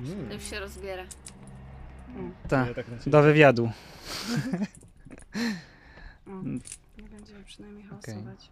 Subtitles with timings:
[0.00, 0.28] Mm.
[0.28, 1.04] To już się rozbiera.
[2.48, 3.70] Tak, Ja tak do wywiadu.
[6.26, 6.30] O,
[7.02, 8.50] nie będziemy przynajmniej hałasować.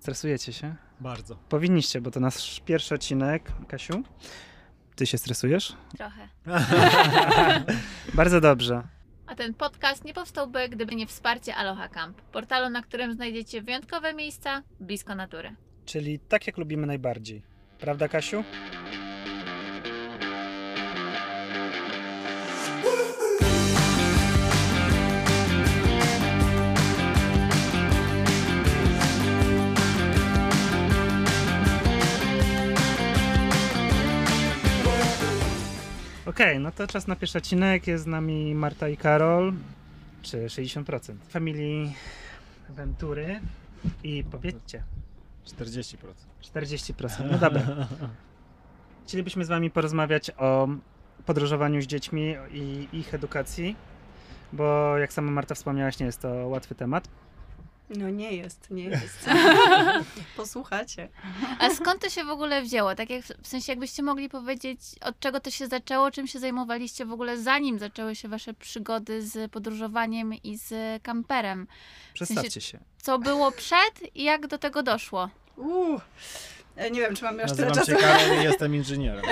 [0.00, 0.74] Stresujecie się?
[1.00, 1.36] Bardzo.
[1.48, 3.52] Powinniście, bo to nasz pierwszy odcinek.
[3.68, 4.02] Kasiu,
[4.96, 5.76] ty się stresujesz?
[5.96, 6.28] Trochę.
[8.14, 8.82] Bardzo dobrze.
[9.26, 14.14] A ten podcast nie powstałby, gdyby nie wsparcie Aloha Camp, portalu, na którym znajdziecie wyjątkowe
[14.14, 15.54] miejsca blisko natury.
[15.84, 17.42] Czyli tak jak lubimy najbardziej.
[17.80, 18.44] Prawda, Kasiu?
[36.38, 37.86] Okej, no to czas na pierwszy odcinek.
[37.86, 39.52] Jest z nami Marta i Karol,
[40.22, 41.14] czy 60%.
[41.28, 41.94] Familii
[42.68, 43.40] Ventury.
[44.02, 44.82] I powiedzcie,
[45.46, 45.96] 40%.
[46.42, 47.30] 40%.
[47.30, 47.62] No dobra.
[49.06, 50.68] Chcielibyśmy z Wami porozmawiać o
[51.26, 53.76] podróżowaniu z dziećmi i ich edukacji,
[54.52, 57.08] bo jak sama Marta wspomniałaś, nie jest to łatwy temat.
[57.90, 59.28] No nie jest, nie jest.
[60.36, 61.08] Posłuchacie.
[61.58, 62.94] A skąd to się w ogóle wzięło?
[62.94, 67.06] Tak jak w sensie, jakbyście mogli powiedzieć, od czego to się zaczęło, czym się zajmowaliście
[67.06, 71.66] w ogóle, zanim zaczęły się wasze przygody z podróżowaniem i z kamperem?
[72.14, 72.78] Przedstawcie się.
[73.02, 75.28] Co było przed i jak do tego doszło?
[75.56, 76.00] Uuu.
[76.78, 77.90] E, Nie wiem, czy aż tyle Nazywam czasu.
[77.90, 79.22] się Karol i jestem inżynierem.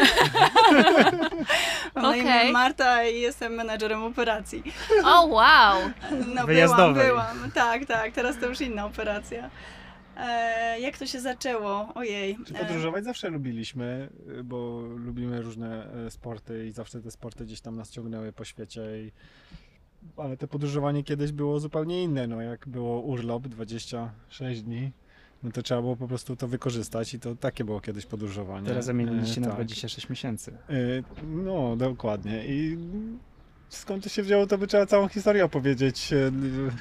[1.94, 2.52] Mam na imię.
[2.52, 4.62] Marta i jestem menadżerem operacji.
[5.04, 5.76] O, wow!
[6.10, 7.06] No byłam, Wyjazdowej.
[7.06, 7.50] byłam.
[7.54, 9.50] Tak, tak, teraz to już inna operacja.
[10.16, 11.88] E, jak to się zaczęło?
[11.94, 12.36] Ojej.
[12.46, 14.08] Czy E, podróżować zawsze lubiliśmy,
[14.38, 18.82] y, bo lubimy różne sporty i zawsze te sporty gdzieś tam nas ciągnęły po świecie.
[18.98, 19.12] I...
[20.16, 22.26] Ale to podróżowanie kiedyś było zupełnie inne.
[22.26, 24.92] No, jak było urlop 26 dni,
[25.42, 28.66] no to trzeba było po prostu to wykorzystać i to takie było kiedyś podróżowanie.
[28.68, 29.56] Teraz zamieniliście E, na tak.
[29.56, 30.52] 26 miesięcy.
[30.70, 32.46] Y, No, dokładnie.
[32.46, 32.78] I
[33.68, 36.12] skąd to się wzięło, to by trzeba całą historię opowiedzieć.
[36.12, 36.32] y,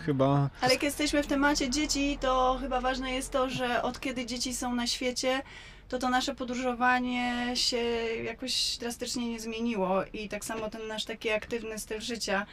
[0.05, 0.49] Chyba.
[0.61, 4.53] Ale jak jesteśmy w temacie dzieci, to chyba ważne jest to, że od kiedy dzieci
[4.53, 5.41] są na świecie,
[5.89, 7.77] to to nasze podróżowanie się
[8.23, 12.45] jakoś drastycznie nie zmieniło i tak samo ten nasz taki aktywny styl życia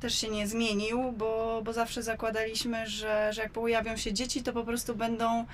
[0.00, 4.52] też się nie zmienił, bo, bo zawsze zakładaliśmy, że, że jak pojawią się dzieci, to
[4.52, 5.44] po prostu będą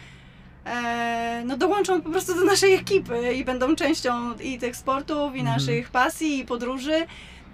[0.66, 5.38] e, no dołączą po prostu do naszej ekipy i będą częścią i tych sportów, i
[5.40, 5.44] Mhm.
[5.58, 7.06] naszych pasji, i podróży.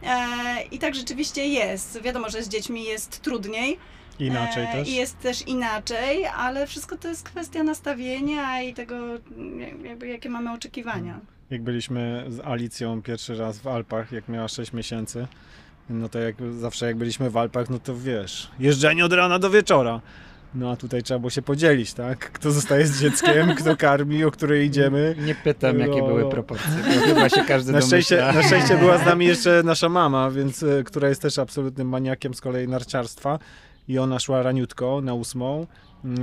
[0.03, 0.17] E,
[0.71, 2.03] I tak rzeczywiście jest.
[2.03, 3.79] Wiadomo, że z dziećmi jest trudniej,
[4.19, 4.89] Inaczej E, też.
[4.89, 8.95] I jest też inaczej, ale wszystko to jest kwestia nastawienia i tego,
[9.85, 11.21] jakby, jakie mamy oczekiwania.
[11.51, 15.27] Jak byliśmy z Alicją pierwszy raz w Alpach, jak miała 6 miesięcy,
[15.91, 19.51] no to jak zawsze jak byliśmy w Alpach, no to wiesz, jeżdżenie od rana do
[19.51, 20.01] wieczora.
[20.55, 22.33] No a tutaj trzeba było się podzielić, tak?
[22.33, 25.15] Kto zostaje z dzieckiem, kto karmi, o której idziemy.
[25.19, 26.07] Nie pytam, jakie No.
[26.07, 28.43] były proporcje, bo chyba się każdy Na szczęście, domyśla.
[28.43, 32.35] na szczęście była z nami jeszcze nasza mama, więc, e, która jest też absolutnym maniakiem
[32.35, 33.39] z kolei narciarstwa.
[33.89, 35.67] I ona szła raniutko na ósmą,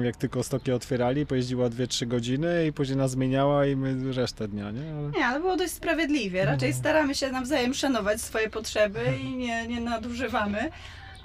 [0.03, 4.71] jak tylko stoki otwierali, pojeździła 2-3 godziny i później nas zmieniała i my resztę dnia,
[4.71, 4.93] nie?
[4.93, 5.09] Ale...
[5.09, 6.45] Nie, ale było dość sprawiedliwie.
[6.45, 10.69] Raczej staramy się nawzajem szanować swoje potrzeby i nie, nie nadużywamy.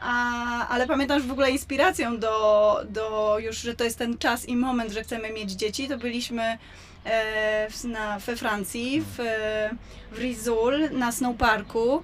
[0.01, 4.49] A, ale pamiętam, że w ogóle inspiracją do, do już, że to jest ten czas
[4.49, 6.59] i moment, że chcemy mieć dzieci, to byliśmy
[7.05, 9.19] e, w, na, we Francji, w,
[10.13, 12.03] w Rizul, na snowparku.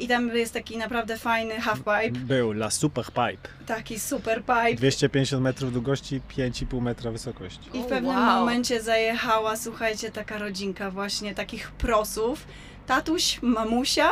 [0.00, 3.48] I tam jest taki naprawdę fajny halfpipe, Był La Super Pipe.
[3.66, 4.74] taki super pipe.
[4.74, 7.70] 250 metrów długości, 5,5 metra wysokości.
[7.74, 8.40] I w pewnym wow.
[8.40, 12.46] momencie zajechała, słuchajcie, taka rodzinka właśnie takich prosów.
[12.86, 14.10] Tatuś, mamusia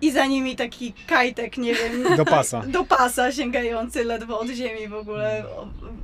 [0.00, 2.62] i za nimi taki kajtek, nie wiem, Do pasa.
[2.66, 5.44] do pasa sięgający ledwo od ziemi w ogóle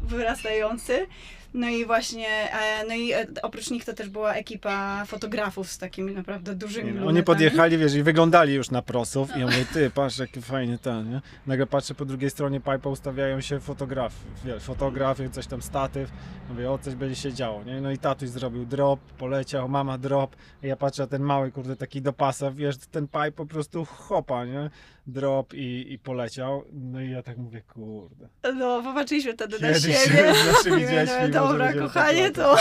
[0.02, 1.06] wyrastający.
[1.54, 5.78] No i właśnie, e, no i e, oprócz nich to też była ekipa fotografów z
[5.78, 7.06] takimi naprawdę dużymi no.
[7.06, 10.78] Oni podjechali, wiesz, i wyglądali już na prosów i ja mówię, ty, patrz, jaki fajny
[10.78, 11.20] ten, nie?
[11.46, 16.10] Nagle patrzę, po drugiej stronie pipa ustawiają się fotografy, wiesz, fotografie, coś tam statyw,
[16.48, 17.80] mówię, o, coś będzie się działo, nie?
[17.80, 22.02] No i tatuś zrobił drop, poleciał, mama drop, i ja patrzę, ten mały, kurde, taki
[22.02, 24.70] do pasa, wiesz, ten pipe po prostu chopa, nie?
[25.08, 28.28] Drop i, i poleciał, no i ja tak mówię, kurde.
[28.54, 30.34] No, popatrzyliśmy wtedy na siebie.
[30.34, 32.56] z naszymi dziećmi no, dobra, kochanie, to...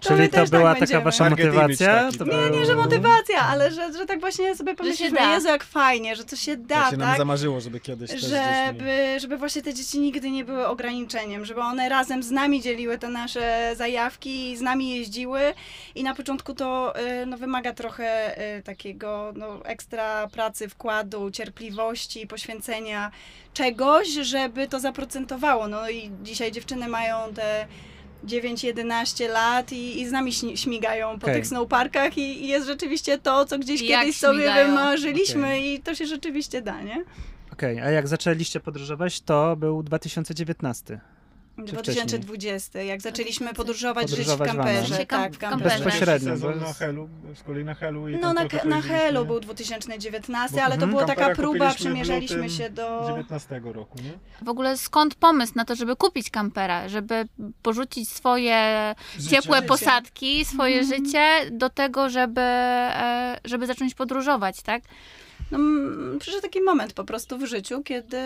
[0.00, 2.10] Czyli to też tak była taka wasza motywacja?
[2.18, 2.30] taki.
[2.30, 5.20] Nie, Nie, że motywacja, ale że, że tak właśnie sobie pomyśleliśmy.
[5.20, 7.18] Jezu, jak fajnie, że to się da, Tak się nam tak?
[7.18, 8.36] zamarzyło, żeby kiedyś też dziećmi...
[8.66, 12.98] żeby, żeby właśnie te dzieci nigdy nie były ograniczeniem, żeby one razem z nami dzieliły
[12.98, 15.40] te nasze zajawki, i z nami jeździły
[15.94, 22.26] i na początku to y, no, wymaga trochę y, takiego no, ekstra pracy, wkładu, cierpliwości,
[22.26, 23.10] poświęcenia
[23.54, 25.68] czegoś, żeby to zaprocentowało.
[25.68, 27.66] No i dzisiaj dziewczyny mają te
[28.26, 31.34] 9-11 lat i, i z nami śmigają po Okej.
[31.34, 34.66] tych snowparkach i, i jest rzeczywiście to, co gdzieś Jak kiedyś sobie śmigają.
[34.68, 35.74] wymarzyliśmy Okej.
[35.74, 37.04] i to się rzeczywiście da, nie?
[37.52, 41.00] Okej, a jak zaczęliście podróżować, to był 2019.
[41.58, 45.84] 2020, jak zaczęliśmy podróżować, żyć w Podróżować kamperze, tak, w kam- kamperze.
[45.84, 46.30] Bezpośrednio.
[46.30, 48.08] Sezon na jest- Helu, z kolei na Helu.
[48.08, 48.80] I No na, na.
[48.80, 50.90] Helu był 2019, Bo- ale to mhm.
[50.90, 53.04] była taka próba, przymierzaliśmy się do...
[53.08, 54.12] 19 roku, nie?
[54.46, 57.24] W ogóle skąd pomysł na to, żeby kupić kampera, żeby
[57.62, 58.94] porzucić swoje
[59.30, 59.68] ciepłe Życie.
[59.68, 61.04] posadki, swoje Mhm.
[61.06, 64.82] życie do tego, żeby, e, żeby zacząć podróżować, tak?
[65.50, 68.18] No, mm, przyszedł taki moment po prostu w życiu, kiedy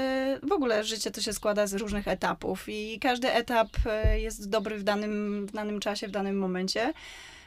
[0.42, 4.78] w ogóle życie to się składa z różnych etapów i każdy etap e, jest dobry
[4.78, 6.92] w danym, w danym czasie, w danym momencie.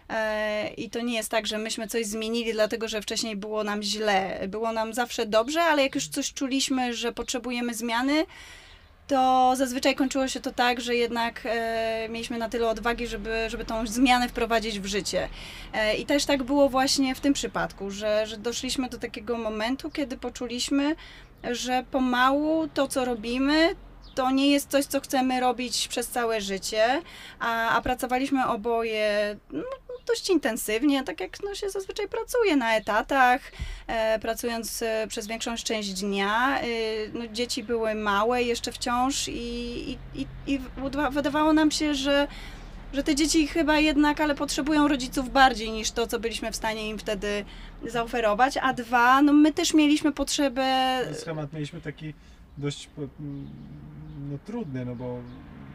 [0.10, 3.84] E, I to nie jest tak, że myśmy coś zmienili, dlatego że wcześniej było nam
[3.84, 4.48] źle.
[4.48, 8.26] Było nam zawsze dobrze, ale jak już coś czuliśmy, że potrzebujemy zmiany,
[9.08, 13.66] to zazwyczaj kończyło się to tak, że jednak e, mieliśmy na tyle odwagi, żeby, żeby
[13.66, 15.30] tą zmianę wprowadzić w życie.
[15.74, 19.92] E, I też tak było właśnie w tym przypadku, że, że doszliśmy do takiego momentu,
[19.92, 20.96] kiedy poczuliśmy,
[21.52, 23.76] że pomału to, co robimy,
[24.16, 27.02] to nie jest coś, co chcemy robić przez całe życie,
[27.40, 29.64] a, a pracowaliśmy oboje no,
[30.08, 33.42] dość intensywnie, tak jak no, się zazwyczaj pracuje na etatach,
[33.88, 36.60] e, pracując e, przez większą część dnia.
[36.60, 36.66] E,
[37.14, 39.34] no, dzieci były małe jeszcze wciąż i,
[39.92, 42.28] i, i, i wyda- wydawało nam się, że
[42.94, 46.90] że te dzieci chyba jednak, ale potrzebują rodziców bardziej niż to, co byliśmy w stanie
[46.90, 47.46] im wtedy
[47.88, 48.58] zaoferować.
[48.58, 51.00] A dwa, no my też mieliśmy potrzebę.
[51.14, 52.14] Schemat mieliśmy taki
[52.58, 53.48] dość mm,
[54.32, 55.20] no, trudny, no bo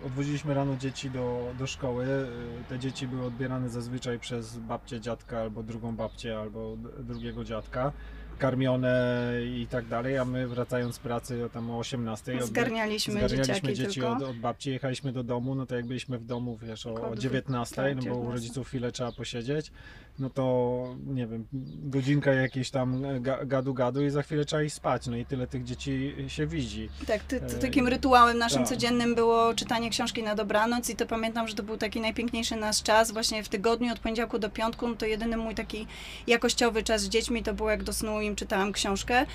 [0.07, 2.05] odwoziliśmy rano dzieci do, do szkoły.
[2.07, 2.27] Y,
[2.69, 7.93] Te dzieci były odbierane zazwyczaj przez babcię, dziadka, albo drugą babcię, albo drugiego dziadka,
[8.39, 13.75] karmione i tak dalej, a my wracając z pracy tam o 18 odbier- Zgarnialiśmy, Zgarnialiśmy
[13.75, 16.95] dzieci od, od babci, jechaliśmy do domu, no to jak byliśmy w domu, wiesz, o,
[16.95, 18.33] o dwu- 19, tak, no bo u 19.
[18.33, 19.73] rodziców chwilę trzeba posiedzieć,
[20.19, 21.47] no to nie wiem,
[21.83, 25.47] godzinka jakiejś tam ga- gadu gadu i za chwilę trzeba iść spać, no i tyle
[25.47, 26.89] tych dzieci się widzi.
[27.07, 28.69] Tak, ty, ty, Ej, takim rytuałem naszym tak.
[28.69, 32.83] codziennym było czytanie książki na dobranoc i to pamiętam, że to był taki najpiękniejszy nasz
[32.83, 35.87] czas właśnie w tygodniu od poniedziałku do piątku, no to jedyny mój taki
[36.27, 39.27] jakościowy czas z dziećmi to było jak do snu im czytałam książkę.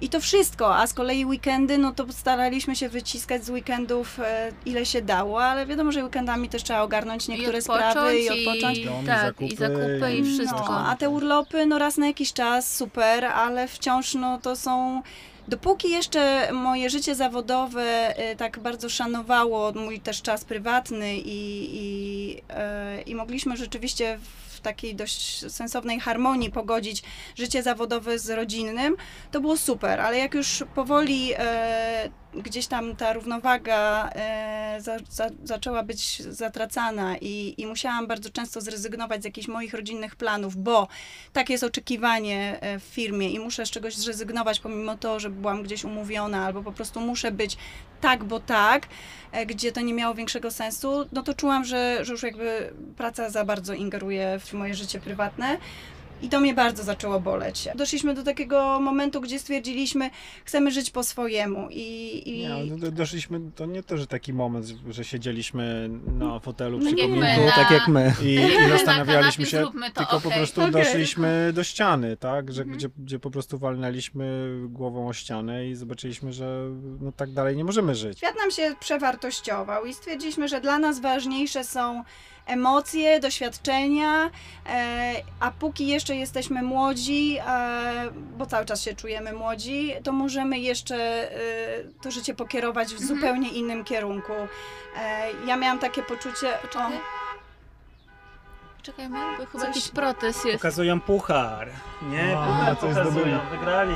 [0.00, 4.52] I to wszystko, a z kolei weekendy, no to staraliśmy się wyciskać z weekendów e,
[4.66, 8.84] ile się dało, ale wiadomo, że weekendami też trzeba ogarnąć niektóre I sprawy i odpocząć.
[8.84, 10.72] Dom, i tak, zakupy, i zakupy, i i- wszystko.
[10.72, 15.02] No, a te urlopy, no raz na jakiś czas, super, ale wciąż no to są...
[15.48, 22.36] Dopóki jeszcze moje życie zawodowe y, tak bardzo szanowało mój też czas prywatny i, i,
[22.98, 27.02] y, i mogliśmy rzeczywiście w takiej dość sensownej harmonii pogodzić
[27.36, 28.96] życie zawodowe z rodzinnym,
[29.30, 32.08] to było super, ale jak już powoli e,
[32.42, 38.60] gdzieś tam ta równowaga e, za, za, zaczęła być zatracana i, i musiałam bardzo często
[38.60, 40.88] zrezygnować z jakichś moich rodzinnych planów, bo
[41.32, 45.62] takie jest oczekiwanie e, w firmie i muszę z czegoś zrezygnować, pomimo to, że byłam
[45.62, 47.56] gdzieś umówiona, albo po prostu muszę być
[48.00, 48.86] tak, bo tak,
[49.32, 53.30] e, gdzie to nie miało większego sensu, no to czułam, że, że już jakby praca
[53.30, 55.58] za bardzo ingeruje w moje życie prywatne.
[56.22, 57.68] I to mnie bardzo zaczęło boleć.
[57.74, 60.10] Doszliśmy do takiego momentu, gdzie stwierdziliśmy,
[60.44, 61.68] chcemy żyć po swojemu.
[61.70, 66.40] I, i Nie, no, do- doszliśmy, to nie to, że taki moment, że siedzieliśmy na
[66.40, 68.12] fotelu przy Tak jak my kominku na- Tak jak my.
[68.24, 70.38] i, i na zastanawialiśmy kanapie się, zróbmy to, tylko po okej.
[70.40, 70.72] prostu Okej.
[70.72, 72.78] doszliśmy do ściany, tak, że, Mhm.
[72.78, 76.68] gdzie, gdzie po prostu walnęliśmy głową o ścianę i zobaczyliśmy, że
[77.00, 78.18] no tak dalej nie możemy żyć.
[78.18, 82.02] świat nam się przewartościował i stwierdziliśmy, że dla nas ważniejsze są
[82.46, 84.30] emocje, doświadczenia,
[84.66, 90.58] e, a póki jeszcze jesteśmy młodzi, e, bo cały czas się czujemy młodzi, to możemy
[90.58, 90.96] jeszcze
[91.32, 91.38] e,
[92.02, 93.08] to życie pokierować w Mhm.
[93.08, 94.32] zupełnie innym kierunku.
[95.46, 96.52] Ja miałam takie poczucie...
[96.62, 96.98] Poczekaj.
[98.82, 100.56] Czekajmy, bo chyba Coś- jakiś protest jest.
[100.58, 101.68] Pokazują puchar.
[102.02, 103.38] Nie, A, puchar coś pokazują.
[103.50, 103.94] Wygrali.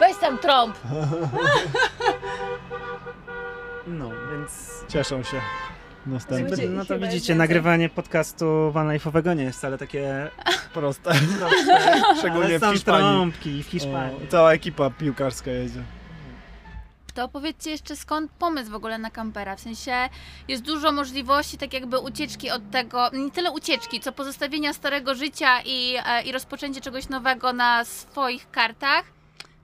[0.00, 0.76] Weź tam trąb!
[3.86, 4.70] No, więc...
[4.88, 5.40] Cieszą się
[6.06, 6.50] następnie.
[6.50, 7.36] Ludzie- No to widzicie, więcej.
[7.36, 10.30] nagrywanie podcastu Van Life'owego nie jest wcale takie
[10.74, 11.10] Proste.
[11.38, 12.02] proste.
[12.18, 12.82] Szczególnie Ale w Hiszpanii.
[13.16, 14.16] trąbki w Hiszpanii.
[14.28, 15.80] O, cała ekipa piłkarska jedzie.
[17.14, 19.56] To opowiedzcie jeszcze skąd pomysł w ogóle na kampera.
[19.56, 19.92] W sensie
[20.48, 25.60] jest dużo możliwości tak jakby ucieczki od tego, nie tyle ucieczki, co pozostawienia starego życia
[25.64, 29.04] i, e, i rozpoczęcie czegoś nowego na swoich kartach.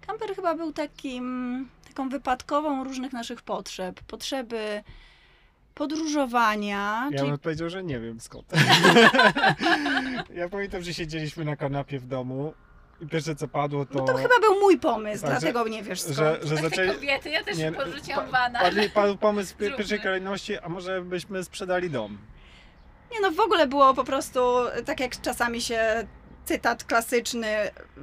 [0.06, 4.00] Kamper chyba był takim, taką wypadkową różnych naszych potrzeb.
[4.06, 4.82] Potrzeby
[5.80, 8.46] podróżowania, Ja czyli bym powiedział, że nie wiem skąd.
[10.40, 12.54] ja pamiętam, że siedzieliśmy na kanapie w domu
[13.00, 13.99] i pierwsze co padło to...
[13.99, 16.16] No to chyba był mój pomysł, Tak, że- dlatego nie wiesz skąd.
[16.16, 16.94] że, że Tak, zaczęli...
[16.94, 18.60] kobiety, ja też Nie, porzuciłam pa- wana.
[18.60, 22.18] Padli, padł pomysł w pierwszej kolejności, a może byśmy sprzedali dom.
[23.12, 24.40] Nie no, w ogóle było po prostu,
[24.84, 26.06] tak jak czasami się
[26.50, 27.49] cytat klasyczny,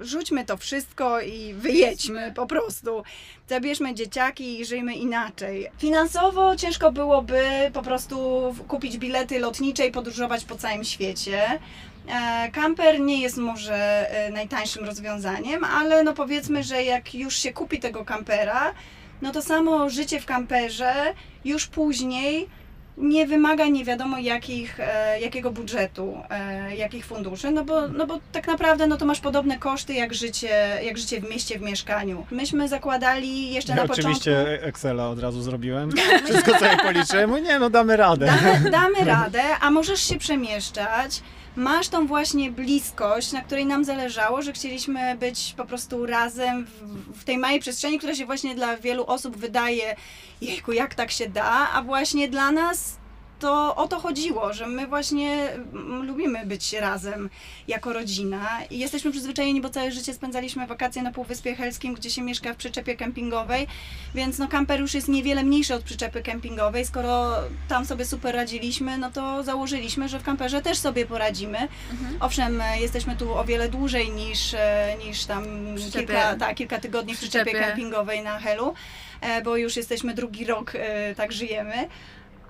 [0.01, 3.03] rzućmy to wszystko i wyjedźmy po prostu.
[3.49, 5.67] Zabierzmy dzieciaki i żyjmy inaczej.
[5.77, 7.41] Finansowo ciężko byłoby
[7.73, 8.17] po prostu
[8.67, 11.59] kupić bilety lotnicze i podróżować po całym świecie.
[12.07, 13.75] E, Kamper nie jest może
[14.11, 18.73] e, najtańszym rozwiązaniem, ale no powiedzmy, że jak już się kupi tego kampera,
[19.21, 21.13] no to samo życie w kamperze
[21.45, 22.47] już później
[22.97, 28.19] nie wymaga nie wiadomo jakich, e, jakiego budżetu, e, jakich funduszy, no bo, no bo
[28.31, 32.25] tak naprawdę no to masz podobne koszty jak życie, jak życie w mieście, w mieszkaniu.
[32.31, 34.11] Myśmy zakładali jeszcze Ja na początku...
[34.11, 35.91] oczywiście Excela od razu zrobiłem.
[36.25, 38.25] Wszystko co ja policzyłem, mówię, nie no damy radę.
[38.25, 41.21] Damy, damy radę, a możesz się przemieszczać.
[41.57, 47.21] Masz tą właśnie bliskość, na której nam zależało, że chcieliśmy być po prostu razem w,
[47.21, 49.95] w tej małej przestrzeni, która się właśnie dla wielu osób wydaje,
[50.41, 52.96] jejku, jak tak się da, a właśnie dla nas
[53.39, 57.29] to o to chodziło, że my właśnie mm, lubimy być razem
[57.67, 62.21] jako rodzina i jesteśmy przyzwyczajeni, bo całe życie spędzaliśmy wakacje na Półwyspie Helskim, gdzie się
[62.21, 63.67] mieszka w przyczepie kempingowej,
[64.15, 66.85] więc no kamper już jest niewiele mniejszy od przyczepy kempingowej.
[66.85, 67.33] Skoro
[67.67, 71.57] tam sobie super radziliśmy, no to założyliśmy, że w kamperze też sobie poradzimy.
[71.91, 72.17] Mhm.
[72.19, 75.43] Owszem, jesteśmy tu o wiele dłużej niż, e, niż tam
[75.75, 76.05] Przyczepie.
[76.07, 77.67] kilka, tak, kilka tygodni w przyczepie Przyczepie.
[77.67, 78.73] kempingowej na Helu,
[79.21, 81.87] e, bo już jesteśmy drugi rok, e, tak żyjemy.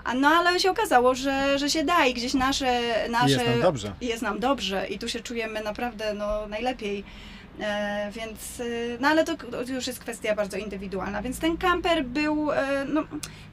[0.08, 3.62] A No ale się okazało, że, że się da i gdzieś nasze, nasze Jest nam
[3.62, 3.94] dobrze.
[4.02, 7.04] jest nam dobrze i tu się czujemy naprawdę no, najlepiej.
[7.60, 8.64] E, więc, e,
[9.00, 11.22] no ale to, to już jest kwestia bardzo indywidualna.
[11.22, 13.04] Więc ten kamper był e, no,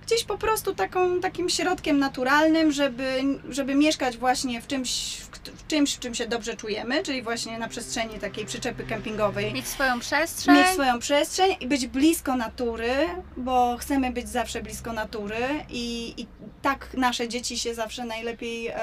[0.07, 5.95] gdzieś po prostu taką, takim środkiem naturalnym, żeby, żeby mieszkać właśnie w czymś, w, czymś,
[5.95, 9.53] w czym się dobrze czujemy, czyli właśnie na przestrzeni takiej przyczepy kempingowej.
[9.53, 10.55] Mieć swoją przestrzeń.
[10.55, 12.93] Mieć swoją przestrzeń i być blisko natury,
[13.37, 16.27] bo chcemy być zawsze blisko natury i, i
[16.63, 18.77] tak nasze dzieci się zawsze najlepiej e,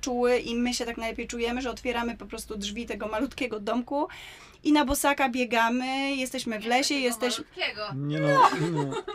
[0.00, 4.08] czuły i my się tak najlepiej czujemy, że otwieramy po prostu drzwi tego malutkiego domku
[4.64, 7.44] i na bosaka biegamy, jesteśmy w lesie, jesteśmy...
[7.94, 8.28] Nie no,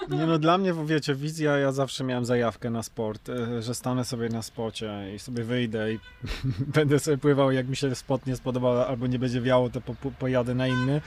[0.10, 3.76] no, nie no, dla mnie, wiecie, wizja, ja zawsze miałem zajawkę na sport, e, że
[3.76, 6.00] stanę sobie na spocie i sobie wyjdę i
[6.76, 9.94] będę sobie pływał, jak mi się spot nie spodoba albo nie będzie wiało, to po,
[9.96, 11.02] po, pojadę na inny.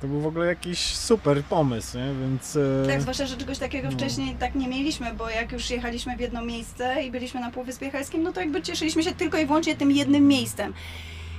[0.00, 2.14] To był w ogóle jakiś super pomysł, nie?
[2.20, 2.56] więc...
[2.56, 3.94] e, Tak, zwłaszcza, że czegoś takiego No.
[3.96, 7.90] wcześniej tak nie mieliśmy, bo jak już jechaliśmy w jedno miejsce i byliśmy na Półwyspie
[7.90, 10.72] Helskim, no to jakby cieszyliśmy się tylko i wyłącznie tym jednym miejscem.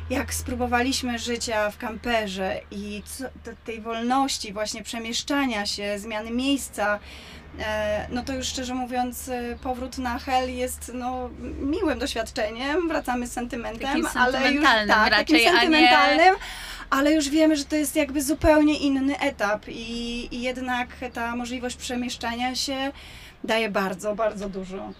[0.09, 6.99] Jak spróbowaliśmy życia w kamperze i co, te, tej wolności właśnie przemieszczania się, zmiany miejsca,
[7.59, 13.27] e, no to już szczerze mówiąc e, powrót na Hel jest no, miłym doświadczeniem, wracamy
[13.27, 16.35] z sentymentem, ale już tak, raczej, takim sentymentalnym,
[16.89, 21.75] ale już wiemy, że to jest jakby zupełnie inny etap i, i jednak ta możliwość
[21.75, 22.91] przemieszczania się
[23.43, 24.93] daje bardzo, bardzo dużo.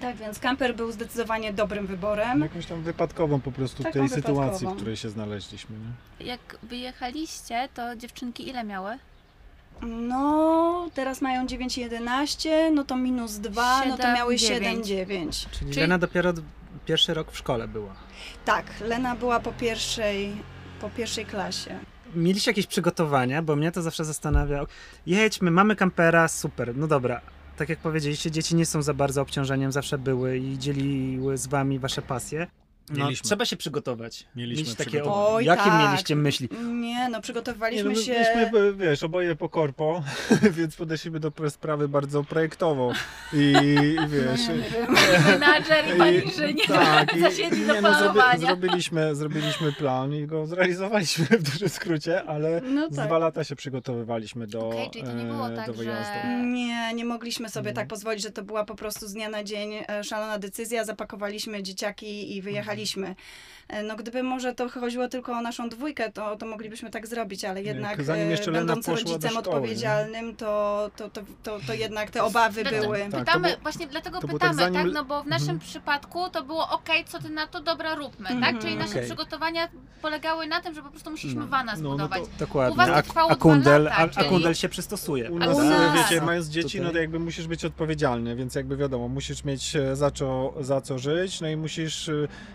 [0.00, 2.40] Tak, więc kamper był zdecydowanie dobrym wyborem.
[2.40, 4.70] Jakąś tam wypadkową po prostu Taką tej sytuacji, wypadkową.
[4.72, 5.76] w której się znaleźliśmy.
[6.20, 6.26] Nie?
[6.26, 8.98] Jak wyjechaliście, to dziewczynki ile miały?
[9.82, 14.86] No, teraz mają 9,11, no to minus 2, no to Siedem, miały dziewięć.
[14.86, 15.46] 7,9.
[15.50, 16.42] Czyli, Czyli- Lena dopiero d-
[16.86, 17.94] pierwszy rok w szkole była.
[18.44, 20.32] Tak, Lena była po pierwszej,
[20.80, 21.78] po pierwszej klasie.
[22.14, 24.66] Mieliście jakieś przygotowania, bo mnie to zawsze zastanawia.
[25.06, 27.20] Jedźmy, mamy kampera, super, no dobra.
[27.56, 31.78] Tak jak powiedzieliście, dzieci nie są za bardzo obciążeniem, zawsze były i dzieliły z wami
[31.78, 32.46] wasze pasje.
[32.90, 33.24] No, Mieliśmy.
[33.28, 34.26] trzeba się przygotować.
[34.36, 35.26] Mieliśmy Mieć takie, przygotowania.
[35.26, 35.86] o, Oj, jakie tak.
[35.90, 36.48] mieliście myśli?
[36.52, 38.12] Nie, no Nie, przygotowaliśmy no, my się...
[38.12, 40.04] byliśmy, wiesz, oboje po korpo,
[40.56, 42.92] więc podeszliśmy do sprawy bardzo projektowo
[43.32, 44.40] i, i wiesz...
[44.48, 44.94] No, nie wiem.
[45.40, 50.26] Menadżer i pani inżynier tak, i, zasiedli do nie, no, zrobi, zrobiliśmy, zrobiliśmy plan i
[50.26, 53.06] go zrealizowaliśmy w dużym skrócie, ale No tak.
[53.06, 56.28] dwa lata się przygotowywaliśmy do, Okej, czyli to nie było e, tak, do że- wyjazdu.
[56.44, 57.74] Nie, nie mogliśmy sobie Mhm.
[57.86, 60.84] tak pozwolić, że to była po prostu z dnia na dzień e, szalona decyzja.
[60.84, 62.73] Zapakowaliśmy dzieciaki i wyjechaliśmy.
[62.78, 63.16] E,
[63.84, 67.62] No gdyby może to chodziło tylko o naszą dwójkę, to, to moglibyśmy tak zrobić, ale
[67.62, 72.82] jednak zanim e, będąc rodzicem odpowiedzialnym, to, to, to, to, to jednak te obawy Dlatego
[72.82, 72.98] były.
[72.98, 75.68] Tak, to Pytamy, było- właśnie dlatego tak pytamy, tak, No bo w naszym Mhm.
[75.68, 78.36] przypadku to było ok, co ty na to, dobra, róbmy, tak?
[78.36, 78.58] Mhm.
[78.58, 79.68] Czyli nasze przygotowania
[80.02, 81.46] polegały na tym, że po prostu musieliśmy No.
[81.48, 82.22] wana No, no zbudować.
[82.22, 82.72] to- Dokładnie.
[82.74, 85.30] U was to A- trwało a, kundel, lata, a, kundel się przystosuje.
[85.30, 88.54] U nas, u nas- wiecie, mając dzieci, Tutaj- no to jakby musisz być odpowiedzialny, więc
[88.54, 92.12] jakby wiadomo, musisz mieć e, za co, za co żyć, no i musisz e,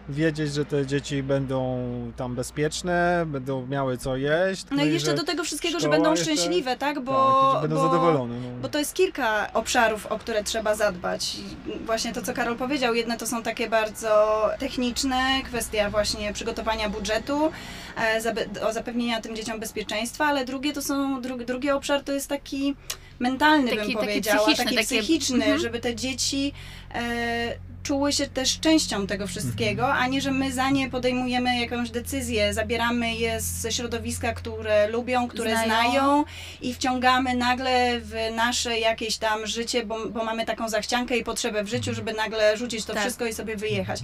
[0.10, 1.80] wiedzieć, że te dzieci będą
[2.18, 4.66] tam bezpieczne, będą miały co jeść.
[4.72, 7.00] No i jeszcze że do tego wszystkiego, że będą jeszcze- szczęśliwe, tak?
[7.00, 8.36] Bo, tak, będą bo, zadowolone.
[8.40, 8.62] No.
[8.62, 11.36] Bo to jest kilka obszarów, o które trzeba zadbać.
[11.36, 16.90] I Właśnie to, co Karol powiedział, jedne to są takie bardzo techniczne, kwestia właśnie przygotowania
[16.90, 17.52] budżetu,
[17.98, 22.12] e, zabe- o zapewnienia tym dzieciom bezpieczeństwa, ale drugie to są, dru- drugi obszar to
[22.12, 22.76] jest taki
[23.20, 25.60] mentalny, Taki- bym taki powiedziała, psychiczny, taki takie- psychiczny, Mhm.
[25.60, 26.54] żeby te dzieci
[26.94, 30.04] e, czuły się też częścią tego wszystkiego, Mhm.
[30.04, 35.28] a nie, że my za nie podejmujemy jakąś decyzję, zabieramy je ze środowiska, które lubią,
[35.28, 35.66] które Znają.
[35.92, 36.24] znają
[36.62, 41.64] i wciągamy nagle w nasze jakieś tam życie, bo, bo mamy taką zachciankę i potrzebę
[41.64, 43.02] w życiu, żeby nagle rzucić to Tak.
[43.02, 44.00] wszystko i sobie wyjechać.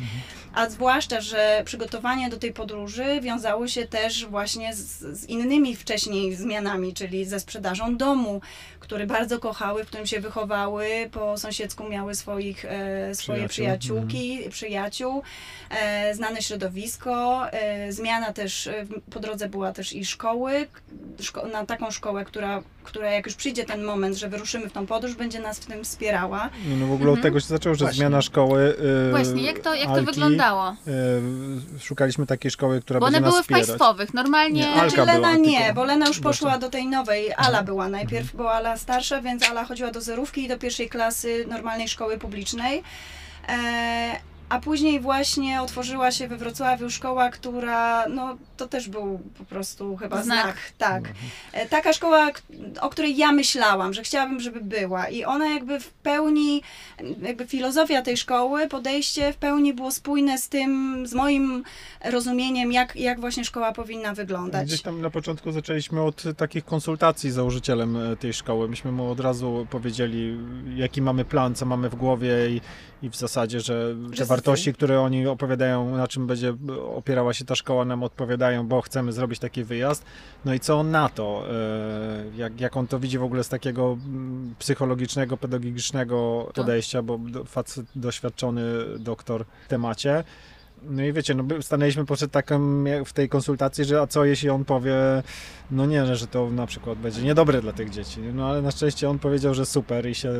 [0.53, 6.35] A zwłaszcza, że przygotowanie do tej podróży wiązało się też właśnie z, z innymi wcześniej
[6.35, 8.41] zmianami, czyli ze sprzedażą domu,
[8.79, 13.64] który bardzo kochały, w którym się wychowały, po sąsiedzku miały swoich, e, swoje Przyjaciół.
[13.69, 15.23] Przyjaciółki, przyjaciół,
[15.69, 20.67] e, znane środowisko, e, zmiana też, e, po drodze była też i szkoły,
[21.21, 24.85] szko- na taką szkołę, która, która jak już przyjdzie ten moment, że wyruszymy w tą
[24.85, 26.49] podróż, będzie nas w tym wspierała.
[26.67, 27.21] No, no w ogóle od Mhm.
[27.23, 27.97] tego się zaczęło, że Właśnie.
[27.97, 28.75] zmiana szkoły.
[29.07, 30.75] y, Właśnie, jak to, jak to Alki, wyglądało?
[31.77, 33.67] y, szukaliśmy takiej szkoły, która Bo będzie one nas były w wspierać.
[33.67, 34.61] państwowych, normalnie...
[34.61, 37.33] Nie, Znaczy Alka Lena była, nie, tylko- bo Lena już poszła do tej nowej.
[37.33, 37.65] Ala Mhm.
[37.65, 41.87] była najpierw, bo Ala starsza, więc Ala chodziła do zerówki i do pierwszej klasy normalnej
[41.87, 42.83] szkoły publicznej.
[43.47, 49.45] E, a później właśnie otworzyła się we Wrocławiu szkoła, która, no to też był po
[49.45, 50.43] prostu chyba Znak.
[50.43, 50.57] znak.
[50.77, 51.03] tak.
[51.53, 52.31] E, Taka szkoła,
[52.81, 55.07] o której ja myślałam, że chciałabym, żeby była.
[55.09, 56.61] I ona jakby w pełni,
[57.21, 61.63] jakby filozofia tej szkoły, podejście w pełni było spójne z tym, z moim
[62.03, 64.67] rozumieniem, jak, jak właśnie szkoła powinna wyglądać.
[64.67, 68.69] Gdzieś tam na początku zaczęliśmy od takich konsultacji z założycielem e, tej szkoły.
[68.69, 70.37] Myśmy mu od razu powiedzieli,
[70.75, 72.61] jaki mamy plan, co mamy w głowie i,
[73.05, 76.53] i w zasadzie, że te Że- wartości, które oni opowiadają, na czym będzie
[76.95, 80.05] opierała się ta szkoła, nam odpowiadają, bo chcemy zrobić taki wyjazd.
[80.45, 81.43] No i co on na to?
[81.51, 83.97] E, Jak, jak on to widzi w ogóle z takiego
[84.59, 88.61] psychologicznego, pedagogicznego podejścia, bo facet doświadczony
[88.99, 90.23] doktor w temacie.
[90.83, 94.65] No i wiecie, no stanęliśmy przed jak w tej konsultacji, że a co jeśli on
[94.65, 94.95] powie,
[95.71, 98.19] no nie, że- to na przykład będzie niedobre dla tych dzieci.
[98.33, 100.33] No ale na szczęście on powiedział, że super i się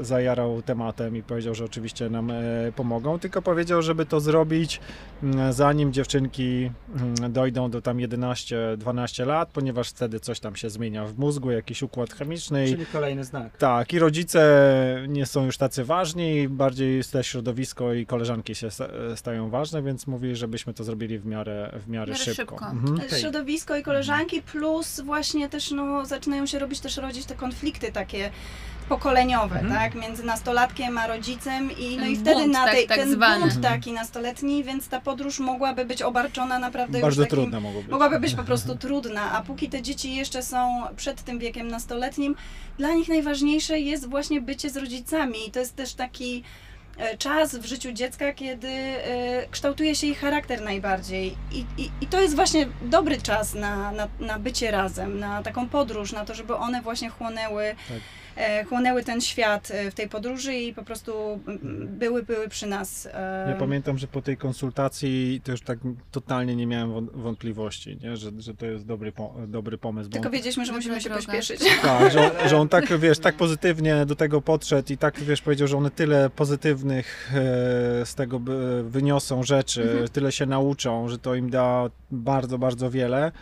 [0.00, 2.34] zajarał tematem i powiedział, że oczywiście nam e,
[2.76, 4.80] pomogą, tylko powiedział, żeby to zrobić
[5.22, 11.04] mm, zanim dziewczynki mm, dojdą do tam 11-12 lat, ponieważ wtedy coś tam się zmienia
[11.06, 13.56] w mózgu, jakiś układ chemiczny Czyli kolejny znak.
[13.56, 14.42] tak, i rodzice
[15.08, 19.91] nie są już tacy ważni, bardziej te środowisko i koleżanki się sta- stają ważne, więc
[20.06, 22.56] mówi, żebyśmy to zrobili w miarę, w miarę, W miarę szybko.
[22.58, 22.70] szybko.
[22.70, 23.20] Mhm.
[23.20, 28.30] Środowisko i koleżanki, plus właśnie też no, zaczynają się robić też rodzić te konflikty takie
[28.88, 29.74] pokoleniowe, Mhm.
[29.74, 32.96] tak, między nastolatkiem a rodzicem i no Ten i wtedy bunt, na tak- tej, tak
[32.98, 33.40] ten zwany.
[33.40, 33.74] bunt Mhm.
[33.74, 37.90] taki nastoletni, więc ta podróż mogłaby być obarczona naprawdę Bardzo już takim, trudne mogło być.
[37.90, 42.34] mogłaby być po prostu trudna, a póki te dzieci jeszcze są przed tym wiekiem nastoletnim,
[42.78, 46.42] dla nich najważniejsze jest właśnie bycie z rodzicami i to jest też taki
[47.18, 51.36] czas w życiu dziecka, kiedy e, kształtuje się ich charakter najbardziej.
[51.52, 55.68] I, i, I to jest właśnie dobry czas na, na, na bycie razem, na taką
[55.68, 57.98] podróż, na to, żeby one właśnie chłonęły, Tak.
[58.36, 61.12] E, chłonęły ten świat e, w tej podróży i po prostu
[61.46, 63.08] mm, były, były przy nas.
[63.12, 65.78] e, Ja pamiętam, że po tej konsultacji to już tak
[66.10, 68.16] totalnie nie miałem wąt- wątpliwości, nie?
[68.16, 70.10] Że, że to jest dobry, po, dobry pomysł.
[70.10, 71.26] Tylko on- wiedzieliśmy, że Dobra musimy się droga.
[71.26, 71.60] pośpieszyć.
[71.82, 75.42] Tak, że on, że on tak, wiesz, tak pozytywnie do tego podszedł i tak, wiesz,
[75.42, 80.08] powiedział, że one tyle pozytywnych e, z tego by- wyniosą rzeczy, Mhm.
[80.08, 83.32] tyle się nauczą, że to im da bardzo, bardzo wiele, mm,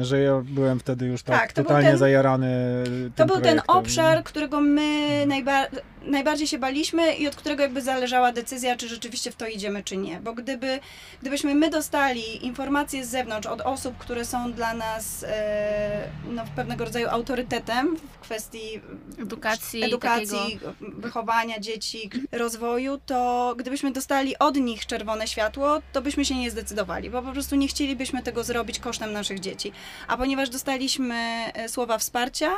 [0.00, 2.48] że ja byłem wtedy już tak, Tak, totalnie ten- zajrany
[3.16, 3.76] To był ten projektem.
[3.76, 5.66] obszar, którego my najba
[6.06, 9.96] najbardziej się baliśmy i od którego jakby zależała decyzja, czy rzeczywiście w to idziemy, czy
[9.96, 10.20] nie.
[10.20, 10.80] Bo gdyby,
[11.22, 16.84] gdybyśmy my dostali informacje z zewnątrz od osób, które są dla nas e, no, pewnego
[16.84, 18.80] rodzaju autorytetem w kwestii
[19.22, 26.34] Edukacji, edukacji, wychowania dzieci, rozwoju, to gdybyśmy dostali od nich czerwone światło, to byśmy się
[26.36, 29.53] nie zdecydowali, bo po prostu nie chcielibyśmy tego zrobić kosztem naszych dzieci.
[30.08, 31.14] A ponieważ dostaliśmy
[31.54, 32.50] e, słowa wsparcia,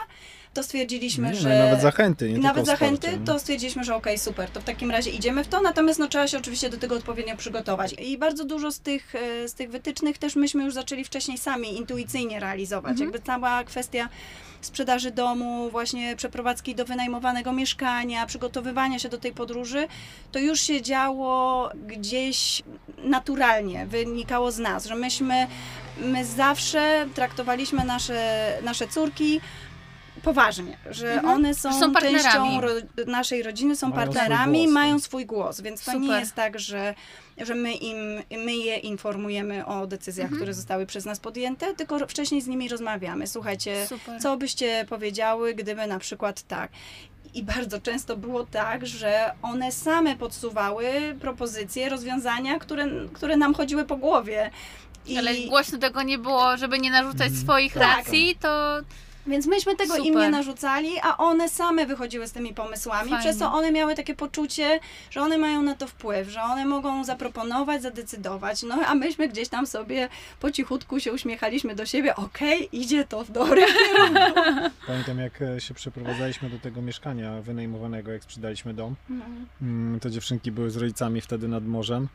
[0.57, 1.59] to stwierdziliśmy, Nie, no że...
[1.59, 5.11] nawet zachęty, nie nawet tylko zachęty, to stwierdziliśmy, że okej, super, to w takim razie
[5.11, 7.95] idziemy w to, natomiast no, trzeba się oczywiście do tego odpowiednio przygotować.
[7.99, 11.77] I bardzo dużo z tych, e, z tych wytycznych też myśmy już zaczęli wcześniej sami
[11.77, 12.91] intuicyjnie realizować.
[12.91, 13.11] Mhm.
[13.11, 14.09] Jakby cała kwestia
[14.61, 19.89] sprzedaży domu, właśnie przeprowadzki do wynajmowanego mieszkania, przygotowywania się do tej podróży,
[20.33, 22.63] to już się działo gdzieś
[22.99, 25.47] naturalnie, wynikało z nas, że myśmy,
[25.99, 29.41] my zawsze traktowaliśmy nasze, nasze córki
[30.23, 31.35] poważnie, że Mhm.
[31.35, 32.71] one są, Są częścią ro,
[33.07, 35.05] naszej rodziny, są Mają swój partnerami, głos, mają tak.
[35.05, 36.95] swój głos, więc to nie jest tak, że,
[37.39, 37.97] że my, im,
[38.45, 40.39] my je informujemy o decyzjach, Mhm.
[40.41, 43.27] które zostały przez nas podjęte, tylko wcześniej z nimi rozmawiamy.
[43.27, 44.21] Słuchajcie, Super.
[44.21, 46.71] co byście powiedziały, gdyby na przykład tak.
[47.35, 53.85] I bardzo często było tak, że one same podsuwały propozycje, rozwiązania, które, które nam chodziły
[53.85, 54.51] po głowie.
[55.07, 57.42] I, Ale głośno tego nie było, żeby nie narzucać Mhm.
[57.42, 57.83] swoich Tak.
[57.83, 58.77] racji, to
[59.29, 60.23] Więc myśmy tego im Super.
[60.23, 63.25] nie narzucali, a one same wychodziły z tymi pomysłami, Fajnie.
[63.25, 67.05] przez co one miały takie poczucie, że one mają na to wpływ, że one mogą
[67.05, 68.62] zaproponować, zadecydować.
[68.62, 70.09] No a myśmy gdzieś tam sobie
[70.40, 73.69] po cichutku się uśmiechaliśmy do siebie, okej, idzie to w dobrym
[74.87, 78.95] Pamiętam jak e, się przeprowadzaliśmy do tego mieszkania wynajmowanego, jak sprzedaliśmy dom.
[79.09, 79.25] No.
[79.62, 82.09] Mm, To dziewczynki były z rodzicami wtedy nad morzem.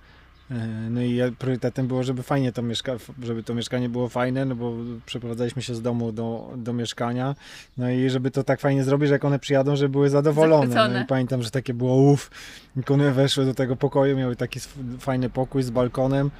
[0.51, 4.55] E, No i priorytetem było, żeby fajnie to mieszka, żeby to mieszkanie było fajne, no
[4.55, 4.73] bo
[5.05, 7.35] przeprowadzaliśmy się z domu do, do mieszkania.
[7.77, 10.67] No i żeby to tak fajnie zrobić, że jak one przyjadą, żeby były zadowolone.
[10.93, 12.31] No i pamiętam, że takie było uff.
[12.75, 14.59] Jak one weszły do tego pokoju, miały taki
[14.99, 16.31] fajny pokój z balkonem.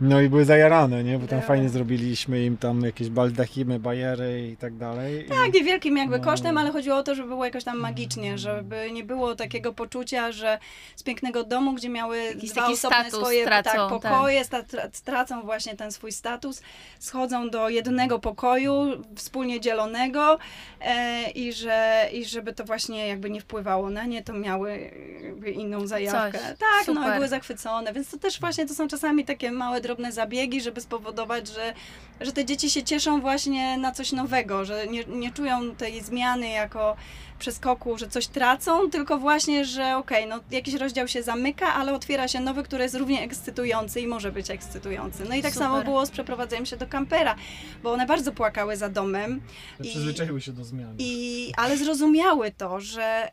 [0.00, 1.18] No i były zajarane, nie?
[1.18, 1.42] Bo tam Były.
[1.48, 5.26] fajnie zrobiliśmy im tam jakieś baldachimy, bajery i tak dalej.
[5.26, 6.24] I- Tak, niewielkim jakby No.
[6.24, 10.32] kosztem, ale chodziło o to, żeby było jakoś tam magicznie, żeby nie było takiego poczucia,
[10.32, 10.58] że
[10.96, 13.88] z pięknego domu, gdzie miały Jakiś dwa taki osobne status swoje tak, tak.
[13.88, 16.62] pokoje, sta- stracą właśnie ten swój status,
[16.98, 20.38] schodzą do jednego pokoju, wspólnie dzielonego
[20.80, 24.90] e, i, że, i żeby to właśnie jakby nie wpływało na nie, to miały
[25.24, 26.38] jakby inną zajawkę.
[26.38, 26.48] Coś.
[26.48, 27.14] Tak, no i Super.
[27.14, 31.48] były zachwycone, więc to też właśnie to są czasami takie małe, drobne zabiegi, żeby spowodować,
[31.48, 31.74] że
[32.20, 36.48] że te dzieci się cieszą właśnie na coś nowego, że nie, nie czują tej zmiany
[36.48, 36.96] jako
[37.38, 42.28] przeskoku, że coś tracą, tylko właśnie, że okej, no jakiś rozdział się zamyka, ale otwiera
[42.28, 45.24] się nowy, który jest równie ekscytujący i może być ekscytujący.
[45.28, 45.68] No i tak Super.
[45.68, 47.34] samo było z przeprowadzaniem się do kampera,
[47.82, 49.40] bo one bardzo płakały za domem,
[49.80, 50.94] i- Przyzwyczaiły się do zmian.
[50.98, 53.30] i, ale zrozumiały to, że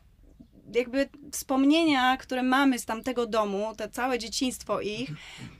[0.74, 5.10] jakby wspomnienia, które mamy z tamtego domu, te całe dzieciństwo ich,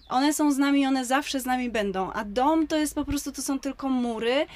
[0.09, 2.13] one są z nami, one zawsze z nami będą.
[2.13, 4.47] A dom to jest po prostu, to są tylko mury.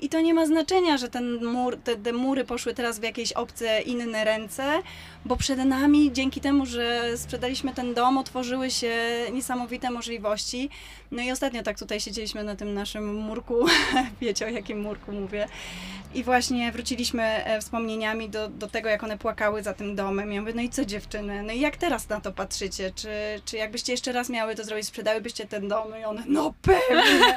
[0.00, 3.32] I to nie ma znaczenia, że ten mur, te, te mury poszły teraz w jakieś
[3.32, 4.82] obce, inne ręce,
[5.24, 8.94] bo przed nami, dzięki temu, że sprzedaliśmy ten dom, otworzyły się
[9.32, 10.70] niesamowite możliwości.
[11.10, 13.66] No i ostatnio tak tutaj siedzieliśmy na tym naszym murku,
[14.20, 15.48] wiecie o jakim murku mówię,
[16.14, 20.32] i właśnie wróciliśmy e, wspomnieniami do, do tego, jak one płakały za tym domem.
[20.32, 22.92] Ja mówię, no i co dziewczyny, no i jak teraz na to patrzycie?
[22.94, 23.08] Czy,
[23.44, 26.00] czy jakbyście jeszcze raz miały to zrobić, sprzedałybyście ten dom?
[26.00, 27.34] I one, no pewnie!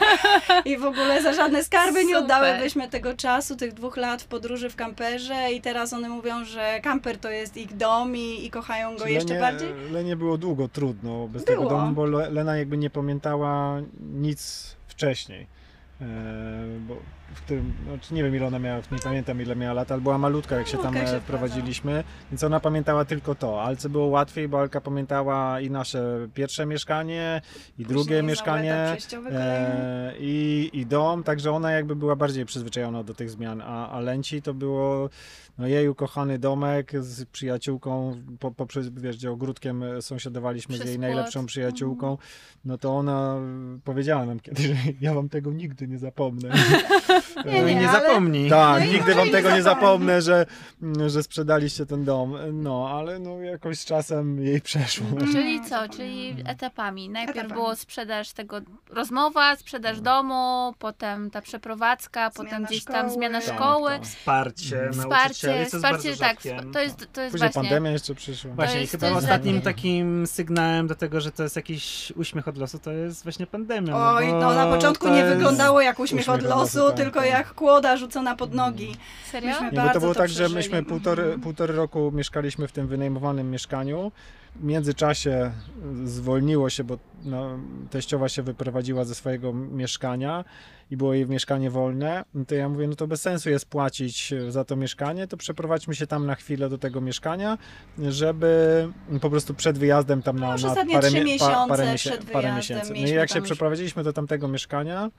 [0.65, 4.69] I w ogóle za żadne skarby nie oddałybyśmy tego czasu, tych dwóch lat w podróży
[4.69, 8.97] w kamperze i teraz one mówią, że kamper to jest ich dom i, i kochają
[8.97, 9.73] go Czy jeszcze Lenie, bardziej.
[9.91, 11.57] Lenie było długo trudno bez Było.
[11.57, 15.47] tego domu, bo Le- Lena jakby nie pamiętała nic wcześniej.
[16.01, 16.05] E,
[16.87, 16.95] bo
[17.35, 20.17] w którym, znaczy nie wiem ile ona miała, nie pamiętam ile miała lat, ale była
[20.17, 23.63] malutka jak się tam e, się wprowadziliśmy, więc ona pamiętała tylko to.
[23.63, 27.41] Alce było łatwiej, bo Alka pamiętała i nasze pierwsze mieszkanie,
[27.79, 28.97] i drugie Później znowu mieszkanie,
[29.31, 33.99] e, i, i dom, także ona jakby była bardziej przyzwyczajona do tych zmian, a, a
[33.99, 35.09] Lęci to było
[35.57, 40.89] no jej ukochany domek z przyjaciółką, po, poprzez, wiesz, gdzie ogródkiem e, sąsiadowaliśmy Przez z
[40.89, 41.09] jej płot.
[41.09, 42.17] najlepszą przyjaciółką,
[42.65, 43.35] no to ona
[43.75, 46.49] e, powiedziała nam kiedyś, że ja wam tego nigdy nie zapomnę.
[47.45, 48.49] Nie, No i nie, nie ale- zapomnij.
[48.49, 50.21] Tak, No nigdy wam nie tego nie zapomnę.
[50.21, 50.45] że,
[51.07, 52.35] że sprzedaliście ten dom.
[52.53, 55.05] No, ale no jakoś z czasem jej przeszło.
[55.31, 55.89] Czyli No, co?
[55.89, 57.09] Czyli etapami.
[57.09, 57.53] Najpierw Etapami.
[57.61, 63.13] było sprzedaż tego, rozmowa, sprzedaż domu, potem ta przeprowadzka, potem Zmiana gdzieś tam szkoły.
[63.13, 63.89] zmiana Tak, szkoły.
[63.91, 64.03] tak.
[64.03, 65.09] Wsparcie nauczycieli,
[65.51, 66.71] Wsparcie, jest wsparcie, bardzo tak, rzadkie.
[66.73, 67.61] to jest, to jest Później właśnie.
[67.69, 68.51] pandemia jeszcze przyszła.
[68.53, 69.69] Właśnie, jest- i chyba ostatnim rzadkie.
[69.69, 74.13] takim sygnałem do tego, że to jest jakiś uśmiech od losu, to jest właśnie pandemia.
[74.13, 77.19] Oj, bo no na początku to nie wyglądało jak uśmiech, uśmiech od losu, tak, tylko
[77.19, 77.29] tak.
[77.29, 78.95] jak kłoda rzucona pod nogi.
[79.31, 79.49] Serio?
[79.49, 80.55] Myśmy Nie, bo to bardzo było to tak, że przeżyli.
[80.55, 81.41] myśmy półtory, Mhm.
[81.41, 84.11] półtory roku mieszkaliśmy w tym wynajmowanym mieszkaniu.
[84.55, 85.51] W międzyczasie
[86.05, 90.45] zwolniło się, bo no, teściowa się wyprowadziła ze swojego mieszkania
[90.91, 92.23] i było jej mieszkanie wolne.
[92.47, 96.07] To ja mówię, no to bez sensu jest płacić za to mieszkanie, to przeprowadźmy się
[96.07, 97.57] tam na chwilę do tego mieszkania,
[98.09, 98.87] żeby
[99.21, 102.31] po prostu przed wyjazdem tam na, No, na parę, trzy mie- pa, miesiące parę, przed
[102.31, 102.93] parę miesięcy.
[102.93, 105.11] No i jak się przeprowadziliśmy do tamtego mieszkania,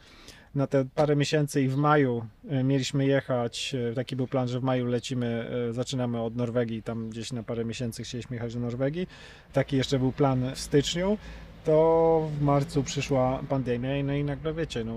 [0.54, 4.60] na te parę miesięcy i w maju e, mieliśmy jechać, e, taki był plan, że
[4.60, 8.60] w maju lecimy, e, zaczynamy od Norwegii, tam gdzieś na parę miesięcy chcieliśmy jechać do
[8.60, 9.06] Norwegii.
[9.52, 11.18] Taki jeszcze był plan w styczniu.
[11.68, 14.94] To w marcu przyszła pandemia i no i nagle wiecie, no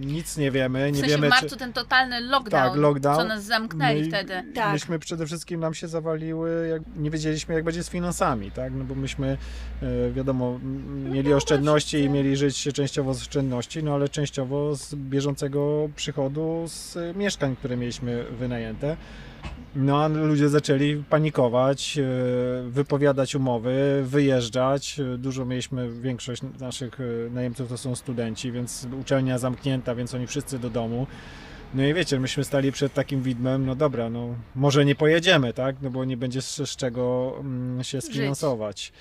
[0.00, 3.16] nic nie wiemy, W nie sensie wiemy w marcu ten totalny lockdown, Tak, lockdown.
[3.16, 4.52] co nas zamknęli No i wtedy.
[4.54, 4.72] Tak.
[4.72, 8.72] Myśmy przede wszystkim nam się zawaliły, jak nie wiedzieliśmy jak będzie z finansami, tak?
[8.74, 9.38] No bo myśmy
[9.82, 14.76] e, wiadomo, m, mieli no, oszczędności i mieli żyć częściowo z oszczędności, no ale częściowo
[14.76, 18.96] z bieżącego przychodu z mieszkań, które mieliśmy wynajęte.
[19.76, 22.02] No a ludzie zaczęli panikować, e,
[22.68, 25.00] wypowiadać umowy, wyjeżdżać.
[25.18, 30.58] Dużo mieliśmy, większość naszych e, najemców to są studenci, więc uczelnia zamknięta, więc oni wszyscy
[30.58, 31.06] do domu.
[31.74, 35.76] No i wiecie, myśmy stali przed takim widmem, no dobra, no może nie pojedziemy, tak?
[35.82, 38.92] No bo nie będzie z, z czego mm, się sfinansować.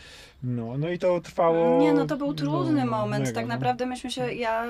[0.44, 1.82] No, no i to trwało.
[1.82, 3.24] Nie, no to był trudny no, moment.
[3.24, 3.54] mega, tak no.
[3.54, 4.66] naprawdę myśmy się, ja...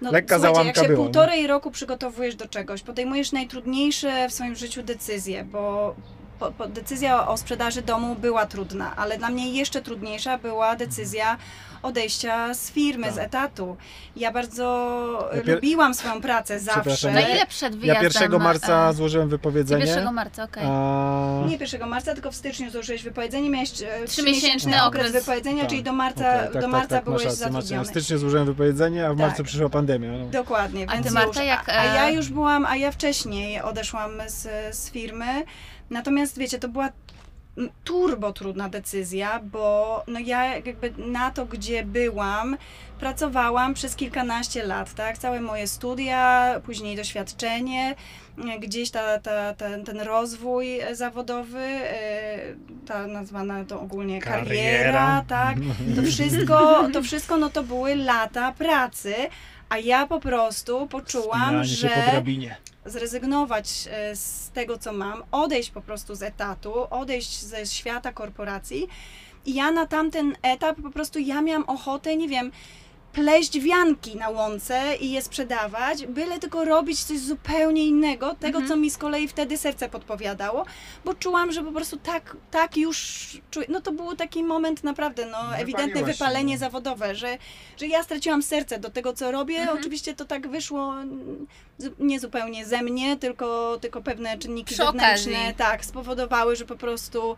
[0.00, 4.56] No, Lekka załamka jak się była, półtorej roku przygotowujesz do czegoś, podejmujesz najtrudniejsze w swoim
[4.56, 5.94] życiu decyzje, bo
[6.38, 11.36] po, po, decyzja o sprzedaży domu była trudna, ale dla mnie jeszcze trudniejsza była decyzja
[11.82, 13.14] odejścia z firmy, Tak.
[13.14, 13.76] z etatu.
[14.16, 17.10] Ja bardzo Ja pier- lubiłam swoją pracę zawsze.
[17.10, 18.22] Na ja- ile przed Ja wyjazdem?
[18.22, 19.86] 1 marca e, złożyłem wypowiedzenie.
[19.86, 20.62] 1 marca, okej.
[20.66, 21.42] A...
[21.48, 25.70] Nie 1 marca, tylko w styczniu złożyłeś wypowiedzenie, miałeś e, Trzymiesięczny trzymiesięczny okres wypowiedzenia, Tak,
[25.70, 27.84] czyli do marca, okej, tak, do marca tak, tak, byłeś masz rację, zatrudniony.
[27.84, 29.46] W styczniu złożyłem wypowiedzenie, a w marcu Tak.
[29.46, 30.12] przyszła pandemia.
[30.12, 30.26] No.
[30.26, 31.48] Dokładnie, A więc ty, Marta, już.
[31.48, 35.44] jak, a, a ja e, już byłam, a ja wcześniej odeszłam z, z firmy.
[35.90, 36.88] Natomiast wiecie, to była
[37.84, 42.56] turbo trudna decyzja, bo no ja jakby na to, gdzie byłam,
[43.00, 45.18] pracowałam przez kilkanaście lat, tak?
[45.18, 47.94] Całe moje studia, później doświadczenie,
[48.54, 52.38] e, gdzieś ta, ta, ten, ten rozwój e, zawodowy, e,
[52.86, 55.24] ta nazwana to ogólnie kariera, Kariera.
[55.28, 55.56] tak?
[55.96, 59.14] To wszystko, to wszystko, no to były lata pracy,
[59.68, 62.56] a ja po prostu poczułam, po że drabinie.
[62.84, 68.88] zrezygnować e, z tego, co mam, odejść po prostu z etatu, odejść ze świata korporacji.
[69.46, 72.52] I ja na tamten etap po prostu ja miałam ochotę, nie wiem,
[73.20, 78.68] pleść wianki na łące i je sprzedawać, byle tylko robić coś zupełnie innego, tego, Mhm.
[78.68, 80.64] co mi z kolei wtedy serce podpowiadało,
[81.04, 83.66] bo czułam, że po prostu tak, tak już czuję.
[83.68, 86.60] No to był taki moment naprawdę, no ewidentne Wypaliłaś się, wypalenie no.
[86.60, 87.38] zawodowe, że,
[87.76, 89.56] że ja straciłam serce do tego, co robię.
[89.58, 89.78] Mhm.
[89.78, 91.46] Oczywiście to tak wyszło mm,
[91.98, 95.54] nie zupełnie ze mnie, tylko, tylko pewne czynniki Przy zewnętrzne okazji.
[95.56, 97.36] tak, spowodowały, że po prostu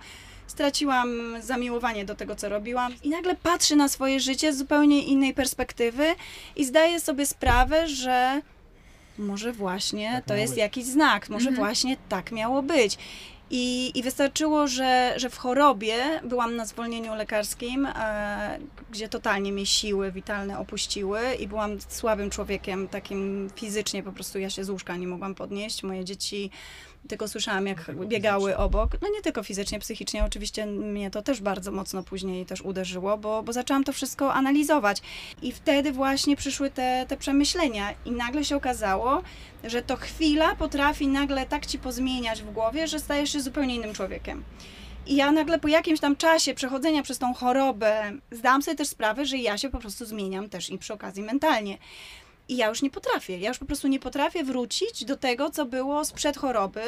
[0.49, 1.09] straciłam
[1.43, 6.05] zamiłowanie do tego, co robiłam i nagle patrzę na swoje życie z zupełnie innej perspektywy
[6.57, 8.43] i zdaję sobie sprawę, że
[9.19, 10.61] może właśnie Tak to jest być.
[10.61, 11.57] jakiś znak, może Mhm.
[11.67, 12.99] właśnie tak miało być.
[13.51, 18.59] I, I wystarczyło, że, że w chorobie byłam na zwolnieniu lekarskim, e,
[18.91, 24.51] gdzie totalnie mnie siły witalne opuściły i byłam słabym człowiekiem, takim fizycznie po prostu ja
[24.51, 25.83] się z łóżka nie mogłam podnieść.
[25.83, 26.51] Moje dzieci
[27.09, 28.97] tylko słyszałam, jak biegały obok.
[29.03, 30.25] No nie tylko fizycznie, psychicznie.
[30.25, 35.03] Oczywiście mnie to też bardzo mocno później też uderzyło, bo, bo zaczęłam to wszystko analizować.
[35.43, 39.23] I wtedy właśnie przyszły te, te przemyślenia i nagle się okazało,
[39.65, 43.95] że to chwila potrafi nagle tak ci pozmieniać w głowie, że stajesz się zupełnie innym
[43.95, 44.45] człowiekiem.
[45.07, 49.27] I ja nagle po jakimś tam czasie przechodzenia przez tą chorobę zdałam sobie też sprawę,
[49.27, 51.79] że ja się po prostu zmieniam też i przy okazji mentalnie.
[52.49, 53.39] I ja już nie potrafię.
[53.39, 56.83] Ja już po prostu nie potrafię wrócić do tego, co było sprzed choroby.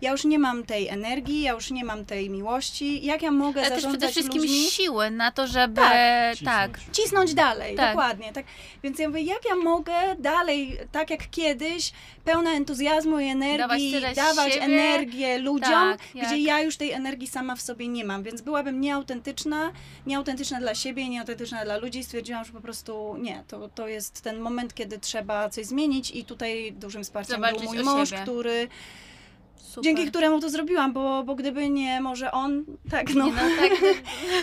[0.00, 3.06] Ja już nie mam tej energii, ja już nie mam tej miłości.
[3.06, 4.70] Jak ja mogę Ale też przede zarządzać wszystkim ludźmi?
[4.70, 5.80] siły na to, żeby...
[5.80, 6.36] Tak.
[6.44, 6.80] tak.
[6.92, 7.90] cisnąć dalej, Tak.
[7.94, 8.32] dokładnie.
[8.32, 8.46] Tak.
[8.82, 11.92] Więc ja mówię, jak ja mogę dalej, tak jak kiedyś,
[12.24, 17.56] pełna entuzjazmu i energii, Dawać dawać energię ludziom, Tak, gdzie ja już tej energii sama
[17.56, 19.72] w sobie nie mam, więc byłabym nieautentyczna,
[20.06, 24.40] nieautentyczna dla siebie, nieautentyczna dla ludzi stwierdziłam, że po prostu nie, to, to jest ten
[24.40, 28.22] moment, kiedy trzeba coś zmienić i tutaj dużym wsparciem Zawalczyć był mój mąż, siebie.
[28.22, 28.68] który,
[29.56, 29.84] Super.
[29.84, 33.70] dzięki któremu to zrobiłam, bo, bo gdyby nie może on, tak no, Nie, no tak,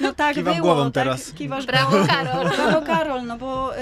[0.01, 0.65] no tak Kiwam było.
[0.65, 1.33] głową tak, teraz.
[1.33, 2.49] Kiwasz brawo Karol.
[2.57, 3.79] Brawo Karol, no bo, y,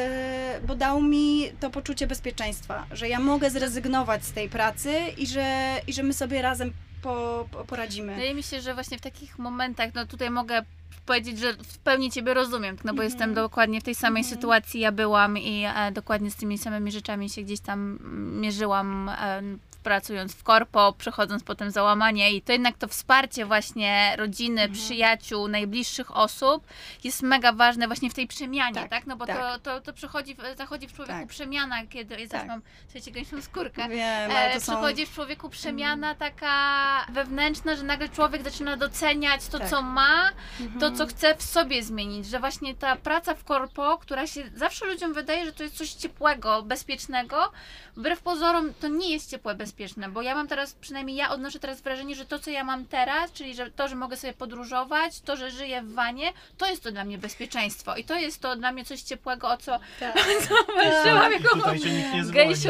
[0.67, 5.75] bo dał mi to poczucie bezpieczeństwa, że ja mogę zrezygnować z tej pracy i że,
[5.87, 8.13] i że my sobie razem po, po, poradzimy.
[8.13, 10.61] Wydaje mi się, że właśnie w takich momentach, no tutaj mogę
[11.05, 13.05] powiedzieć, że w pełni Ciebie rozumiem, no bo Mhm.
[13.09, 14.35] jestem dokładnie w tej samej Mhm.
[14.35, 19.09] sytuacji ja byłam i e, dokładnie z tymi samymi rzeczami się gdzieś tam mm, mierzyłam
[19.09, 19.41] e,
[19.91, 24.79] pracując w korpo, przechodząc potem załamanie i to jednak to wsparcie właśnie rodziny, Mhm.
[24.79, 26.67] przyjaciół, najbliższych osób
[27.03, 28.89] jest mega ważne właśnie w tej przemianie, tak?
[28.89, 29.37] Tak, No bo tak.
[29.37, 31.27] to, to, to przychodzi, w- zachodzi w człowieku Tak.
[31.27, 32.39] przemiana, kiedy, ja Tak.
[32.39, 32.47] tak.
[32.47, 34.71] mam, słuchajcie, gęsią skórkę, Wiem, E, to są...
[34.73, 36.51] przychodzi w człowieku przemiana taka
[37.09, 39.69] wewnętrzna, że nagle człowiek zaczyna doceniać to, Tak.
[39.69, 40.79] co ma Mhm.
[40.79, 44.85] to, co chcę w sobie zmienić, że właśnie ta praca w korpo, która się zawsze
[44.85, 47.51] ludziom wydaje, że to jest coś ciepłego, bezpiecznego,
[47.97, 49.76] wbrew pozorom to nie jest ciepłe, bezpieczne,
[50.09, 53.31] bo ja mam teraz, przynajmniej ja odnoszę teraz wrażenie, że to, co ja mam teraz,
[53.31, 56.91] czyli że to, że mogę sobie podróżować, to, że żyję w wanie, to jest to
[56.91, 60.15] dla mnie bezpieczeństwo i to jest to dla mnie coś ciepłego, o co Tak.
[60.75, 62.69] marzyłam jako Tutaj się nikt nie gejsiu.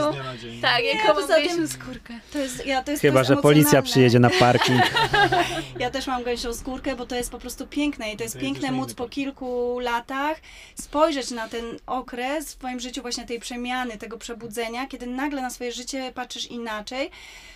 [0.61, 2.19] Tak, Nie, jako poza tym- gejsiu skórkę.
[2.33, 4.81] To jest, ja, to jest, Chyba, to że policja przyjedzie na parking.
[5.79, 8.41] Ja też mam gęsią skórkę, bo to jest po prostu piękne i to jest To
[8.41, 10.37] piękne móc po kilku latach
[10.75, 15.49] spojrzeć na ten okres w swoim życiu właśnie tej przemiany, tego przebudzenia, kiedy nagle na
[15.49, 16.96] swoje życie patrzysz inaczej,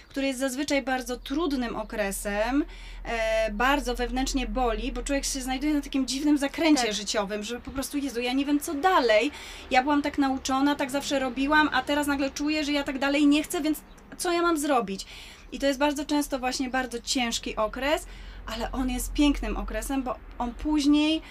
[0.09, 2.65] który jest zazwyczaj bardzo trudnym okresem,
[3.03, 6.93] e, bardzo wewnętrznie boli, bo człowiek się znajduje na takim dziwnym zakręcie Tak.
[6.93, 9.31] życiowym, że po prostu Jezu, ja nie wiem co dalej.
[9.71, 13.27] Ja byłam tak nauczona, tak zawsze robiłam, a teraz nagle czuję, że ja tak dalej
[13.27, 13.81] nie chcę, więc
[14.17, 15.05] co ja mam zrobić?
[15.51, 18.05] I to jest bardzo często właśnie bardzo ciężki okres,
[18.45, 21.21] ale on jest pięknym okresem, bo on później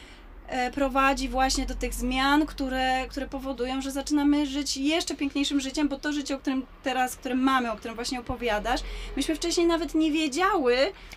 [0.75, 5.99] prowadzi właśnie do tych zmian, które, które powodują, że zaczynamy żyć jeszcze piękniejszym życiem, bo
[5.99, 8.81] to życie, o którym teraz, które mamy, o którym właśnie opowiadasz,
[9.17, 10.77] myśmy wcześniej nawet nie wiedziały,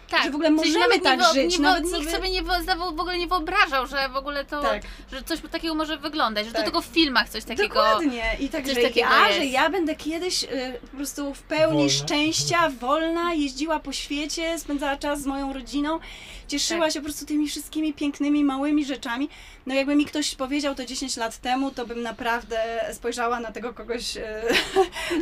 [0.10, 3.00] Tak, że w ogóle możemy tak nie żyć, Nie, nawet nikt sobie- sobie nie w
[3.00, 4.82] ogóle nie wyobrażał, że w ogóle to, Tak.
[5.12, 6.62] że coś takiego może wyglądać, że Tak.
[6.62, 7.67] do tego w filmach coś takiego.
[7.67, 8.24] Dokładnie.
[8.39, 9.39] I tak, coś że takiego ja, jest.
[9.39, 10.48] że ja będę kiedyś y,
[10.91, 11.89] po prostu w pełni Wolna.
[11.93, 16.00] szczęścia, wolna, jeździła po świecie, spędzała czas z moją rodziną,
[16.47, 16.93] cieszyła Tak.
[16.93, 19.29] się po prostu tymi wszystkimi pięknymi, małymi rzeczami.
[19.65, 23.73] No jakby mi ktoś powiedział to 10 lat temu, to bym naprawdę spojrzała na tego
[23.73, 24.03] kogoś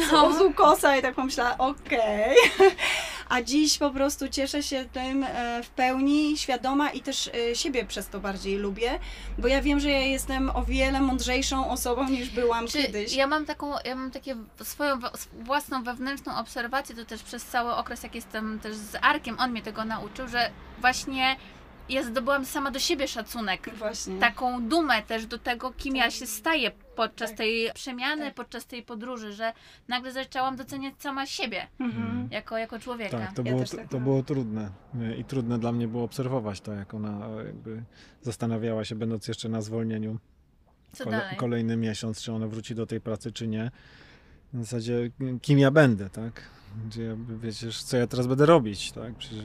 [0.10, 0.26] z No.
[0.26, 2.36] ozu kosa i tak pomyślała, okej.
[3.30, 7.86] A dziś po prostu cieszę się tym e, w pełni, świadoma i też e, siebie
[7.86, 9.00] przez to bardziej lubię,
[9.38, 13.14] bo ja wiem, że ja jestem o wiele mądrzejszą osobą niż byłam Czy kiedyś.
[13.16, 15.00] ja mam taką, ja mam takie swoją
[15.34, 19.62] własną wewnętrzną obserwację, to też przez cały okres, jak jestem też z Arkiem, on mnie
[19.62, 20.50] tego nauczył, że
[20.82, 21.11] właśnie
[21.90, 23.70] ja zdobyłam sama do siebie szacunek.
[23.76, 24.20] Właśnie.
[24.20, 26.12] Taką dumę też do tego, kim ja Tak.
[26.14, 27.38] się staję podczas Tak.
[27.38, 28.34] tej przemiany, Tak.
[28.36, 29.54] podczas tej podróży, że
[29.88, 32.28] nagle zaczęłam doceniać sama siebie Mhm.
[32.32, 33.18] jako, jako człowieka.
[33.20, 34.04] Tak, to, Ja było, też tak to mam.
[34.04, 34.70] było trudne.
[35.18, 37.84] I trudne dla mnie było obserwować to, jak ona jakby
[38.22, 40.18] zastanawiała się, będąc jeszcze na zwolnieniu
[40.94, 41.36] Co kole, dalej?
[41.38, 43.72] kolejny miesiąc, czy ona wróci do tej pracy, czy nie.
[44.54, 45.10] W zasadzie,
[45.42, 46.42] kim ja będę, tak?
[46.88, 49.16] Gdzie ja, wiecie, co ja teraz będę robić, tak?
[49.16, 49.44] Przecież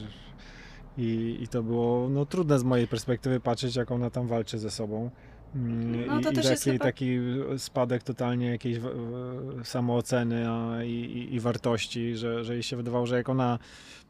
[0.99, 4.71] i, I to było no, trudne z mojej perspektywy patrzeć, jak ona tam walczy ze
[4.71, 5.11] sobą.
[5.55, 6.37] Mm, No I, i taki,
[6.73, 7.19] chyba- taki
[7.59, 12.77] spadek totalnie jakiejś w- w- samooceny a, i, i, i wartości, że, że jej się
[12.77, 13.59] wydawało, że jak ona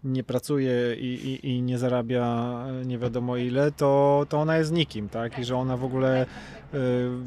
[0.06, 5.08] nie pracuje i, i, i nie zarabia nie wiadomo ile, to, to ona jest nikim,
[5.08, 5.38] tak?
[5.38, 6.26] I że ona w ogóle
[6.74, 6.78] y,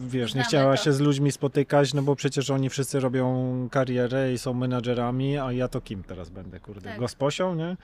[0.07, 4.37] wiesz, nie chciała się z ludźmi spotykać, no bo przecież oni wszyscy robią karierę i
[4.37, 6.89] są menadżerami, a ja to kim teraz będę, kurde?
[6.89, 6.99] Tak.
[6.99, 7.77] Gosposią, nie?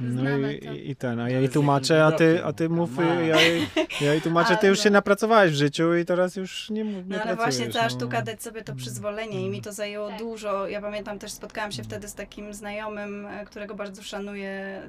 [0.00, 3.04] No i, i, ten, a ja jej tłumaczę, a ty, a ty mów, Ma.
[3.04, 3.66] ja jej,
[4.00, 4.94] ja jej tłumaczę, ty już się no.
[4.94, 7.88] napracowałeś w życiu i teraz już nie, mów- nie No ale właśnie no.
[7.90, 10.18] sztuka dać sobie to przyzwolenie i mi to zajęło Tak.
[10.18, 10.68] dużo.
[10.68, 14.25] Ja pamiętam też spotkałam się wtedy z takim znajomym, e, którego bardzo szanuję,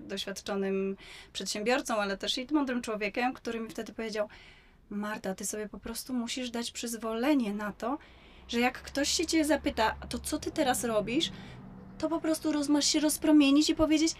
[0.02, 0.98] doświadczonym
[1.34, 4.30] przedsiębiorcą, ale też i mądrym człowiekiem, który mi wtedy powiedział:
[4.90, 7.98] Marta, ty sobie po prostu musisz dać przyzwolenie na to,
[8.48, 11.32] że jak ktoś się cię zapyta, "A to co ty teraz robisz,
[11.98, 14.14] to po prostu roz, masz się rozpromienić i powiedzieć: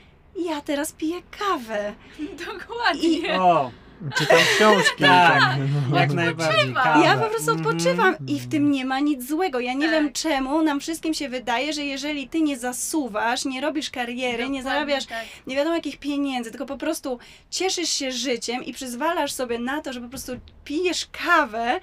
[0.46, 1.94] Ja teraz piję kawę.
[2.54, 3.42] Dokładnie.
[3.42, 3.72] O,
[4.18, 5.04] Czytam książki.
[5.08, 5.58] Tak.
[5.92, 6.00] no.
[6.00, 6.56] jak najbardziej.
[6.60, 6.84] Odpoczywam.
[6.84, 7.06] Kawa.
[7.06, 9.60] Ja po prostu odpoczywam i w tym nie ma nic złego.
[9.60, 9.92] Ja nie Tak.
[9.92, 14.32] wiem czemu nam wszystkim się wydaje, że jeżeli ty nie zasuwasz, nie robisz kariery, nie
[14.38, 15.26] Dokładnie zarabiasz tak.
[15.48, 19.94] nie wiadomo jakich pieniędzy, tylko po prostu cieszysz się życiem i przyzwalasz sobie na to,
[19.94, 20.32] że po prostu
[20.66, 21.80] pijesz kawę,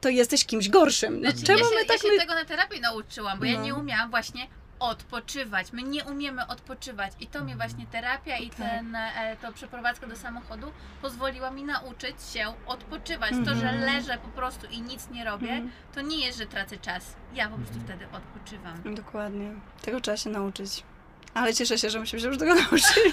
[0.00, 1.20] to jesteś kimś gorszym.
[1.20, 2.18] No, Znaczy, czemu ja się, my tak ja się my...
[2.20, 3.64] tego na terapii nauczyłam, bo ja No.
[3.64, 4.46] nie umiałam właśnie
[4.80, 5.72] odpoczywać.
[5.72, 10.16] My nie umiemy odpoczywać i to mnie właśnie terapia i ten, e, to przeprowadzka do
[10.16, 13.30] samochodu pozwoliła mi nauczyć się odpoczywać.
[13.30, 13.58] To, Mhm.
[13.60, 15.70] że leżę po prostu i nic nie robię, Mhm.
[15.94, 17.16] to nie jest, że tracę czas.
[17.34, 18.94] Ja po prostu wtedy odpoczywam.
[18.94, 19.52] Dokładnie.
[19.82, 20.82] Tego trzeba się nauczyć.
[21.34, 23.12] Ale cieszę się, że myśmy się już tego nauczyli.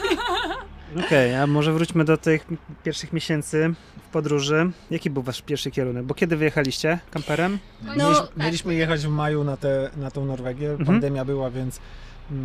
[1.06, 2.48] Okej, a może wróćmy do tych
[2.84, 3.74] pierwszych miesięcy
[4.08, 4.72] w podróży.
[4.92, 6.04] Jaki był wasz pierwszy kierunek?
[6.06, 7.60] Bo kiedy wyjechaliście kamperem?
[7.84, 8.38] No, Mieliśmy, tak.
[8.38, 10.70] mieliśmy jechać w maju na, te, na tą Norwegię.
[10.70, 10.86] Mhm.
[10.88, 11.80] Pandemia była, więc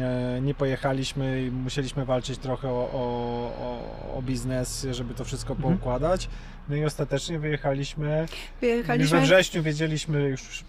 [0.00, 2.92] e, nie pojechaliśmy i musieliśmy walczyć trochę o, o,
[3.58, 5.74] o, o biznes, żeby to wszystko Mhm.
[5.78, 6.28] poukładać.
[6.68, 8.20] No i ostatecznie wyjechaliśmy.
[8.20, 10.64] Już we Wyjechaliśmy wrześniu wiedzieliśmy już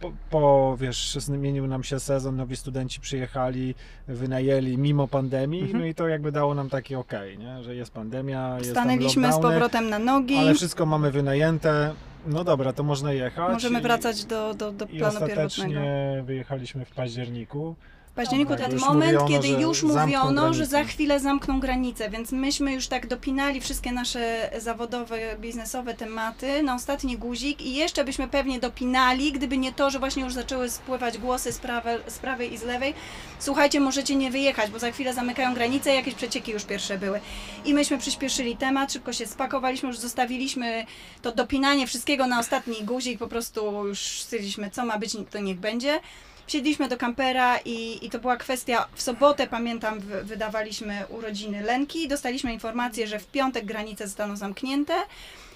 [0.00, 3.74] po, po, wiesz, zmienił nam się sezon, nowi studenci przyjechali,
[4.08, 5.80] wynajęli mimo pandemii, Mhm.
[5.80, 7.62] no i to jakby dało nam taki okej, nie?
[7.62, 10.36] że jest pandemia, jest Stanęliśmy z lockdowny, powrotem na nogi.
[10.36, 11.94] ale wszystko mamy wynajęte,
[12.26, 13.52] no dobra, to można jechać.
[13.52, 16.24] Możemy I- wracać do, do, do i planu ostatecznie pierwotnego.
[16.24, 17.74] wyjechaliśmy w październiku.
[18.18, 20.66] Październiku Tak, ten moment, mówiono, kiedy już mówiono, że granicę.
[20.66, 26.74] za chwilę zamkną granice, więc myśmy już tak dopinali wszystkie nasze zawodowe, biznesowe tematy na
[26.74, 31.18] ostatni guzik i jeszcze byśmy pewnie dopinali, gdyby nie to, że właśnie już zaczęły spływać
[31.18, 32.94] głosy z prawej, z prawej i z lewej.
[33.38, 37.20] Słuchajcie, możecie nie wyjechać, bo za chwilę zamykają granice, jakieś przecieki już pierwsze były.
[37.64, 40.86] I myśmy przyspieszyli temat, szybko się spakowaliśmy, już zostawiliśmy
[41.22, 45.58] to dopinanie wszystkiego na ostatni guzik, po prostu już stwierdziliśmy, co ma być, to niech
[45.58, 46.00] będzie.
[46.48, 52.08] Wsiedliśmy do kampera i, i to była kwestia, w sobotę pamiętam wy- wydawaliśmy urodziny Lenki,
[52.08, 54.94] dostaliśmy informację, że w piątek granice zostaną zamknięte,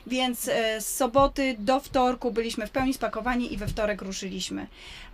[0.07, 4.67] więc e, z soboty do wtorku byliśmy w pełni spakowani i we wtorek ruszyliśmy.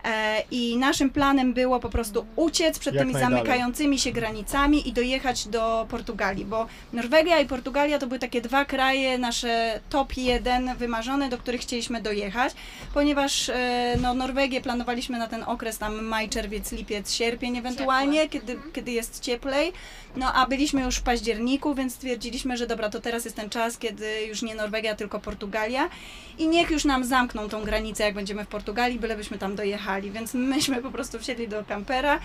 [0.03, 3.37] E, I naszym planem było po prostu uciec przed Jak tymi najdalej.
[3.37, 8.65] zamykającymi się granicami i dojechać do Portugalii, bo Norwegia i Portugalia to były takie dwa
[8.65, 12.53] kraje, nasze top jeden wymarzone, do których chcieliśmy dojechać,
[12.93, 18.57] ponieważ e, no, Norwegię planowaliśmy na ten okres tam maj, czerwiec, lipiec, sierpień ewentualnie, kiedy,
[18.73, 19.73] kiedy jest cieplej,
[20.15, 23.77] no a byliśmy już w październiku, więc stwierdziliśmy, że dobra, to teraz jest ten czas,
[23.77, 25.89] kiedy już nie Norwegia, tylko Portugalia.
[26.37, 30.33] I niech już nam zamkną tą granicę, jak będziemy w Portugalii, bylebyśmy tam dojechali, więc
[30.33, 32.19] myśmy po prostu wsiedli do kampera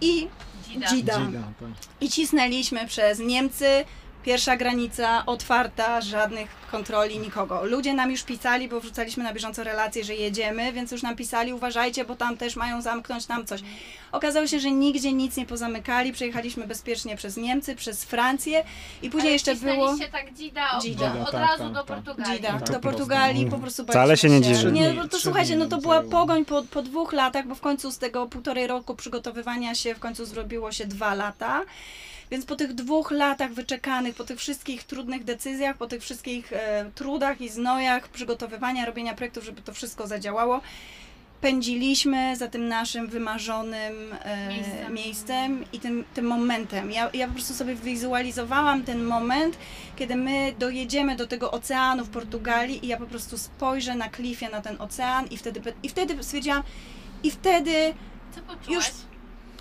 [0.00, 0.28] i
[0.68, 0.86] Dzida.
[0.88, 1.26] Dzida.
[1.26, 1.68] Dzida, tak.
[2.00, 3.84] i cisnęliśmy przez Niemcy.
[4.24, 7.64] Pierwsza granica otwarta, żadnych kontroli, nikogo.
[7.64, 11.52] Ludzie nam już pisali, bo wrzucaliśmy na bieżąco relacje, że jedziemy, więc już nam pisali,
[11.52, 13.60] uważajcie, bo tam też mają zamknąć tam coś.
[14.12, 16.12] Okazało się, że nigdzie nic nie pozamykali.
[16.12, 18.64] Przejechaliśmy bezpiecznie przez Niemcy, przez Francję
[19.02, 21.12] i później Ale jeszcze było tak Dzida, od, Dzida.
[21.22, 21.86] od Tak, razu tak, do tak.
[21.86, 22.36] Portugalii.
[22.36, 22.80] Dzida, Tak, do.
[22.80, 24.72] Portugalii, po prostu Wcale się nie dziwię.
[24.72, 27.90] Nie, no to słuchajcie, no to była pogoń po, po dwóch latach, bo w końcu
[27.90, 31.62] z tego półtorej roku przygotowywania się w końcu zrobiło się dwa lata.
[32.30, 36.90] Więc po tych dwóch latach wyczekanych, po tych wszystkich trudnych decyzjach, po tych wszystkich e,
[36.94, 40.60] trudach i znojach przygotowywania, robienia projektów, żeby to wszystko zadziałało,
[41.40, 44.94] pędziliśmy za tym naszym wymarzonym e, Miejscem.
[44.94, 46.90] miejscem i tym, tym momentem.
[46.90, 49.58] Ja, ja po prostu sobie wizualizowałam ten moment,
[49.96, 54.48] kiedy my dojedziemy do tego oceanu w Portugalii i ja po prostu spojrzę na klifie
[54.48, 56.62] na ten ocean i wtedy, i wtedy stwierdziłam,
[57.22, 57.94] i wtedy
[58.34, 58.68] Co poczułaś?
[58.88, 59.07] Już-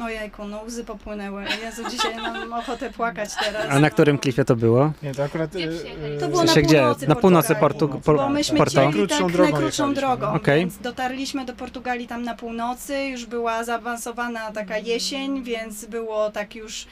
[0.02, 1.46] Ojejku, no łzy popłynęły.
[1.64, 3.66] Jezu, dzisiaj mam ochotę płakać teraz.
[3.70, 4.92] A na którym klifie to było?
[5.04, 5.50] Nie, to akurat...
[5.52, 6.16] Gdzie e, przyjechaliście?
[6.16, 6.64] e, To było na gdzie?
[6.80, 7.90] północy Na północy Portugalii.
[7.90, 8.02] Portu...
[8.06, 8.18] Por...
[8.18, 8.72] Bo myśmy Porto?
[8.72, 10.02] chcieli Najkrótszą tak drogą najkrótszą jechaliśmy.
[10.18, 10.60] drogą, Okej.
[10.60, 16.56] więc dotarliśmy do Portugalii tam na północy, już była zaawansowana taka jesień, więc było tak
[16.56, 16.86] już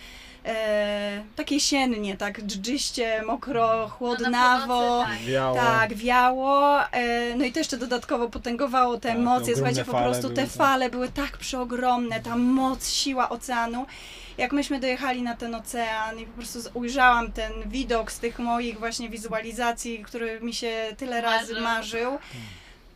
[0.46, 4.66] e, tak jesiennie, tak dżdżyście, mokro, No, na chłodnawo.
[4.80, 5.26] północy, tak.
[5.26, 5.56] Wiało.
[5.56, 6.84] Tak, wiało.
[6.92, 9.54] E, no i to jeszcze dodatkowo potęgowało te Tak, emocje.
[9.56, 10.52] Słuchajcie, po prostu były, te tak.
[10.52, 13.86] fale były tak przeogromne, ta moc, siła oceanu.
[14.38, 18.80] Jak myśmy dojechali na ten ocean i po prostu ujrzałam ten widok z tych moich
[18.80, 21.64] właśnie wizualizacji, który mi się tyle razy Marzył.
[21.64, 22.18] marzył,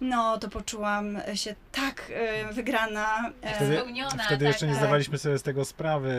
[0.01, 3.31] no to poczułam się tak e, wygrana.
[3.41, 4.83] E, Wtedy, Spełniona, wtedy jeszcze nie taka.
[4.85, 6.09] zdawaliśmy sobie z tego sprawy,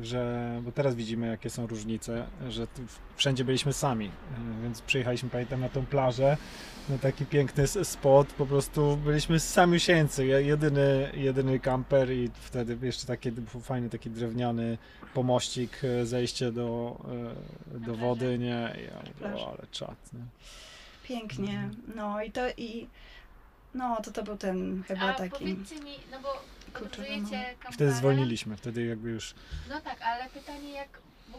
[0.00, 2.66] y, że, bo teraz widzimy jakie są różnice, że
[3.16, 6.36] wszędzie byliśmy sami, y, więc przyjechaliśmy, pamiętam, na tą plażę,
[6.88, 12.78] na taki piękny s- spot, po prostu byliśmy samiusieńcy, je- jedyny, jedyny kamper i wtedy
[12.86, 13.32] jeszcze taki
[13.62, 14.78] fajny taki drewniany
[15.14, 16.96] pomościk, y, zejście do,
[17.76, 20.20] y, do wody, nie, ja mówię, o, ale czad, nie?
[21.10, 21.70] Pięknie.
[21.94, 22.88] No i to i
[23.74, 25.30] no to to był ten chyba A taki.
[25.30, 26.28] powiedzcie mi, no bo.
[27.72, 29.34] Wtedy zwolniliśmy, wtedy jakby już
[29.68, 30.88] No tak, ale pytanie jak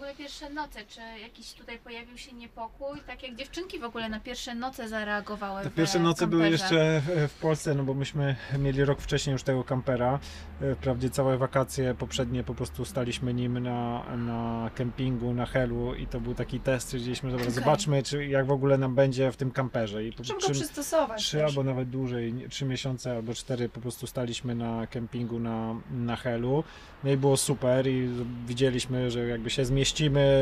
[0.01, 2.99] ogóle pierwsze noce, czy jakiś tutaj pojawił się niepokój?
[3.07, 6.63] Tak jak dziewczynki w ogóle na pierwsze noce zareagowały Te pierwsze noce były kamperze.
[6.63, 10.19] jeszcze w- w Polsce, no bo myśmy mieli rok wcześniej już tego kampera.
[10.61, 16.07] E, Wprawdzie całe wakacje poprzednie po prostu staliśmy nim na, na kempingu, na Helu i
[16.07, 17.55] to był taki test, stwierdziliśmy, dobra, Okej.
[17.55, 20.03] zobaczmy czy, jak w ogóle nam będzie w tym kamperze.
[20.05, 21.21] I po Trzeba go trzy, przystosować.
[21.23, 21.49] trzy też.
[21.49, 26.63] albo nawet dłużej, trzy miesiące albo cztery po prostu staliśmy na kempingu na, na Helu.
[27.03, 28.09] No i było super i
[28.47, 29.65] widzieliśmy, że jakby się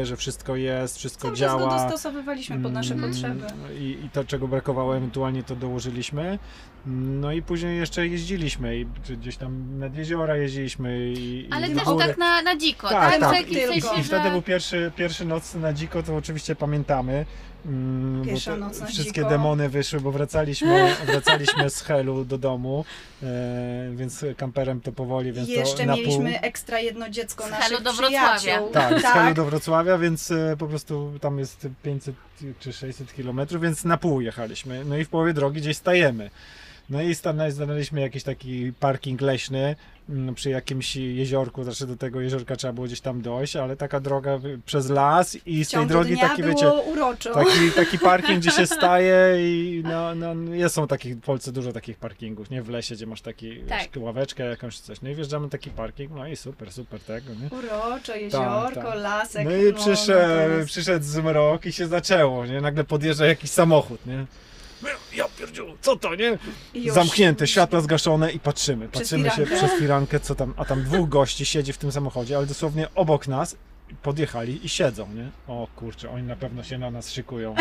[0.03, 1.59] że wszystko jest, wszystko Cały czas działa.
[1.59, 3.45] go dostosowywaliśmy pod nasze Mm, potrzeby.
[3.79, 6.39] I, I to, czego brakowało, ewentualnie to dołożyliśmy.
[6.85, 11.83] No i później jeszcze jeździliśmy i gdzieś tam nad jeziora jeździliśmy i, Ale i też
[11.83, 12.07] w górę.
[12.07, 13.19] tak na, na dziko, Tak, tak?
[13.19, 13.35] tak.
[13.47, 17.25] Sensie, I wtedy był pierwszy, pierwszy noc na dziko, to oczywiście pamiętamy.
[17.65, 19.29] Mm, bo Pierwsza to noc na Wszystkie dziko.
[19.29, 22.85] demony wyszły, bo wracaliśmy, wracaliśmy z Helu do domu,
[23.23, 23.25] e,
[23.95, 26.01] więc kamperem to powoli, I więc jeszcze to na pół.
[26.03, 28.37] mieliśmy ekstra jedno dziecko Z naszych Helu do Wrocławia.
[28.37, 28.69] przyjaciół.
[28.69, 32.15] Tak, z Helu do Wrocławia, więc e, po prostu tam jest 500
[32.59, 34.85] czy 600 kilometrów, więc na pół jechaliśmy.
[34.85, 36.29] No i w połowie drogi gdzieś stajemy.
[36.89, 37.15] No i
[37.49, 39.75] znaleźliśmy jakiś taki parking leśny,
[40.09, 43.99] mm, przy jakimś jeziorku, znaczy do tego jeziorka trzeba było gdzieś tam dojść, ale taka
[43.99, 47.33] droga przez las i z tej drogi taki, wiecie, uroczo.
[47.33, 51.73] Taki, taki parking, gdzie się staje i no, no, jest, są takich, w Polsce dużo
[51.73, 52.61] takich parkingów, nie?
[52.61, 53.87] W lesie, gdzie masz taki, Tak.
[53.97, 55.01] ławeczkę jakąś coś.
[55.01, 57.57] No i wjeżdżamy taki parking, no i super, super tego, nie?
[57.57, 58.99] Uroczo, jeziorko, tak.
[58.99, 59.45] lasek.
[59.45, 62.61] No i no, przyszedł, no jest- przyszedł zmrok i się zaczęło, nie?
[62.61, 64.25] Nagle podjeżdża jakiś samochód, nie?
[65.13, 66.37] Ja pierdziu, co to, nie?
[66.73, 66.93] już.
[66.95, 68.89] Zamknięte, światła zgaszone i patrzymy.
[68.89, 69.55] Przez Patrzymy się firankę.
[69.57, 73.27] przez firankę, co tam, a tam dwóch gości siedzi w tym samochodzie, ale dosłownie obok
[73.27, 73.55] nas
[74.01, 75.29] podjechali i siedzą, nie?
[75.47, 77.55] O kurczę, oni na pewno się na nas szykują,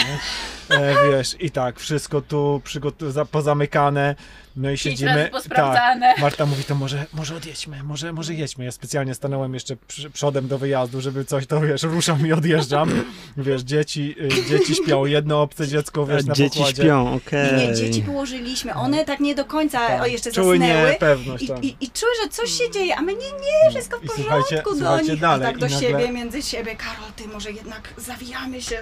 [0.71, 0.77] nie?
[0.77, 4.15] E, wiesz, i tak, wszystko tu przygotu- za- pozamykane,
[4.59, 5.31] no i Pięć siedzimy.
[5.33, 6.19] razy Tak.
[6.21, 8.65] Marta mówi, to może, może odjedźmy, może, może jedźmy.
[8.65, 12.91] Ja specjalnie stanąłem jeszcze przy, przodem do wyjazdu, żeby coś, to wiesz, ruszam i odjeżdżam.
[13.37, 16.83] Wiesz, dzieci, y, dzieci śpią, jedno obce dziecko, wiesz, na Dzieci pokładzie.
[16.83, 17.69] śpią, okej.
[17.69, 18.75] Nie, dzieci położyliśmy.
[18.75, 20.03] One tak nie do końca Tak.
[20.03, 20.91] o, jeszcze Czuły zasnęły.
[20.91, 21.65] niepewność, I, tak.
[21.65, 24.31] i, I czuły, że coś się dzieje, a my nie, nie, wszystko w I porządku
[24.33, 25.21] słuchajcie- do słuchajcie nich.
[25.21, 26.77] dalej, tak do i nagle- siebie, między siebie.
[26.77, 28.77] Karol, ty może jednak zawijamy się.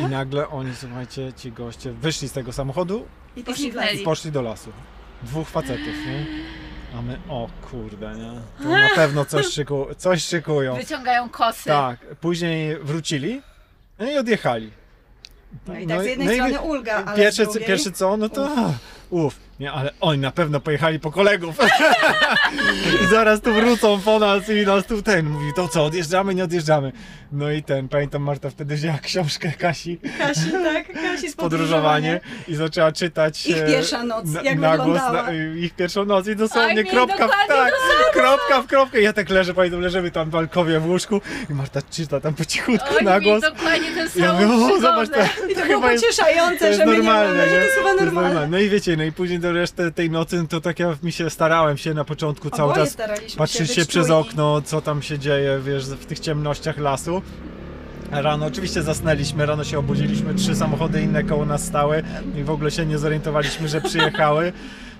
[0.00, 3.06] I nagle oni, słuchajcie, ci goście wyszli z tego samochodu
[3.36, 3.94] I Poszli w las.
[3.94, 4.70] I poszli do lasu.
[5.22, 6.26] Dwóch facetów, nie?
[6.98, 8.32] A my, o kurde, nie?
[8.62, 10.76] To na pewno coś, szyku, coś szykują.
[10.76, 11.64] Wyciągają kosy.
[11.64, 13.42] Tak, później wrócili
[13.98, 14.70] no i odjechali.
[15.66, 17.68] No i tak z jednej strony ulga, ale pierwsze, z drugiej...
[17.68, 18.50] pierwsze co, no to
[19.10, 19.45] uff.
[19.60, 21.56] Nie, ale oni na pewno pojechali po kolegów.
[23.04, 26.44] I zaraz tu wrócą po nas i nas tu ten mówi, to co, odjeżdżamy, nie
[26.44, 26.92] odjeżdżamy.
[27.32, 32.54] No i ten, pamiętam Marta wtedy wzięła książkę Kasi, Kasi, tak, Kasi z podróżowanie i
[32.54, 36.84] zaczęła czytać Ich e, pierwsza noc, jak na głos na, ich pierwszą noc i dosłownie
[36.84, 37.72] kropka w tak,
[38.12, 39.02] kropka w kropkę.
[39.02, 42.44] Ja tak leżę, pamiętam, leżymy tam w balkowie w łóżku i Marta czyta tam po
[42.44, 43.42] cichutku Oj, na głos.
[43.42, 46.86] dokładnie ten Ja sam mówię, o zobacz, to, I to, to było pocieszające, to że
[46.86, 48.46] my normalne, nie mamy, że to jest chyba To normalne.
[48.46, 51.12] No i wiecie, no i później do reszty tej nocy, no to tak ja mi
[51.12, 54.20] się starałem się na początku cały Oboje czas staraliśmy patrzeć się, się przez czujni.
[54.20, 57.22] okno, co tam się dzieje, wiesz, w tych ciemnościach lasu.
[58.10, 62.02] Rano oczywiście zasnęliśmy, rano się obudziliśmy, trzy samochody inne koło nas stały
[62.36, 64.52] i w ogóle się nie zorientowaliśmy, że przyjechały.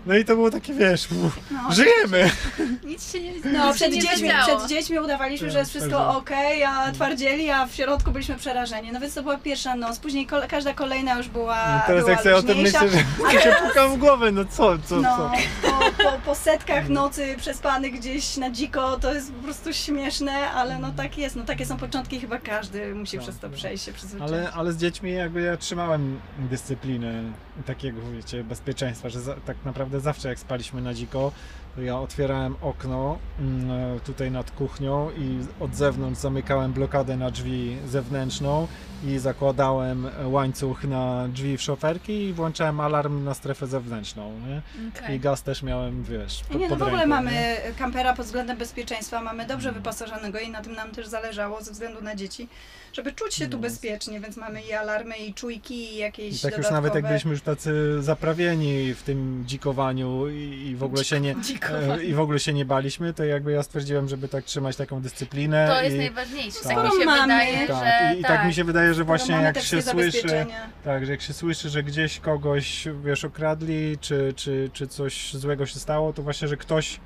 [0.06, 1.72] No i to było takie, wiesz, uff, No.
[1.72, 2.30] żyjemy!
[2.84, 4.58] Nic się nie No, się przed nie dziećmi, zadziało.
[4.58, 6.30] przed dziećmi udawaliśmy, że jest wszystko ok,
[6.68, 8.92] a twardzieli, a w środku byliśmy przerażeni.
[8.92, 12.12] No więc to była pierwsza noc, później kole, każda kolejna już była No teraz była
[12.12, 12.84] jak sobie o tym luźniejsza.
[12.84, 12.98] myślę,
[13.30, 15.16] że mi się puka w głowę, no co, co, No,
[15.62, 15.68] co?
[15.70, 20.78] po, po, po setkach nocy przespanych gdzieś na dziko, to jest po prostu śmieszne, ale
[20.78, 23.56] no tak jest, no takie są początki, chyba każdy musi Tak, przez to tak.
[23.56, 24.32] przejść się przyzwyczaić.
[24.32, 27.22] Ale, ale z dziećmi jakby ja trzymałem dyscyplinę
[27.66, 31.32] takiego, wiecie, bezpieczeństwa, że za, tak naprawdę zawsze jak spaliśmy na dziko,
[31.76, 37.76] to ja otwierałem okno mm, tutaj nad kuchnią i od zewnątrz zamykałem blokadę na drzwi
[37.88, 38.68] zewnętrzną
[39.04, 44.62] i zakładałem łańcuch na drzwi w szoferki i włączałem alarm na strefę zewnętrzną, nie?
[45.02, 45.16] Okej.
[45.16, 47.56] I gaz też miałem, wiesz, pod, Nie, no pod w ogóle ręką, mamy nie?
[47.78, 52.02] kampera pod względem bezpieczeństwa, mamy dobrze wyposażonego i na tym nam też zależało ze względu
[52.02, 52.48] na dzieci,
[52.92, 53.62] żeby czuć się tu No.
[53.62, 56.74] bezpiecznie, więc mamy i alarmy, i czujki, i jakieś I tak już dodatkowe...
[56.74, 61.34] nawet jak byliśmy już tacy zaprawieni w tym dzikowaniu i, i w ogóle się nie
[61.44, 62.04] Dzikowanie.
[62.04, 65.68] i w ogóle się nie baliśmy, to jakby ja stwierdziłem, żeby tak trzymać taką dyscyplinę.
[65.68, 66.58] To jest i, najważniejsze.
[66.64, 66.74] Tak.
[66.74, 67.76] Tak mi się Skoro mamy- wydaje, tak,
[68.10, 70.46] że i, i tak mi się wydaje, że Skoro właśnie mamy jak się słyszy,
[70.84, 75.66] tak, że jak się słyszy, że gdzieś kogoś, wiesz, okradli, czy, czy, czy coś złego
[75.66, 77.00] się stało, to właśnie, że ktoś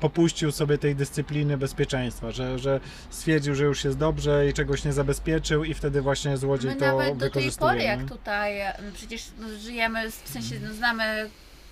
[0.00, 2.80] popuścił sobie tej dyscypliny bezpieczeństwa, że, że
[3.10, 6.86] stwierdził, że już jest dobrze i czegoś nie zabezpieczył i wtedy właśnie złodziej My to
[6.86, 8.60] nawet do tej pory, jak tutaj
[8.94, 11.30] przecież no, żyjemy, w sensie no, znamy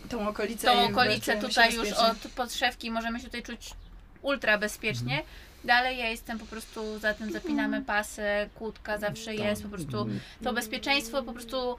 [0.08, 0.66] Tą okolicę.
[0.66, 3.70] tą okolicę tutaj już od podszewki, możemy się tutaj czuć
[4.22, 5.22] ultra bezpiecznie.
[5.64, 8.22] Dalej ja jestem po prostu za tym, zapinamy pasy,
[8.54, 10.06] kłódka zawsze jest, po prostu
[10.42, 11.76] to bezpieczeństwo po prostu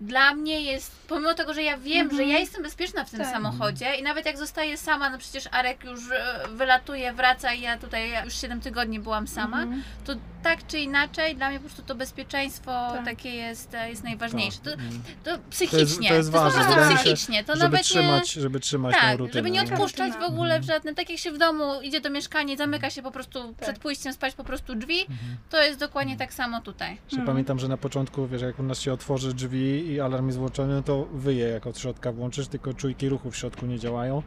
[0.00, 3.32] dla mnie jest, pomimo tego, że ja wiem, że ja jestem bezpieczna w tym Tak.
[3.32, 7.78] samochodzie i nawet jak zostaję sama, no przecież Arek już e, wylatuje, wraca i ja
[7.78, 9.82] tutaj ja już 7 tygodni byłam sama, Mhm.
[10.04, 13.04] to tak czy inaczej dla mnie po prostu to bezpieczeństwo Tak.
[13.04, 14.58] takie jest, e, jest najważniejsze.
[14.58, 15.02] To, Mm.
[15.24, 18.42] to psychicznie, to jest ważne, prostu wydaje mi się, psychicznie, to żeby nawet trzymać, nie...
[18.42, 19.32] żeby trzymać tą Tak, rutynę.
[19.38, 22.56] żeby nie odpuszczać w ogóle w żadne, tak jak się w domu idzie do mieszkania,
[22.56, 25.18] zamyka się po prostu przed pójściem spać po prostu drzwi, Mhm.
[25.50, 26.98] to jest dokładnie tak samo tutaj.
[27.12, 27.26] Mhm.
[27.26, 30.74] Pamiętam, że na początku, wiesz, jak u nas się otworzy drzwi i alarm jest włączony,
[30.74, 34.22] no to wyje, jak od środka włączysz, tylko czujki ruchu w środku nie działają.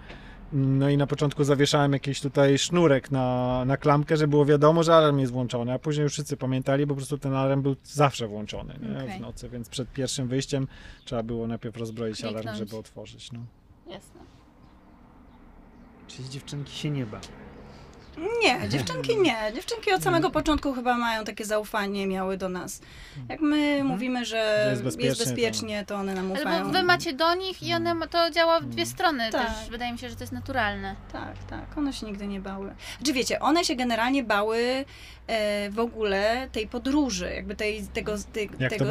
[0.54, 4.96] No i na początku zawieszałem jakiś tutaj sznurek na, na klamkę, żeby było wiadomo, że
[4.96, 8.28] alarm jest włączony, a później już wszyscy pamiętali, bo po prostu ten alarm był zawsze
[8.28, 9.04] włączony nie?
[9.04, 9.18] Okej.
[9.18, 10.68] w nocy, więc przed pierwszym wyjściem
[11.06, 12.58] trzeba było najpierw rozbroić alarm, Kliknąć.
[12.58, 13.32] żeby otworzyć.
[13.32, 13.40] No.
[13.88, 14.22] Jasne.
[16.08, 17.24] Czyli dziewczynki się nie bały.
[18.44, 19.38] Nie, dziewczynki nie.
[19.56, 22.82] Dziewczynki od samego początku chyba mają takie zaufanie, miały do nas.
[23.30, 24.32] Jak my mówimy, że
[24.66, 26.66] Że jest jest bezpiecznie, bezpiecznie, to one nam Ale ufają.
[26.66, 29.48] bo wy macie do nich i one, ma- to działa w dwie strony Tak.
[29.48, 29.70] też.
[29.70, 30.96] Wydaje mi się, że to jest naturalne.
[31.12, 32.76] Tak, tak, one się nigdy nie bały.
[33.06, 34.86] Czy wiecie, one się generalnie bały
[35.28, 38.86] e, w ogóle tej podróży, jakby tej, tego, tej, tego,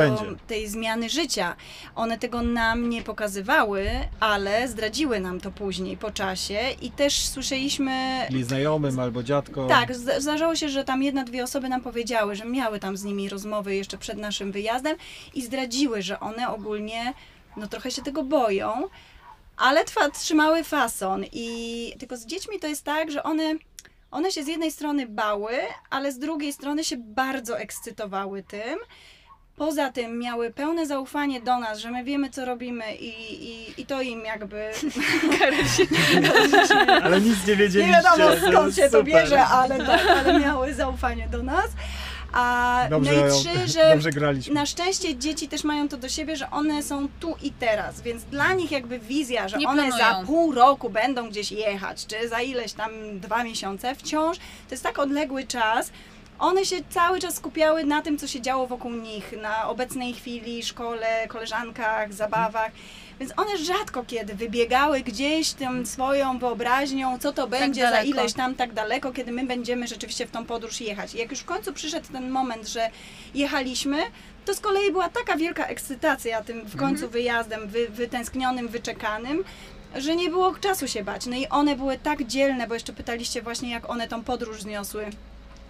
[0.46, 1.56] tej zmiany życia.
[1.94, 8.26] One tego nam nie pokazywały, ale zdradziły nam to później, po czasie i też słyszeliśmy...
[8.30, 9.66] Ili znajomym albo dziadko.
[9.66, 13.04] Tak, zda- zdarzało się, że tam jedna, dwie osoby nam powiedziały, że miały tam z
[13.04, 14.96] nimi rozmowy jeszcze przed naszym wyjazdem
[15.34, 17.14] i zdradziły, że one ogólnie
[17.56, 18.88] no trochę się tego boją,
[19.56, 23.54] ale trwa, trzymały fason i tylko z dziećmi to jest tak, że one
[24.10, 25.52] one się z jednej strony bały,
[25.90, 28.78] ale z drugiej strony się bardzo ekscytowały tym.
[29.60, 33.08] Poza tym miały pełne zaufanie do nas, że my wiemy, co robimy i,
[33.44, 34.70] i, i to im jakby...
[37.04, 38.02] Ale nic nie Nie wiedzieliście.
[38.02, 41.66] wiadomo to skąd się to bierze, ale tak, ale miały zaufanie do nas.
[42.32, 44.54] A Dobrze, no i trzy, że dobrze graliśmy.
[44.54, 48.24] na szczęście dzieci też mają to do siebie, że one są tu i teraz, więc
[48.24, 50.20] dla nich jakby wizja, że Nie one planują.
[50.20, 52.90] za pół roku będą gdzieś jechać, czy za ileś tam
[53.20, 55.90] dwa miesiące, wciąż to jest tak odległy czas.
[56.40, 60.62] One się cały czas skupiały na tym, co się działo wokół nich, na obecnej chwili,
[60.62, 62.72] szkole, koleżankach, zabawach.
[63.20, 68.08] Więc one rzadko kiedy wybiegały gdzieś tym swoją wyobraźnią, co to będzie za daleko.
[68.08, 71.14] ileś tam tak daleko, kiedy my będziemy rzeczywiście w tą podróż jechać.
[71.14, 72.90] I jak już w końcu przyszedł ten moment, że
[73.34, 73.98] jechaliśmy,
[74.44, 79.44] to z kolei była taka wielka ekscytacja tym w końcu wyjazdem, wy, wytęsknionym, wyczekanym,
[79.96, 81.26] że nie było czasu się bać.
[81.26, 85.10] No i one były tak dzielne, bo jeszcze pytaliście właśnie, jak one tą podróż zniosły.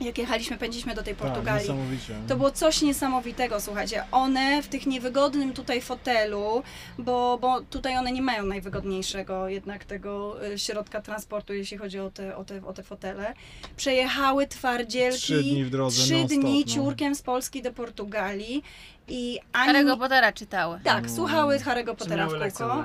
[0.01, 1.61] Jak jechaliśmy, pędziliśmy do tej Tak, Portugalii.
[1.62, 2.14] niesamowicie.
[2.28, 4.05] To było coś niesamowitego, słuchajcie.
[4.12, 6.62] One w tych niewygodnym tutaj fotelu,
[6.98, 12.11] bo, bo tutaj one nie mają najwygodniejszego jednak tego y, środka transportu, jeśli chodzi o
[12.11, 13.34] te, o te, o te fotele.
[13.76, 15.18] Przejechały twardzielki.
[15.18, 16.72] Trzy dni w drodze, Trzy dni no.
[16.72, 18.62] ciurkiem z Polski do Portugalii.
[19.09, 19.72] I ani...
[19.72, 20.80] Harry'ego Pottera czytały.
[20.84, 22.84] Tak, słuchały Harry'ego Pottera w kółko.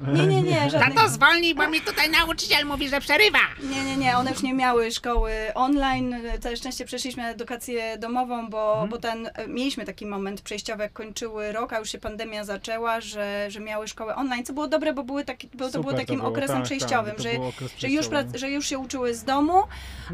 [0.00, 0.94] Nie, nie, nie, żadnych...
[0.94, 3.38] Tato zwolnij, bo mi tutaj nauczyciel mówi, że przerywa.
[3.62, 6.16] Nie, nie, nie, one już nie miały szkoły online.
[6.40, 8.88] Całe szczęście przeszliśmy na edukację domową, bo, Mhm.
[8.88, 13.46] bo ten, mieliśmy taki moment przejściowy, jak kończyły rok, a już się pandemia zaczęła, że,
[13.50, 16.28] że miały szkołę online, co było dobre, bo były taki, bo to było takim było,
[16.28, 19.24] okresem tak, przejściowym, tak, to że, okres że, już prac, że już się uczyły z
[19.24, 19.62] domu,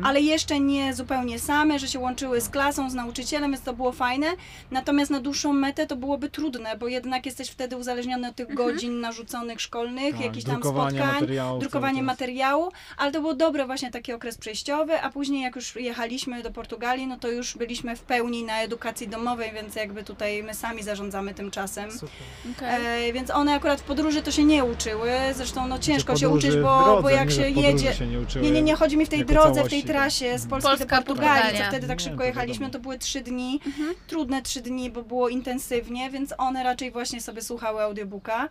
[0.02, 3.92] ale jeszcze nie zupełnie same, że się łączyły z klasą, z nauczycielem, więc to było
[3.92, 4.26] fajne.
[4.70, 9.00] Natomiast na dłuższą metę to byłoby trudne, bo jednak jesteś wtedy uzależniony od tych godzin
[9.00, 14.12] narzuconych szkolnych, Tak, jakichś tam spotkań materiałów drukowanie materiału, ale to było dobre właśnie taki
[14.12, 18.44] okres przejściowy, a później jak już jechaliśmy do Portugalii, no to już byliśmy w pełni
[18.44, 21.92] na edukacji domowej, więc jakby tutaj my sami zarządzamy tym czasem.
[21.92, 22.08] Super.
[22.56, 23.08] Okej.
[23.08, 26.50] E, więc one akurat w podróży to się nie uczyły, zresztą no ciężko się uczyć,
[26.56, 27.94] bo, drodze, bo jak nie, się jedzie...
[27.94, 28.44] Się nie, uczyły.
[28.44, 31.02] Nie, nie, nie, chodzi mi w tej drodze, w tej trasie z Polski Polska, do
[31.06, 31.68] Portugalii, co Portugalia.
[31.68, 33.94] wtedy tak Nie, szybko to jechaliśmy, to były trzy dni, Mhm.
[34.06, 38.48] trudne trzy dni, bo było intensywnie, więc one raczej właśnie sobie słuchały audiobooka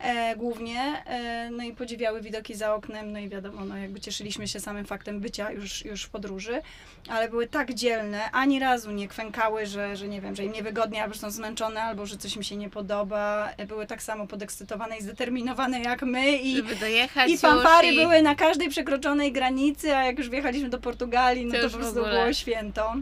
[0.00, 4.48] e, głównie, e, no i podziwiały widoki za oknem, no i wiadomo, no jakby cieszyliśmy
[4.48, 6.62] się samym faktem bycia już, już w podróży,
[7.08, 11.02] ale były tak dzielne, ani razu nie kwękały, że, że nie wiem, że im niewygodnie,
[11.02, 14.26] albo że są zmęczone, albo że coś im się nie podoba, E, były tak samo
[14.26, 17.96] podekscytowane i zdeterminowane jak my i Żeby dojechać i fanfary i...
[17.96, 21.76] były na każdej przekroczonej granicy, a jak już wjechaliśmy do Portugalii, no To to, po
[21.76, 22.94] prostu było święto.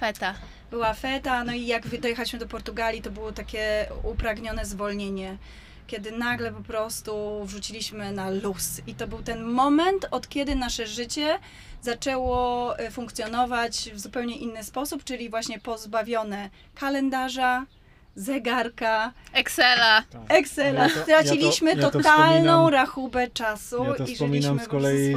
[0.00, 0.34] Feta.
[0.70, 5.36] Była feta, no i jak dojechaliśmy do Portugalii, to było takie upragnione zwolnienie.
[5.86, 8.80] Kiedy nagle po prostu wrzuciliśmy na luz.
[8.86, 11.38] I to był ten moment, od kiedy nasze życie
[11.82, 17.66] zaczęło e, funkcjonować w zupełnie inny sposób, czyli właśnie pozbawione kalendarza,
[18.16, 20.02] zegarka, Excela.
[20.10, 20.22] Tak.
[20.28, 20.82] Excela.
[20.82, 24.68] Ja to- Straciliśmy ja to- ja to totalną rachubę czasu Ja to i wspominam z
[24.68, 25.14] kolei,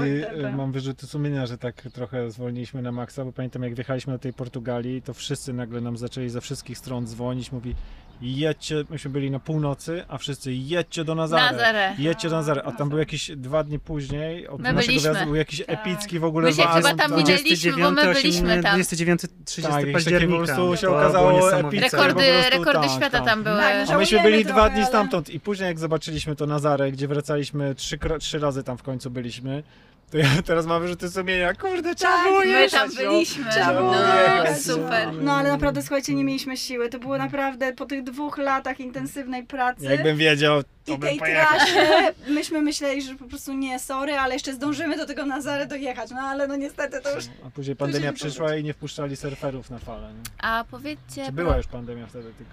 [0.57, 4.33] mam wyrzuty sumienia, że tak trochę zwolniliśmy na maksa, bo pamiętam jak wjechaliśmy do tej
[4.33, 7.75] Portugalii, to wszyscy nagle nam zaczęli ze wszystkich stron dzwonić, mówi
[8.21, 11.51] jedźcie, myśmy byli na północy, a wszyscy jedźcie do Nazare.
[11.51, 11.95] Nazare.
[11.97, 15.09] Jedźcie do Nazare, a tam był jakiś dwa dni później, od My naszego byliśmy.
[15.11, 15.79] wjazdu był jakiś Tak.
[15.79, 17.17] epicki w ogóle My się wazon, chyba tam tak.
[17.27, 18.71] minęliśmy, bo my byliśmy tam.
[18.71, 20.37] 29, 30 Tak, jakieś takie po października.
[20.55, 21.67] prostu się To okazało niesamowite.
[21.85, 21.97] epickie.
[21.97, 23.25] Rekordy, po prostu rekordy tak, świata tak.
[23.25, 23.57] tam były.
[23.57, 26.91] Tak, A myśmy Żałujemy byli dwa dni ale- stamtąd i później jak zobaczyliśmy to Nazarę,
[26.91, 29.63] gdzie wracaliśmy trzy, kro- trzy razy tam w końcu byliśmy,
[30.11, 33.11] to ja teraz mam wyrzuty sumienia, kurde, trzeba Tak, było My jechać, tam no.
[33.11, 33.51] byliśmy.
[33.51, 35.13] Trzeba było No, jechać, super.
[35.13, 36.89] No ale naprawdę, słuchajcie, nie mieliśmy siły.
[36.89, 41.19] To było naprawdę po tych dwóch latach intensywnej pracy Jakbym wiedział, to i bym tej
[41.19, 41.57] pojechał.
[41.57, 41.87] trasie,
[42.37, 46.09] myśmy myśleli, że po prostu nie, sorry, ale jeszcze zdążymy do tego Nazary dojechać.
[46.11, 47.25] No ale no niestety to już...
[47.47, 50.13] A później pandemia przyszła i nie wpuszczali surferów na falę.
[50.13, 50.21] Nie?
[50.41, 51.25] A powiedzcie...
[51.25, 52.51] Czy była już pandemia wtedy tylko?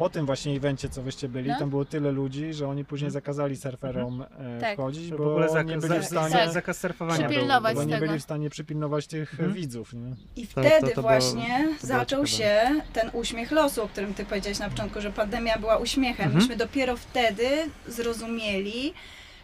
[0.00, 1.58] Po tym właśnie evencie, co wyście byli, No.
[1.58, 4.74] tam było tyle ludzi, że oni później zakazali surferom e, Tak.
[4.74, 6.30] wchodzić, W bo ogóle nie byli w stanie...
[6.46, 7.28] za- zakaz surfowania był.
[7.30, 9.52] Przypilnować bo nie byli w stanie przypilnować tych Mhm.
[9.52, 9.92] widzów.
[9.92, 10.14] Nie?
[10.36, 12.72] I To- wtedy to- to było- właśnie to było zaczął ciekawe.
[12.76, 16.26] się ten uśmiech losu, o którym ty powiedziałeś na początku, że pandemia była uśmiechem.
[16.26, 16.42] Mhm.
[16.42, 17.48] Myśmy dopiero wtedy
[17.86, 18.94] zrozumieli,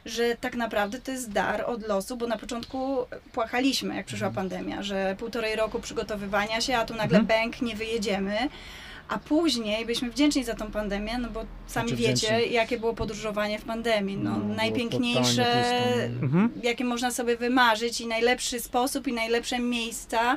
[0.04, 2.96] że tak naprawdę to jest dar od losu, bo na początku
[3.32, 4.48] płakaliśmy, jak przyszła Mhm.
[4.48, 7.26] pandemia, że półtorej roku przygotowywania się, a tu nagle Mhm.
[7.26, 8.36] bęk, nie wyjedziemy.
[9.08, 12.52] A później byliśmy wdzięczni za tą pandemię, no bo sami Znaczy wiecie, wdzięczni.
[12.54, 14.16] jakie było podróżowanie w pandemii.
[14.16, 15.46] No, No, najpiękniejsze.
[16.22, 16.50] Mhm.
[16.62, 20.36] jakie można sobie wymarzyć i najlepszy sposób i najlepsze miejsca,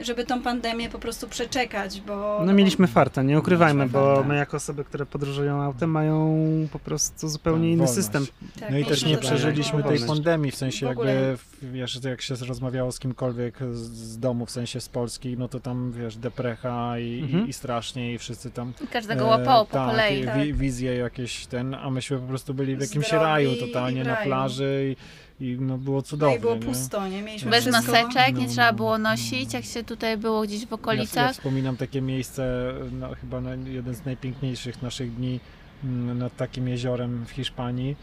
[0.00, 2.42] żeby tą pandemię po prostu przeczekać, bo...
[2.46, 4.28] No mieliśmy farta, nie ukrywajmy, bo farta.
[4.28, 6.36] my jako osoby, które podróżują autem mają
[6.72, 7.94] po prostu zupełnie inny wolność.
[7.94, 8.26] system.
[8.60, 11.14] tak, No i też nie przeżyliśmy tej pandemii, w sensie W ogóle.
[11.14, 15.60] jakby, wiesz, jak się rozmawiało z kimkolwiek z, domu, w sensie z Polski, no to
[15.60, 17.46] tam, wiesz, deprecha i, Mhm.
[17.46, 20.20] i, i strasznie i wszyscy tam Każdego łapało po tak, kolei.
[20.20, 20.36] i Tak.
[20.42, 24.04] Wi- wizje jakieś ten, a myśmy po prostu byli w jakimś Zdrowi raju i totalnie
[24.04, 24.96] na plaży i,
[25.40, 26.36] i no było No cudownie.
[26.36, 26.60] i było nie?
[26.60, 27.22] pusto, nie?
[27.22, 27.92] Mieliśmy Bez wszystko.
[27.92, 29.10] maseczek, nie No, trzeba no, było no.
[29.10, 31.32] nosić, jak się tutaj było gdzieś w Ja, ja okolicach.
[31.32, 35.40] wspominam takie miejsce, no, chyba na, jeden z najpiękniejszych naszych dni
[35.84, 37.96] mm, nad takim jeziorem w Hiszpanii,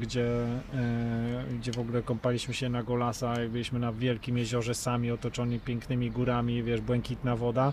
[0.00, 0.26] gdzie,
[0.74, 6.10] e, gdzie w ogóle kąpaliśmy się na Golasa, byliśmy na wielkim jeziorze sami, otoczeni pięknymi
[6.10, 7.72] górami, wiesz, błękitna woda,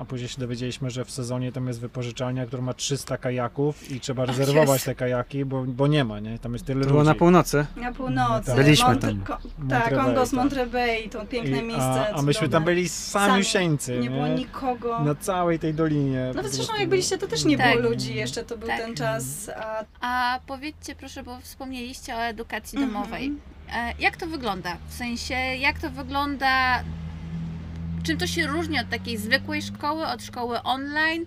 [0.00, 4.00] a później się dowiedzieliśmy, że w sezonie tam jest wypożyczalnia, która ma 300 kajaków i
[4.00, 4.84] trzeba rezerwować jest.
[4.84, 6.38] te kajaki, bo, bo nie ma, nie?
[6.38, 7.08] Tam jest tyle To było ludzi.
[7.08, 7.66] na północy.
[7.76, 8.46] Na północy.
[8.46, 8.56] Tak.
[8.56, 9.20] Byliśmy tam.
[9.20, 9.38] Ko-
[9.70, 10.36] tak, Kongos, tak.
[10.38, 11.84] Monterey, to piękne I- miejsce.
[11.84, 12.48] A, a myśmy cudowne.
[12.52, 14.10] tam byli samiusieńcy, Nie nie?
[14.10, 15.00] było nikogo.
[15.04, 16.26] Na całej tej dolinie.
[16.34, 17.76] Nawet po zresztą jak byliście, to też nie Tak.
[17.76, 18.78] było ludzi, jeszcze to był Tak.
[18.80, 22.92] ten czas, a A powiedzcie proszę, bo wspomnieliście o edukacji Mhm.
[22.94, 23.32] domowej.
[23.72, 24.76] E, Jak to wygląda?
[24.88, 26.82] W sensie, jak to wygląda?
[28.08, 31.24] Czym to się różni od takiej zwykłej szkoły, od szkoły online?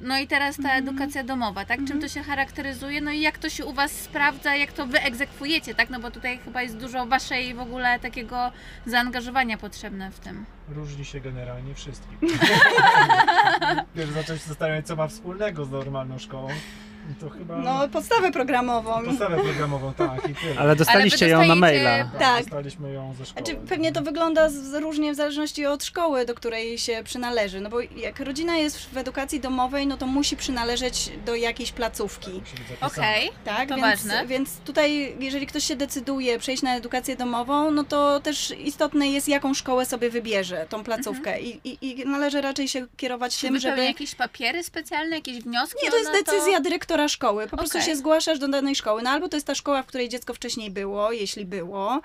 [0.00, 0.88] No i teraz ta Mhm.
[0.88, 1.76] edukacja domowa, tak?
[1.76, 2.00] Czym Mhm.
[2.00, 3.00] to się charakteryzuje?
[3.00, 5.90] No i jak to się u Was sprawdza, jak to Wy egzekwujecie, tak?
[5.90, 8.52] No bo tutaj chyba jest dużo Waszej w ogóle takiego
[8.86, 10.44] zaangażowania potrzebne w tym.
[10.68, 12.18] Różni się generalnie wszystkim.
[13.96, 16.48] Wiesz, zacząłem się zastanawiać, co ma wspólnego z normalną szkołą.
[17.20, 19.04] To chyba no podstawę programową.
[19.04, 20.54] podstawę programową, tak, i tyle.
[20.58, 22.04] Ale dostaliście ją na maila.
[22.18, 22.42] Tak.
[22.42, 23.46] Dostaliśmy ją ze szkoły.
[23.46, 27.60] Znaczy, pewnie to wygląda z, różnie w zależności od szkoły, do której się przynależy.
[27.60, 32.42] No bo jak rodzina jest w edukacji domowej, no to musi przynależeć do jakiejś placówki.
[32.80, 33.30] Okej.
[33.44, 34.26] Tak, To więc, ważne.
[34.26, 39.28] więc tutaj, jeżeli ktoś się decyduje przejść na edukację domową, no to też istotne jest,
[39.28, 41.40] jaką szkołę sobie wybierze, tą placówkę.
[41.40, 43.84] I, i, I należy raczej się kierować Czy tym, żeby.
[43.84, 45.78] jakieś papiery specjalne, jakieś wnioski?
[45.84, 47.46] Nie, to jest decyzja dyrektora szkoły.
[47.48, 47.90] Po prostu Okej.
[47.90, 49.02] się zgłaszasz do danej szkoły.
[49.02, 52.00] No albo to jest ta szkoła, w której dziecko wcześniej było, jeśli było,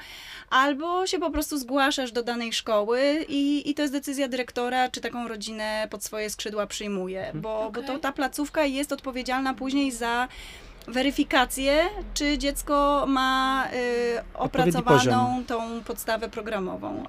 [0.49, 5.01] albo się po prostu zgłaszasz do danej szkoły i, i to jest decyzja dyrektora, czy
[5.01, 7.31] taką rodzinę pod swoje skrzydła przyjmuje.
[7.33, 7.85] Bo, bo Okej.
[7.85, 10.27] to ta placówka jest odpowiedzialna później za
[10.87, 11.83] weryfikację,
[12.13, 17.03] czy dziecko ma y, opracowaną tą podstawę programową,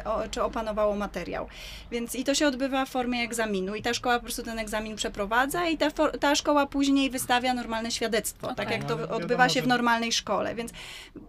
[0.00, 1.46] y, o, czy opanowało materiał.
[1.90, 4.96] Więc i to się odbywa w formie egzaminu i ta szkoła po prostu ten egzamin
[4.96, 8.78] przeprowadza i ta, for, ta szkoła później wystawia normalne świadectwo, tak Okej.
[8.78, 10.54] jak to Ale odbywa się w normalnej szkole.
[10.54, 10.72] Więc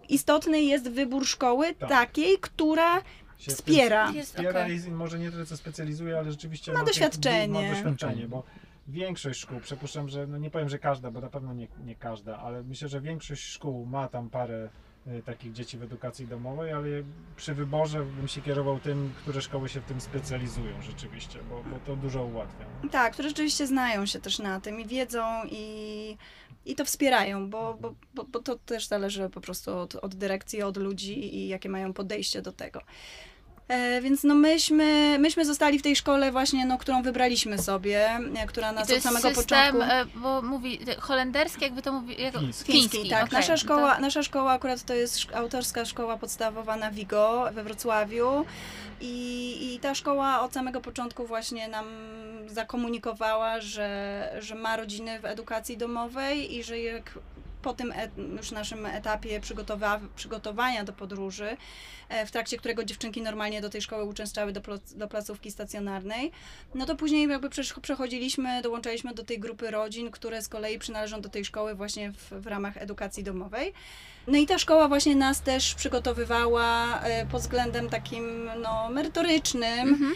[0.10, 1.90] istotny jest wybór szkoły Tak.
[1.90, 3.02] takiej, która
[3.48, 4.12] wspiera.
[4.12, 4.82] Jest Wspiera okej.
[4.88, 7.70] i może nie tyle co specjalizuje, ale rzeczywiście Ma ma, tych- doświadczenie.
[7.70, 8.44] Ma doświadczenie, bo
[8.88, 12.38] większość szkół, przypuszczam, że no nie powiem, że każda, bo na pewno nie, nie każda,
[12.38, 14.70] ale myślę, że większość szkół ma tam parę
[15.08, 16.88] y, takich dzieci w edukacji domowej, ale
[17.36, 21.80] przy wyborze bym się kierował tym, które szkoły się w tym specjalizują rzeczywiście, bo, bo
[21.86, 22.66] to dużo ułatwia.
[22.92, 26.18] Tak, które rzeczywiście znają się też na tym i wiedzą i,
[26.66, 30.64] i to wspierają, bo, bo, bo, bo to też zależy po prostu od, od dyrekcji,
[30.64, 32.82] od ludzi i jakie mają podejście do tego.
[33.68, 38.48] E, więc no myśmy, myśmy zostali w tej szkole właśnie, no, którą wybraliśmy sobie, e,
[38.48, 39.92] która nas to od samego system, początku...
[39.92, 42.22] e, bo mówi e, holenderski, jakby to mówi...
[42.22, 42.34] Jak...
[42.34, 42.72] Chiński.
[42.72, 43.24] Fiński, tak.
[43.24, 43.38] okej.
[43.40, 47.64] Nasza, No szkoła, nasza szkoła akurat to jest szk- autorska szkoła podstawowa na Vigo we
[47.64, 48.46] Wrocławiu
[49.02, 51.86] i, i ta szkoła od samego początku właśnie nam
[52.48, 57.20] zakomunikowała, że, że ma rodziny w edukacji domowej i że jak
[57.68, 61.58] po tym et, już naszym etapie przygotowa- przygotowania do podróży,
[62.10, 66.32] e, w trakcie którego dziewczynki normalnie do tej szkoły uczęszczały do, plo- do placówki stacjonarnej,
[66.76, 67.50] no to później jakby
[67.82, 72.30] przechodziliśmy, dołączaliśmy do tej grupy rodzin, które z kolei przynależą do tej szkoły właśnie w,
[72.32, 73.74] w ramach edukacji domowej.
[74.28, 80.16] No i ta szkoła właśnie nas też przygotowywała e, pod względem takim no, merytorycznym, Mhm.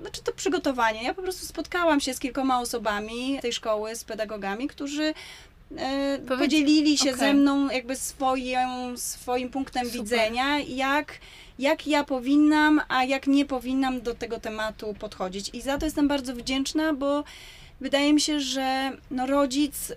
[0.00, 1.02] znaczy to przygotowanie.
[1.04, 5.14] Ja po prostu spotkałam się z kilkoma osobami tej szkoły, z pedagogami, którzy e,
[5.70, 7.18] Powiedz- podzielili się okej.
[7.20, 10.00] ze mną jakby swoją, swoim punktem Super.
[10.00, 11.18] widzenia, jak,
[11.58, 15.50] jak ja powinnam, a jak nie powinnam do tego tematu podchodzić.
[15.52, 17.24] I za to jestem bardzo wdzięczna, bo
[17.80, 19.92] wydaje mi się, że no, rodzic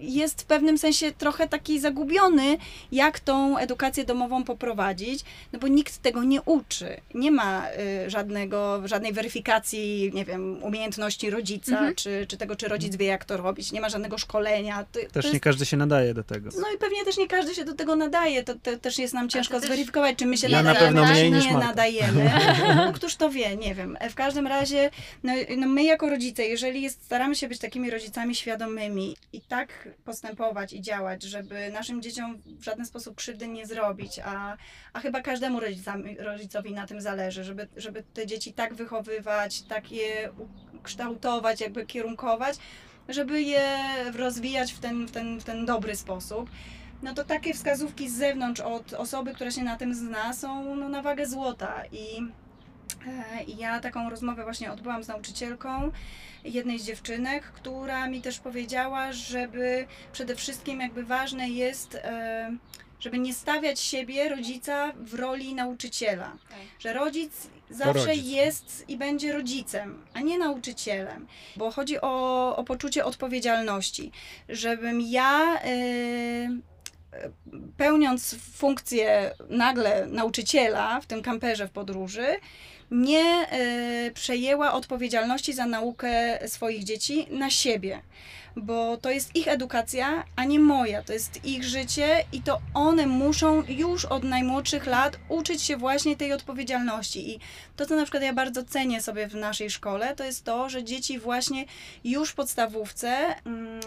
[0.00, 2.56] jest w pewnym sensie trochę taki zagubiony,
[2.92, 6.96] jak tą edukację domową poprowadzić, no bo nikt tego nie uczy.
[7.14, 7.66] Nie ma
[8.06, 11.94] y, żadnego, żadnej weryfikacji, nie wiem, umiejętności rodzica, Mhm.
[11.94, 13.72] czy, czy tego, czy rodzic wie, jak to robić.
[13.72, 14.84] Nie ma żadnego szkolenia.
[14.92, 16.50] To, to Też jest nie każdy się nadaje do tego.
[16.60, 18.44] no i pewnie też nie każdy się do tego nadaje.
[18.44, 21.00] To, to też jest nam ciężko to też zweryfikować, czy my się Ja na nadajemy,
[21.00, 22.30] pewno czy nie nadajemy.
[22.76, 23.98] No, któż to wie, nie wiem.
[24.10, 24.90] W każdym razie,
[25.22, 29.83] no, no my jako rodzice, jeżeli jest, staramy się być takimi rodzicami świadomymi i tak
[30.04, 34.56] postępować i działać, żeby naszym dzieciom w żaden sposób krzywdy nie zrobić, a,
[34.92, 39.92] a chyba każdemu rodzicami, rodzicowi na tym zależy, żeby, żeby te dzieci tak wychowywać, tak
[39.92, 40.32] je
[40.82, 42.56] kształtować, jakby kierunkować,
[43.08, 43.78] żeby je
[44.16, 46.50] rozwijać w ten, w ten, w ten dobry sposób.
[47.02, 50.88] No to takie wskazówki z zewnątrz od osoby, która się na tym zna, są no,
[50.88, 51.82] na wagę złota.
[51.92, 52.28] I
[53.58, 55.90] ja taką rozmowę właśnie odbyłam z nauczycielką
[56.44, 62.56] jednej z dziewczynek, która mi też powiedziała, żeby przede wszystkim jakby ważne jest, e,
[63.00, 66.36] żeby nie stawiać siebie, rodzica, w roli nauczyciela.
[66.78, 67.32] Że rodzic
[67.70, 68.26] zawsze rodzic.
[68.26, 71.26] jest i będzie rodzicem, a nie nauczycielem.
[71.56, 74.12] Bo chodzi o, o poczucie odpowiedzialności.
[74.48, 75.60] Żebym ja.
[75.60, 76.74] e,
[77.76, 82.26] pełniąc funkcję nagle nauczyciela w tym kamperze w podróży,
[82.94, 88.00] nie e, przejęła odpowiedzialności za naukę swoich dzieci na siebie.
[88.56, 91.02] Bo to jest ich edukacja, a nie moja.
[91.02, 96.16] To jest ich życie i to one muszą już od najmłodszych lat uczyć się właśnie
[96.16, 97.30] tej odpowiedzialności.
[97.30, 97.38] I
[97.76, 100.84] to, co na przykład ja bardzo cenię sobie w naszej szkole, to jest to, że
[100.84, 101.64] dzieci właśnie
[102.04, 103.80] już w podstawówce mm,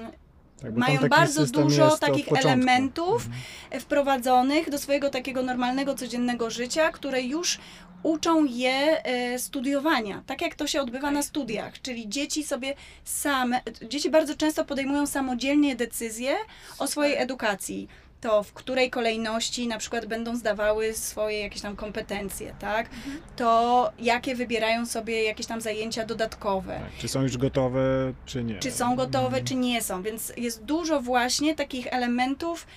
[0.61, 3.81] Tak, mają bardzo dużo takich elementów Mhm.
[3.81, 7.59] wprowadzonych do swojego takiego normalnego, codziennego życia, które już
[8.03, 13.61] uczą je e, studiowania, tak jak to się odbywa na studiach, czyli dzieci sobie same,
[13.89, 16.35] dzieci bardzo często podejmują samodzielnie decyzje
[16.79, 17.87] o swojej edukacji.
[18.21, 22.89] To w której kolejności na przykład będą zdawały swoje jakieś tam kompetencje, tak?
[23.35, 28.59] To jakie wybierają sobie jakieś tam zajęcia dodatkowe Tak, czy są już gotowe, czy nie.
[28.59, 29.45] czy są gotowe, Mhm.
[29.45, 30.01] czy nie są.
[30.03, 32.67] Więc jest dużo właśnie takich elementów,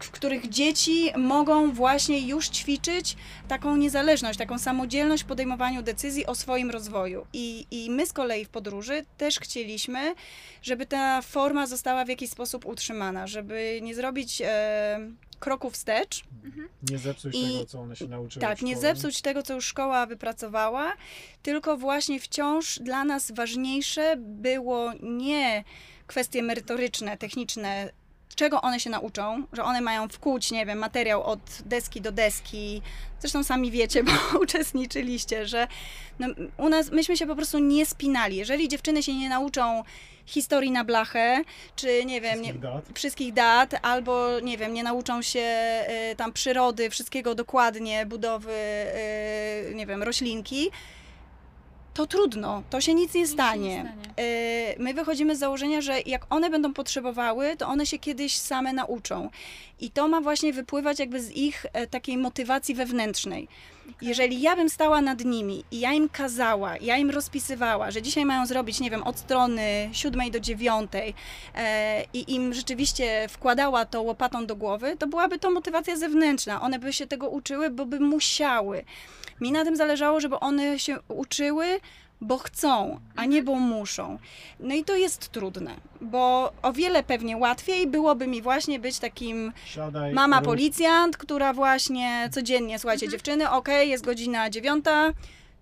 [0.00, 3.16] w których dzieci mogą właśnie już ćwiczyć
[3.48, 7.26] taką niezależność, taką samodzielność w podejmowaniu decyzji o swoim rozwoju.
[7.32, 10.14] I, I my z kolei w podróży też chcieliśmy,
[10.62, 14.98] żeby ta forma została w jakiś sposób utrzymana, żeby nie zrobić e,
[15.38, 16.24] kroku wstecz,
[16.90, 19.64] Nie zepsuć I- tego, co one się nauczyły tak, w nie zepsuć tego, co już
[19.64, 20.92] szkoła wypracowała,
[21.42, 25.64] tylko właśnie wciąż dla nas ważniejsze było nie
[26.06, 27.90] kwestie merytoryczne, techniczne,
[28.34, 32.82] czego one się nauczą, że one mają wkuć, nie wiem, materiał od deski do deski.
[33.20, 35.68] Zresztą sami wiecie, bo uczestniczyliście, że
[36.18, 36.26] no,
[36.58, 38.36] u nas myśmy się po prostu nie spinali.
[38.36, 39.84] Jeżeli dziewczyny się nie nauczą
[40.26, 41.42] historii na blachę,
[41.76, 42.84] czy nie wiem, nie, Wszystkich dat.
[42.94, 45.48] wszystkich dat, albo nie wiem, nie nauczą się
[46.12, 48.52] y, tam przyrody, wszystkiego dokładnie, budowy,
[49.70, 50.70] y, nie wiem, roślinki,
[51.96, 53.68] to trudno, to się nic nie Nic stanie.
[53.68, 54.26] nie stanie.
[54.28, 58.72] Y, My wychodzimy z założenia, że jak one będą potrzebowały, to one się kiedyś same
[58.72, 59.30] nauczą.
[59.80, 63.48] I to ma właśnie wypływać jakby z ich e, takiej motywacji wewnętrznej.
[64.02, 68.24] Jeżeli ja bym stała nad nimi i ja im kazała, ja im rozpisywała, że dzisiaj
[68.24, 71.14] mają zrobić, nie wiem, od strony siódmej do dziewiątej
[71.54, 76.60] e, i im rzeczywiście wkładała to łopatą do głowy, to byłaby to motywacja zewnętrzna.
[76.60, 78.84] One by się tego uczyły, bo by musiały.
[79.40, 81.80] Mi na tym zależało, żeby one się uczyły,
[82.20, 84.18] bo chcą, a nie bo muszą.
[84.60, 89.52] No i to jest trudne, bo o wiele pewnie łatwiej byłoby mi właśnie być takim
[89.64, 95.12] Siadaj, mama rób- policjant, która właśnie codziennie, słuchajcie dziewczyny, okej, jest godzina dziewiąta,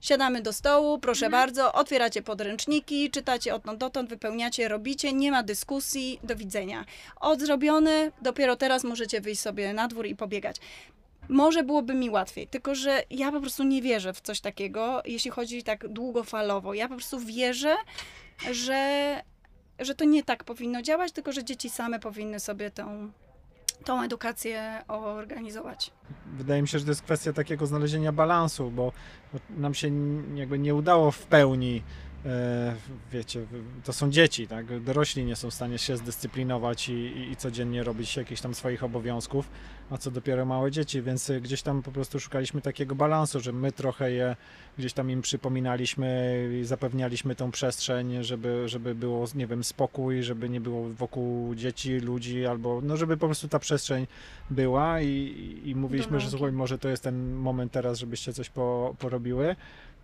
[0.00, 6.18] siadamy do stołu, proszę bardzo, otwieracie podręczniki, czytacie odtąd dotąd, wypełniacie, robicie, nie ma dyskusji,
[6.22, 6.84] do widzenia.
[7.20, 10.56] Odzrobione, dopiero teraz możecie wyjść sobie na dwór i pobiegać.
[11.28, 15.30] Może byłoby mi łatwiej, tylko że ja po prostu nie wierzę w coś takiego, jeśli
[15.30, 16.74] chodzi tak długofalowo.
[16.74, 17.76] Ja po prostu wierzę,
[18.52, 19.22] że,
[19.78, 23.10] że to nie tak powinno działać, tylko że dzieci same powinny sobie tą,
[23.84, 25.90] tą edukację organizować.
[26.26, 28.92] Wydaje mi się, że to jest kwestia takiego znalezienia balansu, bo
[29.50, 29.90] nam się
[30.34, 31.82] jakby nie udało w pełni,
[33.12, 34.80] wiecie, w- to są dzieci, tak?
[34.80, 38.84] Dorośli nie są w stanie się zdyscyplinować i, i, i codziennie robić jakichś tam swoich
[38.84, 39.48] obowiązków,
[39.90, 43.52] a co dopiero małe dzieci, więc e, gdzieś tam po prostu szukaliśmy takiego balansu, że
[43.52, 44.36] my trochę je
[44.78, 50.48] gdzieś tam im przypominaliśmy i zapewnialiśmy tą przestrzeń, żeby, żeby było, nie wiem, spokój, żeby
[50.48, 54.06] nie było wokół dzieci, ludzi, albo no żeby po prostu ta przestrzeń
[54.50, 58.94] była i, i mówiliśmy, że słuchaj, może to jest ten moment teraz, żebyście coś po,
[58.98, 59.56] porobiły.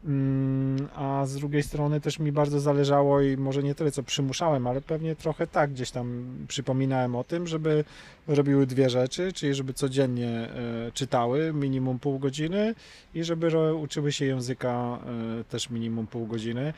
[0.04, 4.66] Mm, A z drugiej strony też mi bardzo zależało i może nie tyle co przymuszałem,
[4.66, 7.84] ale pewnie trochę tak gdzieś tam przypominałem o tym, żeby
[8.28, 12.74] robiły dwie rzeczy, czyli żeby codziennie e, czytały minimum pół godziny
[13.14, 14.98] i żeby uczyły się języka
[15.40, 16.72] e, też minimum pół godziny.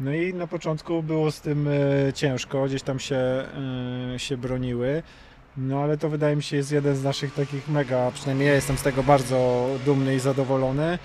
[0.00, 3.18] No i na początku było z tym e, ciężko, gdzieś tam się,
[4.16, 5.02] się broniły.
[5.56, 8.78] No ale to wydaje mi się jest jeden z naszych takich mega, przynajmniej ja jestem
[8.78, 10.98] z tego bardzo dumny i zadowolony,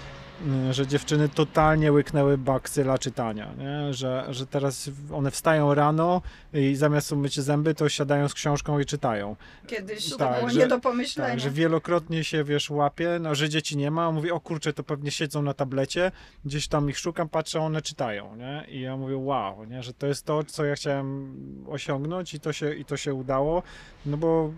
[0.71, 3.93] że dziewczyny totalnie łyknęły bakcyla czytania, nie?
[3.93, 6.21] Że, że teraz one wstają rano
[6.53, 9.35] i zamiast umyć zęby, to siadają z książką i czytają.
[9.67, 11.29] Kiedyś to Tak, było że- nie do pomyślenia.
[11.29, 14.83] Tak, że wielokrotnie się, wiesz, łapie, no, że dzieci nie ma, mówi, o kurczę, to
[14.83, 16.11] pewnie siedzą na tablecie,
[16.45, 18.65] gdzieś tam ich szukam, patrzę, one czytają, nie?
[18.67, 19.83] I ja mówię, wow, nie?
[19.83, 21.35] Że to jest to, co ja chciałem
[21.69, 23.63] osiągnąć i to się, i to się udało,
[24.05, 24.53] no bo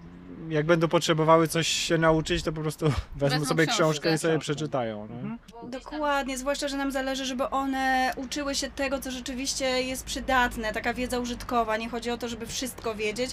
[0.49, 3.83] jak będą potrzebowały coś się nauczyć, to po prostu wezmą Wezmą sobie książkę.
[3.83, 4.53] książkę i sobie Książkę.
[4.53, 5.37] przeczytają, nie?
[5.83, 10.93] Dokładnie, zwłaszcza, że nam zależy, żeby one uczyły się tego, co rzeczywiście jest przydatne, taka
[10.93, 11.77] wiedza użytkowa.
[11.77, 13.31] Nie chodzi o to, żeby wszystko wiedzieć,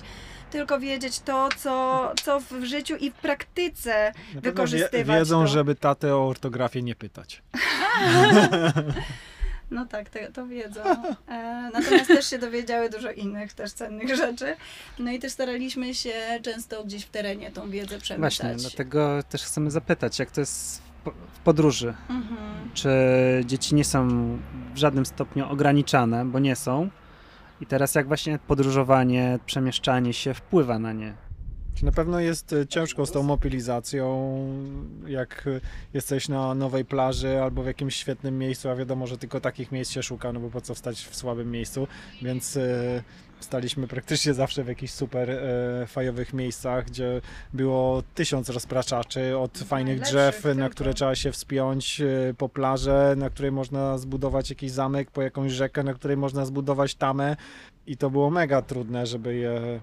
[0.51, 5.41] tylko wiedzieć to, co, co w życiu i w praktyce Na pewno wie, wykorzystywać wiedzą,
[5.43, 5.47] to.
[5.47, 7.43] żeby tatę o ortografię nie pytać.
[9.71, 10.81] No tak, to, to wiedzą.
[11.29, 14.57] E, natomiast też się dowiedziały dużo innych też cennych rzeczy.
[14.99, 16.13] No i też staraliśmy się
[16.43, 18.43] często gdzieś w terenie tą wiedzę przemyśleć.
[18.53, 21.95] Właśnie, dlatego też chcemy zapytać, jak to jest w po- w podróży.
[22.11, 22.37] Mhm.
[22.75, 22.91] Czy
[23.47, 24.09] dzieci nie są
[24.75, 26.91] w żadnym stopniu ograniczane, bo nie są.
[27.61, 31.15] I teraz jak właśnie podróżowanie, przemieszczanie się wpływa na nie?
[31.75, 34.39] Czy Na pewno jest e, ciężko z tą mobilizacją,
[35.07, 35.61] jak e,
[35.95, 39.91] jesteś na nowej plaży albo w jakimś świetnym miejscu, a wiadomo, że tylko takich miejsc
[39.93, 41.87] się szuka, no bo po co wstać w słabym miejscu,
[42.23, 43.03] więc e,
[43.43, 47.21] staliśmy praktycznie zawsze w jakichś super e, fajowych miejscach, gdzie
[47.53, 50.71] było tysiąc rozpraszaczy, od fajnych drzew, na tylko.
[50.71, 55.53] które trzeba się wspiąć, e, po plażę, na której można zbudować jakiś zamek, po jakąś
[55.53, 57.37] rzekę, na której można zbudować tamę
[57.87, 59.81] i to było mega trudne, żeby je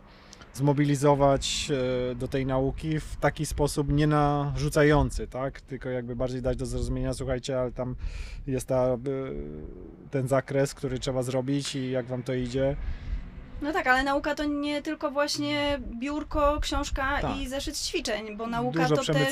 [0.53, 1.71] zmobilizować
[2.11, 5.61] e, do tej nauki w taki sposób nie narzucający, tak?
[5.61, 7.95] Tylko jakby bardziej dać do zrozumienia, słuchajcie, ale tam
[8.47, 8.97] jest ta, e,
[10.11, 12.75] ten zakres, który trzeba zrobić i jak wam to idzie.
[13.61, 17.37] No tak, ale nauka to nie tylko właśnie biurko, książka Tak.
[17.37, 19.31] i zeszyt ćwiczeń, bo nauka Dużo to też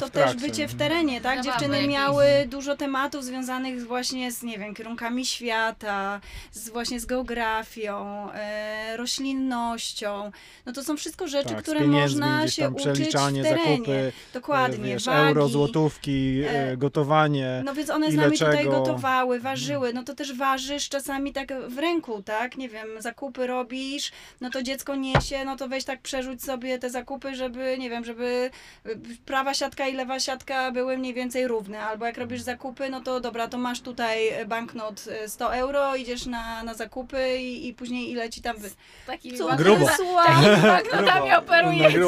[0.00, 1.40] to w też bycie w terenie, tak?
[1.40, 1.92] Dziewczyny jakieś.
[1.92, 6.20] miały dużo tematów związanych właśnie z, nie wiem, kierunkami świata,
[6.52, 10.30] z właśnie z geografią, e, roślinnością.
[10.66, 13.76] No to są wszystko rzeczy, tak, które można się uczyć w przeliczanie, terenie.
[13.76, 15.28] zakupy, Dokładnie, wiesz, wagi.
[15.28, 17.62] euro, złotówki, e, E, gotowanie.
[17.64, 18.70] No więc one z nami tutaj czego.
[18.70, 22.56] gotowały, ważyły, no to też ważysz czasami tak w ręku, tak?
[22.56, 26.90] Nie wiem, zakupy robisz, no to dziecko niesie, no to weź tak przerzuć sobie te
[26.90, 28.50] zakupy, żeby, nie wiem, żeby
[28.86, 33.00] y, prawa siatka i lewa siatka były mniej więcej równe, albo jak robisz zakupy, no
[33.00, 37.74] to dobra, to masz tutaj banknot y, 100 euro, idziesz na, na zakupy i, i
[37.74, 38.70] później ile ci tam wy...
[39.06, 39.86] Taki Co Grubo.
[39.86, 41.98] Takimi banknotami operujecie.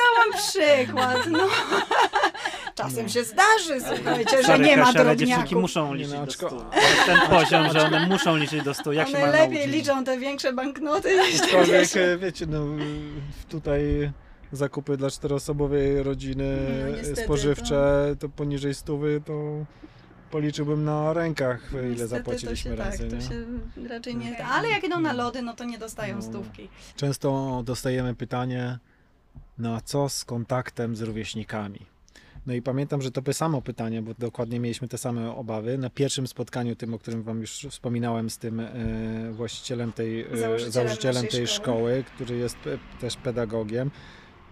[0.00, 1.48] Dałam przykład, no.
[2.82, 5.62] Czasem się zdarzy, słuchajcie, że nie ma Kasia, ale dziewczynki drobniaków.
[5.62, 6.12] muszą liczyć
[6.42, 6.50] no, do.
[6.50, 8.92] To jest ten poziom, że one muszą liczyć do stu.
[8.92, 9.74] Jak się One ma lepiej nauczyć?
[9.74, 12.12] liczą te większe banknoty niż te Aczkolwiek, mniejsze.
[12.12, 12.64] e, wiecie, no
[13.48, 14.10] tutaj
[14.52, 16.56] zakupy dla czteroosobowej rodziny
[16.90, 19.32] No, niestety, spożywcze, to poniżej stówy, to
[20.30, 22.98] policzyłbym na rękach, ile Niestety zapłaciliśmy to się, razy.
[22.98, 23.22] Tak, to nie?
[23.22, 23.44] się
[23.88, 24.44] raczej nie...
[24.46, 26.22] Ale jak idą na lody, no to nie dostają No.
[26.22, 26.68] stówki.
[26.96, 28.78] Często dostajemy pytanie,
[29.58, 31.86] no a co z kontaktem z rówieśnikami?
[32.46, 35.78] No i pamiętam, że to by samo pytanie, bo dokładnie mieliśmy te same obawy.
[35.78, 38.72] Na pierwszym spotkaniu, tym, o którym Wam już wspominałem, z tym e,
[39.32, 41.46] właścicielem tej, e, Założycielem założycielem tej szkoły.
[41.46, 43.90] szkoły, który jest pe, też pedagogiem.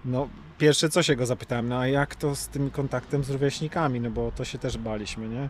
[0.04, 0.28] No,
[0.58, 4.10] pierwsze co się go zapytałem, no a jak to z tym kontaktem z rówieśnikami, no
[4.10, 5.48] bo to się też baliśmy, nie?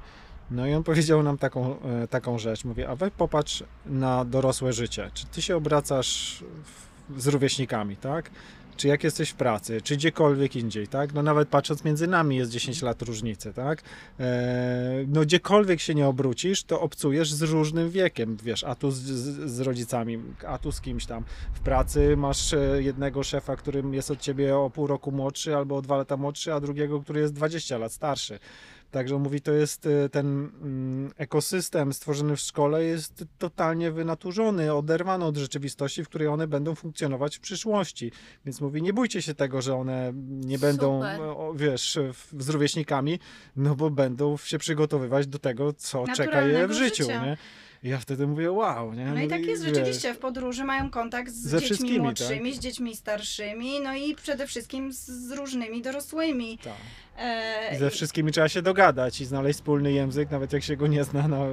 [0.51, 4.73] No i on powiedział nam taką, e, taką rzecz, mówię, a weź popatrz na dorosłe
[4.73, 5.11] życie.
[5.15, 8.31] Czy ty się obracasz w, z rówieśnikami, tak?
[8.79, 11.15] Czy jak jesteś w pracy, czy gdziekolwiek indziej, tak?
[11.15, 13.83] No nawet patrząc między nami jest 10 lat różnicy, tak?
[14.21, 18.97] E, no gdziekolwiek się nie obrócisz, to obcujesz z różnym wiekiem, wiesz, a tu z,
[18.97, 21.25] z, z rodzicami, a tu z kimś tam.
[21.53, 25.77] W pracy masz e, jednego szefa, który jest od ciebie o pół roku młodszy albo
[25.77, 28.39] o dwa lata młodszy, a drugiego, który jest 20 lat starszy.
[28.91, 34.75] Także on mówi, to jest e, ten mm, ekosystem stworzony w szkole jest totalnie wynaturzony,
[34.75, 38.13] oderwany od rzeczywistości, w której one będą funkcjonować w przyszłości.
[38.45, 41.21] Więc mówi, nie bójcie się tego, że one nie będą, Super.
[41.55, 41.99] wiesz,
[42.39, 43.19] z rówieśnikami,
[43.57, 47.25] no bo będą się przygotowywać do tego, co czeka je w życiu, życia.
[47.25, 47.37] nie?
[47.83, 49.07] Ja wtedy mówię, wow, nie?
[49.07, 52.97] No i tak jest rzeczywiście, w podróży mają kontakt z Ze dziećmi młodszymi, z dziećmi
[52.97, 56.59] starszymi, no i przede wszystkim z, z różnymi dorosłymi.
[56.59, 56.75] Tak.
[57.19, 60.87] E, I ze wszystkimi trzeba się dogadać i znaleźć wspólny język, nawet jak się go
[60.87, 61.47] nie zna, no,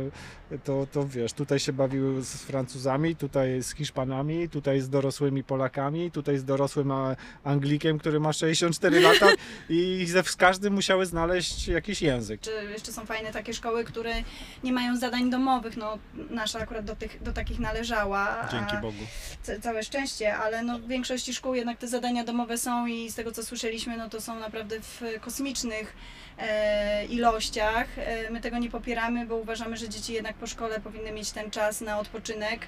[0.64, 6.12] to, to wiesz, tutaj się bawiły z Francuzami, tutaj z Hiszpanami, tutaj z dorosłymi Polakami,
[6.12, 6.94] tutaj z dorosłym
[7.44, 9.28] Anglikiem, który ma 64 lata
[9.70, 12.42] i ze, z każdym musiały znaleźć jakiś język.
[12.42, 14.14] Czy jeszcze są fajne takie szkoły, które
[14.64, 15.98] nie mają zadań domowych, no
[16.30, 18.48] nasza akurat do, tych, do takich należała.
[18.52, 19.04] Dzięki Bogu.
[19.44, 23.16] ca- całe szczęście, ale no w większości szkół jednak te zadania domowe są i z
[23.16, 25.55] tego co słyszeliśmy, no to są naprawdę w kosmicznych
[26.38, 27.88] e, ilościach.
[27.98, 31.52] E, my tego nie popieramy, bo uważamy, że dzieci jednak po szkole powinny mieć ten
[31.52, 32.68] czas na odpoczynek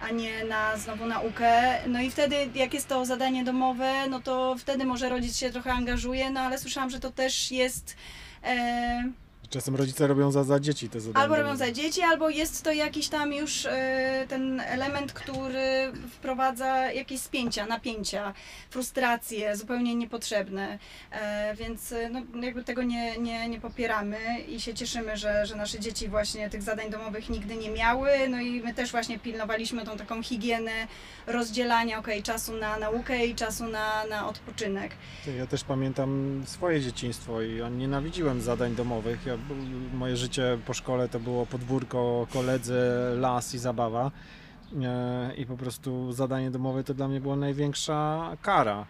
[0.00, 1.78] a nie na znowu naukę.
[1.86, 5.72] No i wtedy, jak jest to zadanie domowe, no to wtedy może rodzic się trochę
[5.72, 7.96] angażuje, no ale słyszałam, że to też jest
[8.44, 9.12] e,
[9.50, 11.22] Czasem rodzice robią za, za dzieci te zadania.
[11.22, 16.92] Albo robią za dzieci, albo jest to jakiś tam już e, ten element, który wprowadza
[16.92, 18.34] jakieś spięcia, napięcia,
[18.70, 20.78] frustracje zupełnie niepotrzebne.
[21.10, 24.18] E, więc e, no, jakby tego nie, nie, nie popieramy
[24.48, 28.10] i się cieszymy, że, że nasze dzieci właśnie tych zadań domowych nigdy nie miały.
[28.30, 30.86] No i my też właśnie pilnowaliśmy tą taką higienę
[31.26, 34.92] rozdzielania okej, czasu na naukę i czasu na, na odpoczynek.
[35.38, 39.26] Ja też pamiętam swoje dzieciństwo i ja nienawidziłem zadań domowych.
[39.26, 39.37] Ja,
[39.94, 42.80] moje życie po szkole to było podwórko, koledzy,
[43.16, 44.10] las i zabawa.
[44.82, 48.86] E, I po prostu zadanie domowe to dla mnie była największa kara.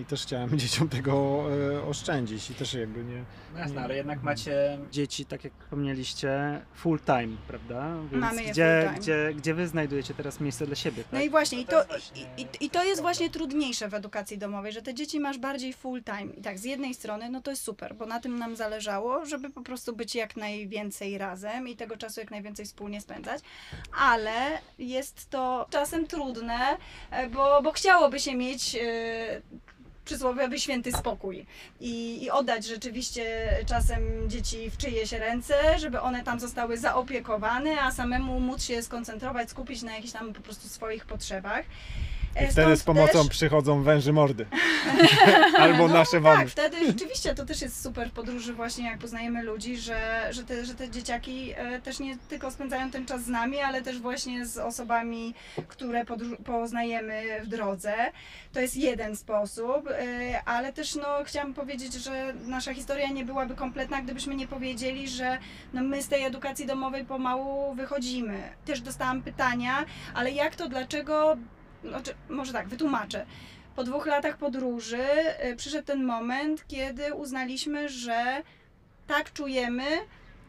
[0.00, 3.24] I też chciałem dzieciom tego e, oszczędzić i też jakby nie...
[3.52, 7.96] No jasne, ale jednak macie dzieci, tak jak wspomnieliście, full time, prawda?
[8.10, 9.00] Więc Mamy je gdzie, full time.
[9.00, 11.12] Gdzie, gdzie wy znajdujecie teraz miejsce dla siebie, tak?
[11.12, 13.88] No i właśnie, i To to, jest właśnie- i, i, i to jest właśnie trudniejsze
[13.88, 16.32] w edukacji domowej, że te dzieci masz bardziej full time.
[16.36, 19.50] I tak, z jednej strony, no to jest super, bo na tym nam zależało, żeby
[19.50, 23.42] po prostu być jak najwięcej razem i tego czasu jak najwięcej wspólnie spędzać,
[23.98, 24.32] ale
[24.78, 26.76] jest to czasem trudne,
[27.10, 29.42] e, bo, bo chciałoby się mieć e,
[30.04, 31.46] przysłowiowy święty spokój
[31.80, 37.90] i, i oddać rzeczywiście czasem dzieci w czyjeś ręce, żeby one tam zostały zaopiekowane, a
[37.90, 41.64] samemu móc się skoncentrować, skupić na jakichś tam po prostu swoich potrzebach.
[42.36, 44.46] E, I wtedy z pomocą też- przychodzą węży mordy.
[45.58, 46.38] Albo no, nasze wamy.
[46.40, 50.44] Tak, wtedy rzeczywiście to też jest super w podróży właśnie jak poznajemy ludzi, że, że,
[50.44, 53.98] te, że te dzieciaki e, też nie tylko spędzają ten czas z nami, ale też
[53.98, 55.34] właśnie z osobami,
[55.68, 56.04] które
[56.44, 57.94] poznajemy w drodze.
[58.52, 63.54] To jest jeden sposób, e, ale też no, chciałam powiedzieć, że nasza historia nie byłaby
[63.54, 65.38] kompletna, gdybyśmy nie powiedzieli, że
[65.72, 68.42] no, my z tej edukacji domowej pomału wychodzimy.
[68.64, 71.36] Też dostałam pytania, ale jak to, dlaczego,
[71.84, 73.26] znaczy, może tak, wytłumaczę.
[73.76, 75.04] Po dwóch latach podróży
[75.44, 78.42] y, przyszedł ten moment, kiedy uznaliśmy, że
[79.06, 79.84] tak czujemy,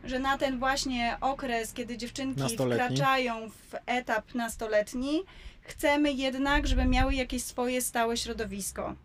[0.03, 5.23] że na ten właśnie okres, kiedy dziewczynki wkraczają w etap nastoletni,
[5.61, 8.95] chcemy jednak, żeby miały jakieś swoje stałe środowisko.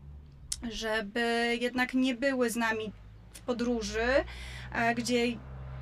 [0.71, 2.93] Żeby jednak nie były z nami
[3.33, 4.25] w podróży,
[4.73, 5.27] e, gdzie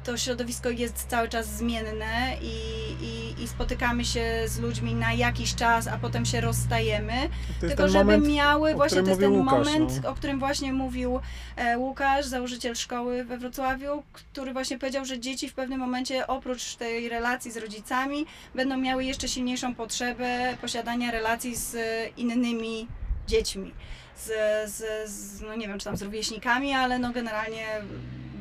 [0.06, 2.56] to środowisko jest cały czas zmienne i,
[3.04, 7.12] i, i spotykamy się z ludźmi na jakiś czas, a potem się rozstajemy.
[7.60, 10.10] Tylko żeby moment, miały, właśnie to jest ten Łukasz, moment, no.
[10.10, 11.20] o którym właśnie mówił
[11.56, 16.76] e, Łukasz, założyciel szkoły we Wrocławiu, który właśnie powiedział, że dzieci w pewnym momencie oprócz
[16.76, 21.76] tej relacji z rodzicami będą miały jeszcze silniejszą potrzebę posiadania relacji z
[22.16, 22.88] innymi
[23.26, 23.74] dziećmi.
[24.16, 24.30] Z,
[24.70, 27.66] z, z, no nie wiem, czy tam z rówieśnikami, ale no generalnie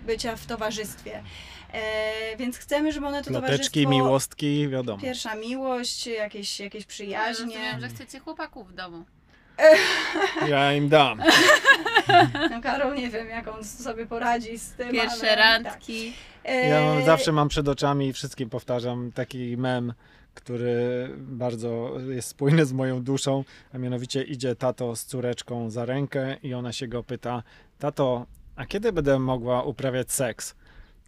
[0.05, 1.23] bycia w towarzystwie.
[1.73, 3.89] E, więc chcemy, żeby one to ploteczki, towarzystwo...
[3.89, 5.01] miłostki, wiadomo.
[5.01, 7.45] Pierwsza miłość, jakieś, jakieś przyjaźnie.
[7.45, 9.05] Rozumiem, że chcecie chłopaków w domu.
[10.47, 11.21] Ja im dam.
[12.51, 14.91] No Karol nie wiem, jak on sobie poradzi z tym.
[14.91, 16.13] Pierwsze ale, randki.
[16.43, 16.53] Tak.
[16.53, 19.93] Ja E, zawsze mam przed oczami i wszystkim powtarzam taki mem,
[20.33, 23.43] który bardzo jest spójny z moją duszą,
[23.73, 27.43] a mianowicie idzie tato z córeczką za rękę i ona się go pyta,
[27.79, 28.25] tato,
[28.55, 30.55] a kiedy będę mogła uprawiać seks?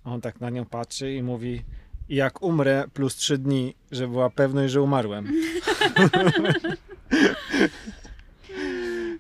[0.04, 1.64] A on tak na nią patrzy i mówi,
[2.10, 5.28] jak umrę plus trzy dni, żeby była pewność, że umarłem.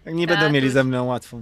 [0.06, 0.74] Nie będą mieli Tatuś.
[0.74, 1.40] ze mną łatwo.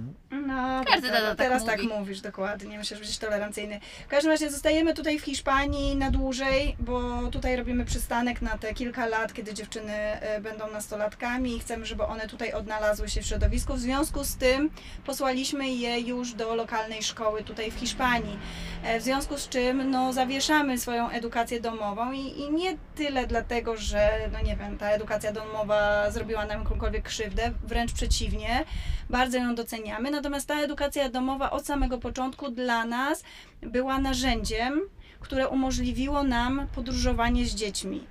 [0.56, 1.94] No, Każdy prawda, tata tak teraz tak, mówi.
[1.98, 2.78] mówisz, dokładnie.
[2.78, 3.80] Myślę, że będziesz tolerancyjny.
[4.06, 8.74] W każdym razie zostajemy tutaj w Hiszpanii na dłużej, bo tutaj robimy przystanek na te
[8.74, 13.26] kilka lat, kiedy dziewczyny e, będą nastolatkami i chcemy, żeby one tutaj odnalazły się w
[13.26, 13.74] środowisku.
[13.74, 14.70] W związku z tym
[15.06, 18.38] posłaliśmy je już do lokalnej szkoły tutaj w Hiszpanii.
[18.84, 23.76] E, W związku z czym no, zawieszamy swoją edukację domową i, i nie tyle dlatego,
[23.76, 28.64] że no nie wiem, ta edukacja domowa zrobiła nam jakąkolwiek krzywdę, wręcz przeciwnie,
[29.10, 30.10] bardzo ją doceniamy.
[30.10, 33.24] Natomiast ta edukacja domowa od samego początku dla nas
[33.62, 34.80] była narzędziem,
[35.20, 38.06] które umożliwiło nam podróżowanie z dziećmi.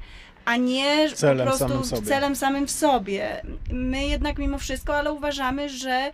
[0.45, 3.41] A nie Celem po prostu samym celem samym w sobie.
[3.71, 6.11] My jednak mimo wszystko, ale uważamy, że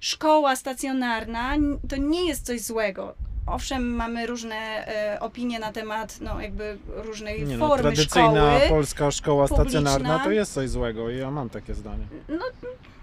[0.00, 1.56] szkoła stacjonarna
[1.88, 3.14] to nie jest coś złego.
[3.46, 8.68] Owszem, mamy różne e, opinie na temat no, jakby różnej Nie no, formy tradycyjna szkoły.
[8.68, 9.64] polska szkoła publiczna.
[9.70, 12.06] stacjonarna to jest coś złego i ja mam takie zdanie.
[12.28, 12.44] No,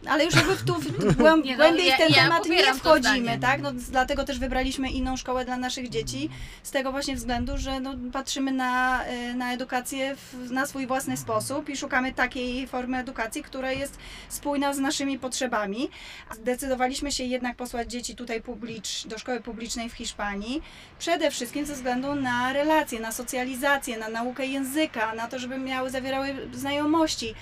[0.08, 2.50] ale już jakby w tu w głęb, Nie no, głębiej ja- w ten ja temat
[2.50, 3.62] nie wchodzimy, tak?
[3.62, 6.30] No, dlatego też wybraliśmy inną szkołę dla naszych dzieci,
[6.64, 11.18] z tego właśnie względu, że no, patrzymy na, y, na edukację w, na swój własny
[11.18, 13.98] sposób i szukamy takiej formy edukacji, która jest
[14.30, 15.90] spójna z naszymi potrzebami.
[16.36, 20.62] Zdecydowaliśmy się jednak posłać dzieci tutaj publicz, do szkoły publicznej w Hiszpanii,
[21.00, 25.90] przede wszystkim ze względu na relacje, na socjalizację, na naukę języka, na to, żeby miały,
[25.90, 27.36] zawierały znajomości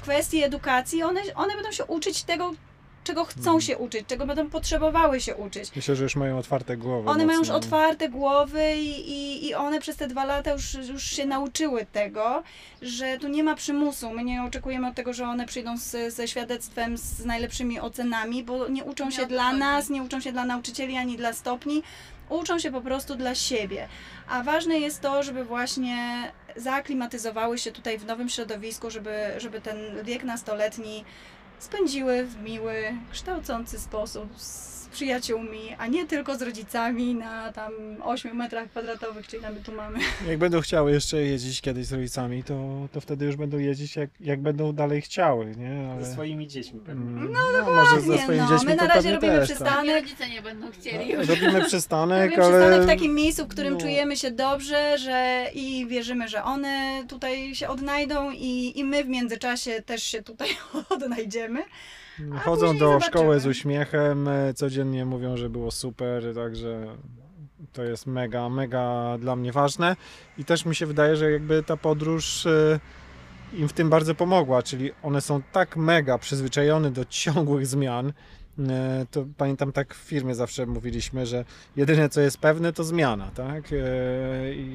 [0.00, 2.52] w kwestii edukacji one, one będą się uczyć tego,
[3.04, 3.60] czego chcą Mhm.
[3.60, 5.76] się uczyć, czego będą potrzebowały się uczyć.
[5.76, 7.10] Myślę, że już mają otwarte głowy.
[7.10, 7.56] One mają już mocno.
[7.66, 12.42] otwarte głowy i, i, i one przez te dwa lata już, już się nauczyły tego,
[12.82, 14.10] że tu nie ma przymusu.
[14.10, 18.68] My nie oczekujemy od tego, że one przyjdą z, ze świadectwem z najlepszymi ocenami, bo
[18.68, 19.58] nie uczą Nie się dla chodzi.
[19.58, 21.82] nas, nie uczą się dla nauczycieli ani dla stopni.
[22.30, 23.88] Uczą się po prostu dla siebie.
[24.28, 25.96] A ważne jest to, żeby właśnie
[26.56, 31.04] zaaklimatyzowały się tutaj w nowym środowisku, żeby, żeby ten wiek nastoletni
[31.58, 34.28] spędziły w miły, kształcący sposób
[34.90, 37.72] przyjaciółmi, a nie tylko z rodzicami na tam
[38.02, 39.98] 8 metrach kwadratowych, czy ile my tu mamy.
[40.28, 44.10] Jak będą chciały jeszcze jeździć kiedyś z rodzicami, to, to wtedy już będą jeździć jak,
[44.20, 45.90] jak będą dalej chciały, nie?
[45.92, 47.04] Ale, Ze swoimi dziećmi pewnie.
[47.04, 49.56] Mm, no, może ze swoimi no, dziećmi my na to razie robimy też, tak.
[49.56, 49.74] przystanek.
[49.74, 51.28] Sami rodzice nie będą chcieli już.
[51.28, 52.58] Robimy przystanek, Robimy ale...
[52.58, 53.80] przystanek w takim miejscu, w którym no.
[53.80, 59.08] czujemy się dobrze, że i wierzymy, że one tutaj się odnajdą i, i my w
[59.08, 60.48] międzyczasie też się tutaj
[60.88, 61.62] odnajdziemy.
[62.44, 63.00] Chodzą do zobaczymy.
[63.00, 66.86] szkoły z uśmiechem, e, codziennie mówią, że było super, także
[67.72, 69.96] to jest mega, mega dla mnie ważne.
[70.38, 72.80] I też mi się wydaje, że jakby ta podróż e,
[73.52, 78.12] im w tym bardzo pomogła, czyli one są tak mega przyzwyczajone do ciągłych zmian.
[78.70, 81.44] E, To pamiętam tak w firmie zawsze mówiliśmy, że
[81.76, 83.72] jedyne co jest pewne to zmiana, tak?
[83.72, 83.76] E,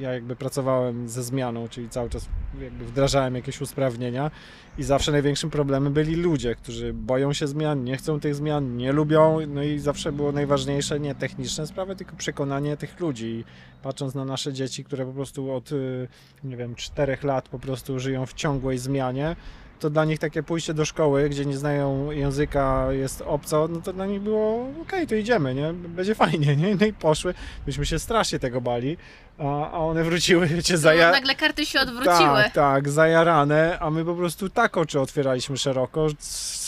[0.00, 2.28] Ja jakby pracowałem ze zmianą, czyli cały czas
[2.62, 4.30] jakby wdrażałem jakieś usprawnienia
[4.78, 8.92] i zawsze największym problemem byli ludzie, którzy boją się zmian, nie chcą tych zmian, nie
[8.92, 9.38] lubią.
[9.48, 13.44] No i zawsze było najważniejsze nie techniczne sprawy, tylko przekonanie tych ludzi.
[13.82, 16.08] Patrząc na nasze dzieci, które po prostu od, y,
[16.44, 19.36] nie wiem, czterech lat po prostu żyją w ciągłej zmianie,
[19.78, 23.92] to dla nich takie pójście do szkoły, gdzie nie znają języka, jest obco, no to
[23.92, 25.72] dla nich było okej, to idziemy, nie?
[25.72, 26.76] Będzie fajnie, nie?
[26.80, 27.34] No i poszły.
[27.66, 28.96] Myśmy się strasznie tego bali,
[29.38, 31.10] a, a one wróciły, wiecie, zaja...
[31.12, 32.16] Nagle karty się odwróciły.
[32.16, 36.14] Tak, tak, zajarane, a my po prostu tak oczy otwieraliśmy szeroko, że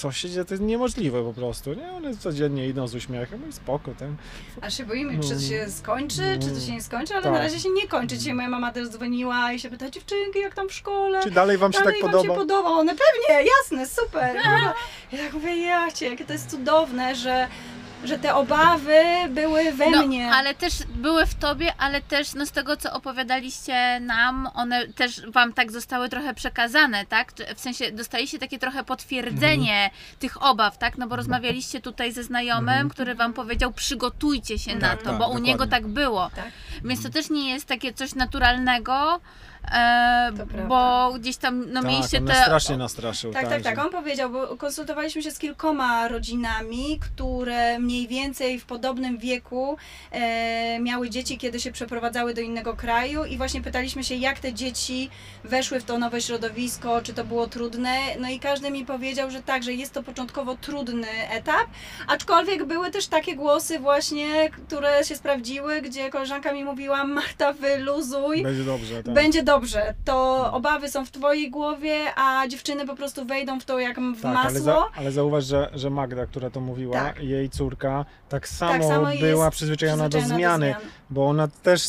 [0.01, 1.93] co się dzieje, to jest niemożliwe po prostu, nie?
[1.93, 4.16] One codziennie idą z uśmiechem, no i spoko, ten.
[4.60, 5.40] A się boimy, czy to No.
[5.40, 7.32] się skończy, czy to się nie skończy, ale Tak.
[7.32, 8.18] na razie się nie kończy.
[8.18, 11.22] Dzisiaj moja mama też dzwoniła i się pyta, dziewczynki, jak tam w szkole?
[11.22, 12.35] Czy dalej wam się Dalej tak wam podoba?
[12.35, 12.68] się podoba?
[12.68, 14.37] One pewnie, jasne, super.
[15.12, 17.49] Ja tak mówię, jacie, jakie to jest cudowne, że,
[18.05, 20.31] że te obawy były we No, mnie.
[20.33, 25.27] ale też były w tobie, ale też no, z tego, co opowiadaliście nam, one też
[25.31, 27.33] wam tak zostały trochę przekazane, tak?
[27.57, 30.99] W sensie dostaliście takie trochę potwierdzenie tych obaw, tak?
[30.99, 32.89] No bo rozmawialiście tutaj ze znajomym, Mhm.
[32.89, 36.31] który wam powiedział, przygotujcie się na Tak, to, tak, bo u niego tak było.
[36.37, 36.45] Tak.
[36.85, 39.20] Więc to też nie jest takie coś naturalnego,
[39.73, 40.32] e,
[40.69, 42.35] bo gdzieś tam no, tak, mieliście on te...
[42.35, 43.32] strasznie nastraszył.
[43.32, 43.77] Tak, tak, tak.
[43.77, 49.77] że- On powiedział, bo konsultowaliśmy się z kilkoma rodzinami, które mniej więcej w podobnym wieku
[50.12, 54.53] e, miały dzieci, kiedy się przeprowadzały do innego kraju i właśnie pytaliśmy się, jak te
[54.53, 55.11] dzieci
[55.45, 57.97] weszły w to nowe środowisko, czy to było trudne.
[58.20, 61.66] No i każdy mi powiedział, że tak, że jest to początkowo trudny etap,
[62.07, 68.43] aczkolwiek były też takie głosy właśnie, które się sprawdziły, gdzie koleżanka mi mówiła, Marta wyluzuj,
[68.43, 69.15] Będzie dobrze, tak.
[69.15, 69.57] będzie dobrze.
[70.05, 74.22] To obawy są w twojej głowie, a dziewczyny po prostu wejdą w to jak w
[74.22, 74.60] Tak, ale, masło.
[74.60, 77.22] za, ale zauważ, że, że Magda, która to mówiła, Tak.
[77.22, 80.90] jej córka, tak samo, samo jest była przyzwyczajona, do Przyzwyczajona zmiany, zmian.
[81.10, 81.82] bo ona też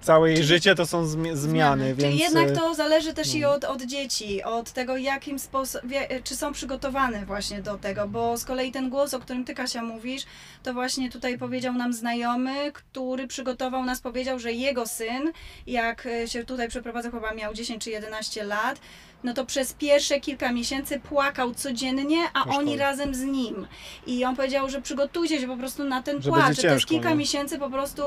[0.00, 1.94] całe jej życie to są zmi- zmiany, Zmiany.
[1.94, 2.00] więc...
[2.00, 3.52] Czyli jednak e, to zależy też i no.
[3.52, 5.90] od, od dzieci, od tego jakim sposobem,
[6.24, 9.82] czy są przygotowane właśnie do tego, bo z kolei ten głos, o którym ty Kasia
[9.82, 10.22] mówisz,
[10.62, 15.32] to właśnie tutaj powiedział nam znajomy, który przygotował nas, powiedział, że jego syn,
[15.66, 18.80] jak e, się tutaj przeprowadzał, chyba miał 10 czy 11 lat,
[19.24, 23.66] no to przez pierwsze kilka miesięcy płakał codziennie, a oni razem z nim.
[24.06, 26.62] I on powiedział, że przygotujcie się po prostu na ten Że płacz, że to jest
[26.62, 27.16] ciężko, kilka nie?
[27.16, 28.02] miesięcy po prostu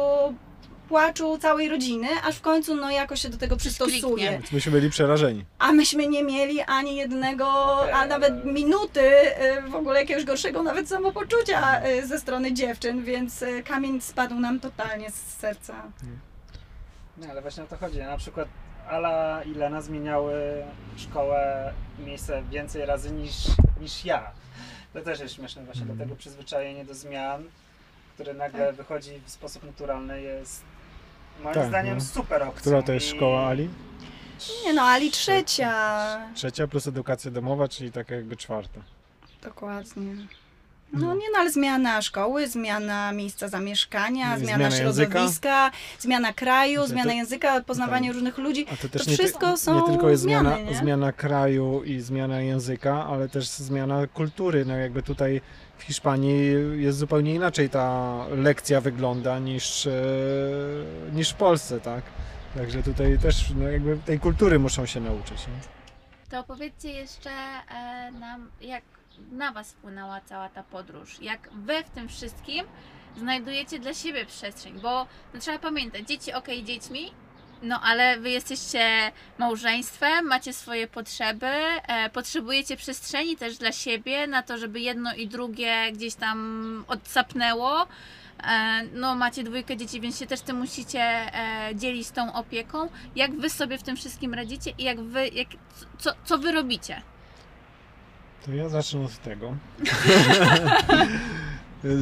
[0.96, 4.32] płaczu całej rodziny, aż w końcu no jakoś się do tego przystosuje.
[4.32, 5.46] Więc myśmy byli przerażeni.
[5.60, 7.48] A myśmy nie mieli ani jednego,
[7.94, 13.42] a nawet minuty y, w ogóle jakiegoś gorszego nawet samopoczucia y, ze strony dziewczyn, więc
[13.42, 15.84] y, kamień spadł nam totalnie z serca.
[17.18, 17.98] Nie, ale właśnie o to chodzi.
[18.00, 18.48] Na przykład
[18.90, 20.34] Ala i Lena zmieniały
[20.98, 21.74] szkołę
[22.06, 23.36] miejsce więcej razy niż,
[23.82, 24.32] niż ja.
[24.94, 25.98] To też jest śmieszne właśnie, Mhm.
[25.98, 27.44] dlatego przyzwyczajenie do zmian,
[28.14, 30.64] które nagle wychodzi w sposób naturalny jest
[31.44, 32.02] moim Tak, zdaniem no.
[32.04, 32.60] super opcją.
[32.62, 33.70] Która to jest I- szkoła Ali?
[34.66, 35.74] Nie no, Ali trzecia.
[36.36, 38.80] Trzecia plus edukacja domowa, czyli taka jakby czwarta.
[39.44, 40.16] Dokładnie.
[40.94, 45.10] No nie no, ale zmiana szkoły, zmiana miejsca zamieszkania, I zmiana, zmiana języka.
[45.12, 48.14] środowiska, zmiana kraju, To- zmiana języka, poznawanie tak.
[48.16, 48.66] różnych ludzi.
[48.74, 50.78] A to też To nie, ty- wszystko są nie tylko jest zmiana, zmiany, nie?
[50.78, 54.66] zmiana kraju i zmiana języka, ale też zmiana kultury.
[54.66, 55.42] No jakby tutaj
[55.82, 59.92] w Hiszpanii jest zupełnie inaczej ta lekcja wygląda niż, e,
[61.14, 62.04] niż w Polsce, tak?
[62.56, 65.48] Także tutaj też no jakby tej kultury muszą się nauczyć.
[65.48, 65.54] Nie?
[66.30, 68.84] To opowiedzcie jeszcze e, nam, jak
[69.32, 71.22] na Was wpłynęła cała ta podróż.
[71.22, 72.66] Jak Wy w tym wszystkim
[73.18, 77.12] znajdujecie dla siebie przestrzeń, bo no, trzeba pamiętać, dzieci okej dziećmi,
[77.62, 81.48] no ale Wy jesteście małżeństwem, macie swoje potrzeby,
[81.88, 87.88] e, potrzebujecie przestrzeni też dla siebie, na to, żeby jedno i drugie gdzieś tam odsapnęło.
[88.44, 92.90] E, No, macie dwójkę dzieci, więc się też tym musicie e, dzielić tą opieką.
[93.16, 95.48] Jak wy sobie w tym wszystkim radzicie i jak wy, jak,
[96.00, 97.02] co, co wy robicie?
[98.46, 99.56] To ja zacznę od tego.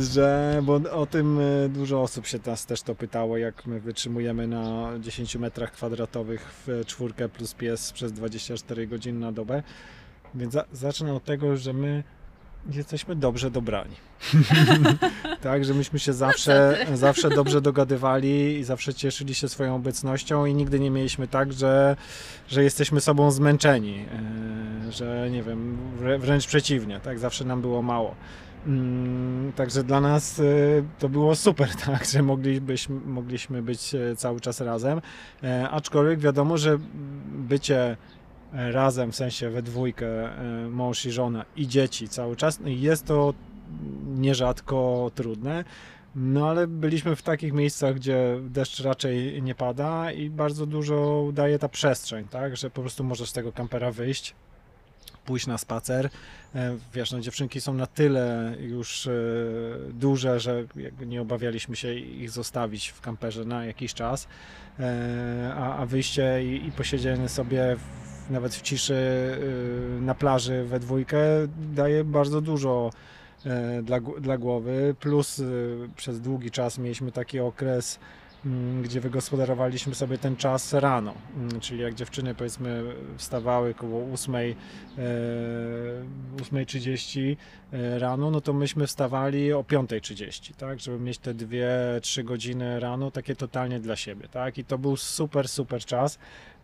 [0.02, 4.48] że, bo o tym e, dużo osób się nas też to pytało, jak my wytrzymujemy
[4.48, 9.64] na 10 metrach kwadratowych w czwórkę plus pies przez 24 godziny na dobę.
[10.36, 12.04] Więc za, zacznę od tego, że my
[12.72, 13.96] jesteśmy dobrze dobrani.
[15.42, 20.54] tak, że myśmy się zawsze, zawsze dobrze dogadywali i zawsze cieszyli się swoją obecnością i
[20.54, 21.96] nigdy nie mieliśmy tak, że,
[22.48, 24.06] że jesteśmy sobą zmęczeni,
[24.88, 28.16] e, że nie wiem, wrę- wręcz przeciwnie, tak, zawsze nam było mało.
[28.68, 30.44] Mm, Także dla nas e,
[31.00, 35.02] to było super, tak, że moglibyśmy, mogliśmy być e, cały czas razem.
[35.44, 36.78] E, Aczkolwiek wiadomo, że
[37.34, 37.98] bycie
[38.54, 43.06] razem, w sensie we dwójkę, e, mąż i żona i dzieci cały czas, no jest
[43.06, 43.34] to
[44.06, 45.64] nierzadko trudne.
[46.16, 51.60] No ale byliśmy w takich miejscach, gdzie deszcz raczej nie pada i bardzo dużo daje
[51.60, 54.36] ta przestrzeń, tak, że po prostu możesz z tego kampera wyjść,
[55.30, 56.10] pójść na spacer.
[56.56, 59.12] E, Wiesz, no dziewczynki są na tyle już e,
[59.94, 60.64] duże, że
[61.06, 64.28] nie obawialiśmy się ich zostawić w kamperze na jakiś czas,
[64.80, 66.72] E, a, a wyjście i, i
[67.30, 68.96] sobie w, nawet w ciszy
[70.02, 71.18] na plaży we dwójkę
[71.76, 72.92] daje bardzo dużo
[73.84, 75.42] dla, dla głowy, plus
[75.96, 78.00] przez długi czas mieliśmy taki okres,
[78.84, 82.84] gdzie wygospodarowaliśmy sobie ten czas rano, Mm, czyli jak dziewczyny powiedzmy
[83.18, 84.46] wstawały koło 8, e,
[86.42, 87.38] 8.30
[87.74, 93.12] e, rano, no to myśmy wstawali o 5.30, tak, żeby mieć te 2-3 godziny rano
[93.12, 96.20] takie totalnie dla siebie, tak, i to był super, super czas,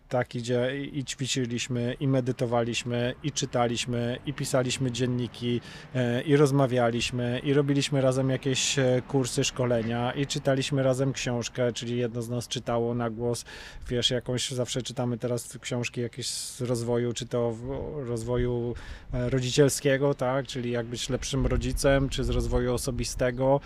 [0.08, 5.60] taki, gdzie i ćwiczyliśmy, i medytowaliśmy, i czytaliśmy, i pisaliśmy dzienniki,
[5.94, 11.96] e, i rozmawialiśmy, i robiliśmy razem jakieś e, kursy, szkolenia, i czytaliśmy razem książkę, czyli
[11.96, 13.44] jedno z nas czytało na głos,
[13.88, 17.56] wiesz, jakąś, zawsze czytamy teraz książki jakieś z rozwoju, czy to
[17.94, 18.74] rozwoju
[19.12, 23.60] e, rodzicielskiego, tak, czyli jak być lepszym rodzicem, czy z rozwoju osobistego,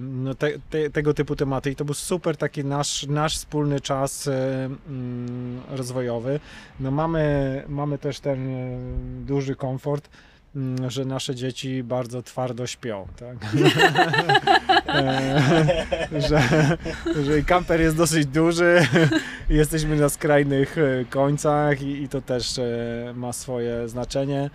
[0.00, 1.70] no te, te, tego typu tematy.
[1.70, 5.23] I to był super taki nasz, nasz wspólny czas mm,
[5.68, 6.40] rozwojowy.
[6.80, 8.78] No mamy, mamy też ten e,
[9.26, 10.08] duży komfort,
[10.56, 13.36] mm, że nasze dzieci bardzo twardo śpią, tak?
[14.88, 16.40] E, że,
[17.24, 18.86] że kamper jest dosyć duży,
[19.48, 22.60] jesteśmy na skrajnych e, końcach i, i to też
[23.14, 24.50] ma swoje znaczenie.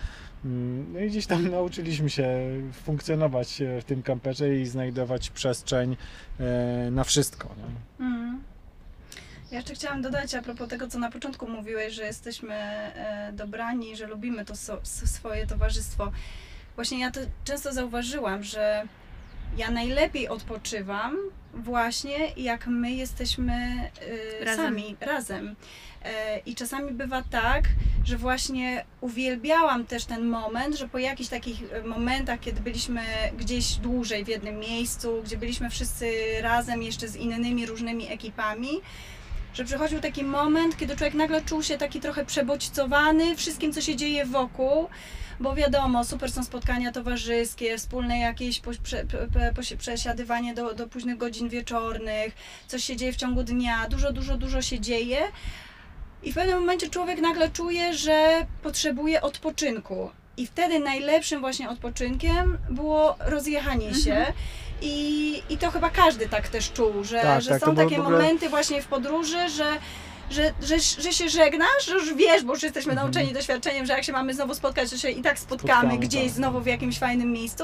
[0.45, 2.27] Mm, No i gdzieś tam nauczyliśmy się
[2.73, 5.97] funkcjonować w tym kamperze i znajdować przestrzeń
[6.91, 7.49] na wszystko.
[7.57, 8.05] Nie?
[9.51, 13.95] Ja jeszcze chciałam dodać a propos tego, co na początku mówiłeś, że jesteśmy e, dobrani,
[13.95, 16.11] że lubimy to so, swoje towarzystwo.
[16.75, 18.83] Właśnie ja to często zauważyłam, że
[19.57, 21.17] ja najlepiej odpoczywam
[21.53, 23.53] właśnie jak my jesteśmy
[24.41, 24.65] e, Razem.
[24.65, 25.55] sami, razem.
[26.03, 27.63] E, I czasami bywa tak,
[28.05, 33.01] że właśnie uwielbiałam też ten moment, że po jakichś takich momentach, kiedy byliśmy
[33.37, 36.11] gdzieś dłużej w jednym miejscu, gdzie byliśmy wszyscy
[36.41, 38.69] razem jeszcze z innymi różnymi ekipami,
[39.53, 43.95] że przychodził taki moment, kiedy człowiek nagle czuł się taki trochę przebodźcowany wszystkim, co się
[43.95, 44.87] dzieje wokół,
[45.39, 48.61] bo wiadomo, super są spotkania towarzyskie, wspólne jakieś
[49.77, 52.35] przesiadywanie do, do późnych godzin wieczornych,
[52.67, 55.17] coś się dzieje w ciągu dnia, dużo, dużo, dużo się dzieje.
[56.23, 60.11] I w pewnym momencie człowiek nagle czuje, że potrzebuje odpoczynku.
[60.37, 64.33] I wtedy najlepszym właśnie odpoczynkiem było rozjechanie się.
[64.81, 68.17] I, I to chyba każdy tak też czuł, że, Tak, że tak, są takie ogóle-
[68.17, 69.65] momenty właśnie w podróży, że,
[70.31, 73.07] że, że, że się żegnasz, że już wiesz, bo już jesteśmy Mhm.
[73.07, 76.23] nauczeni doświadczeniem, że jak się mamy znowu spotkać, to się i tak spotkamy, Spotkamy, gdzieś
[76.23, 76.31] tak.
[76.31, 77.63] znowu w jakimś fajnym miejscu.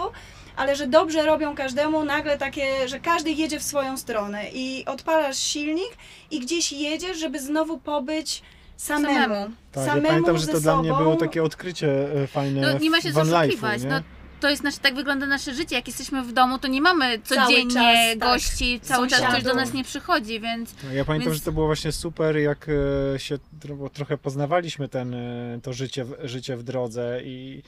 [0.56, 5.38] Ale że dobrze robią każdemu nagle takie, że każdy jedzie w swoją stronę i odpalasz
[5.38, 5.90] silnik
[6.32, 8.42] i gdzieś jedziesz, żeby znowu pobyć
[8.78, 9.14] samemu.
[9.20, 9.52] Samemu.
[9.72, 12.90] Tak, samemu ja pamiętam, że to dla mnie było takie odkrycie e, fajne No, nie
[12.90, 13.48] ma się w co van
[13.82, 13.88] nie?
[13.88, 14.02] No,
[14.40, 15.76] to jest nasze, tak wygląda nasze życie.
[15.76, 18.20] Jak jesteśmy w domu, to nie mamy codziennie czas, tak.
[18.20, 21.52] gości, cały czas ktoś do nas nie przychodzi, więc No, Ja pamiętam, Więc- że to
[21.52, 22.68] było właśnie super, jak
[23.16, 27.62] e, się tro- trochę poznawaliśmy ten, e, to życie, w- życie w drodze i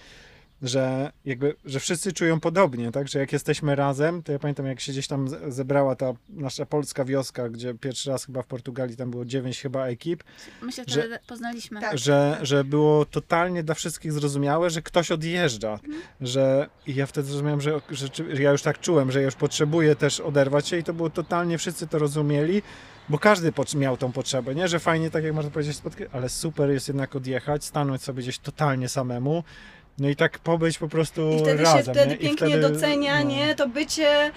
[0.61, 4.79] że jakby, że wszyscy czują podobnie, tak, że jak jesteśmy razem, to ja pamiętam jak
[4.79, 9.11] się gdzieś tam zebrała ta nasza polska wioska, gdzie pierwszy raz chyba w Portugalii tam
[9.11, 10.23] było dziewięć chyba ekip,
[10.61, 11.81] my się Że- wtedy poznaliśmy.
[11.81, 11.97] Tak.
[11.97, 16.01] że, że było totalnie dla wszystkich zrozumiałe, że ktoś odjeżdża, Mhm.
[16.21, 19.35] że i ja wtedy zrozumiałem, że, że, że ja już tak czułem, że ja już
[19.35, 22.61] potrzebuję też oderwać się i to było totalnie, wszyscy to rozumieli,
[23.09, 26.69] bo każdy miał tą potrzebę, nie, że fajnie, tak jak można powiedzieć, spotkać, ale super
[26.69, 29.43] jest jednak odjechać, stanąć sobie gdzieś totalnie samemu,
[29.99, 32.17] no i tak pobyć po prostu I wtedy razem, się wtedy nie?
[32.17, 33.29] Pięknie wtedy, docenia, no.
[33.29, 33.55] nie?
[33.55, 34.31] To bycie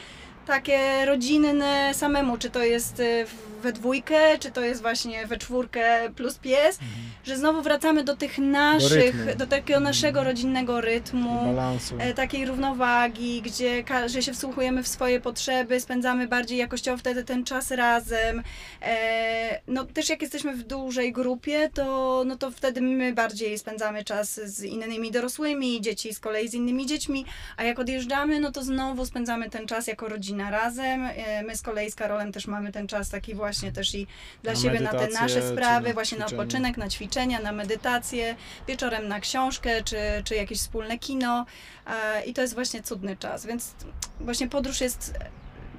[0.46, 3.26] takie rodzinne samemu, czy to jest y,
[3.60, 6.78] we dwójkę, czy to jest właśnie we czwórkę plus pies,
[7.24, 9.46] że znowu wracamy do tych naszych, do, rytmu.
[9.46, 11.54] takiego naszego rodzinnego rytmu.
[11.98, 17.44] e, takiej równowagi, gdzie że się wsłuchujemy w swoje potrzeby, spędzamy bardziej jakościowo wtedy ten
[17.44, 18.42] czas razem.
[18.82, 24.04] E, no też jak jesteśmy w dużej grupie, to, no to wtedy my bardziej spędzamy
[24.04, 27.24] czas z innymi dorosłymi, dzieci z kolei z innymi dziećmi,
[27.56, 31.04] a jak odjeżdżamy, no to znowu spędzamy ten czas jako rodzina razem.
[31.04, 34.06] E, my z kolei z Karolem też mamy ten czas taki właśnie też i
[34.42, 38.36] dla Na siebie, na te nasze sprawy, na właśnie na odpoczynek, na ćwiczenia, na medytację,
[38.68, 41.46] wieczorem na książkę, czy, czy jakieś wspólne kino.
[41.86, 43.74] E, I to jest właśnie cudny czas, więc
[44.20, 45.14] właśnie podróż jest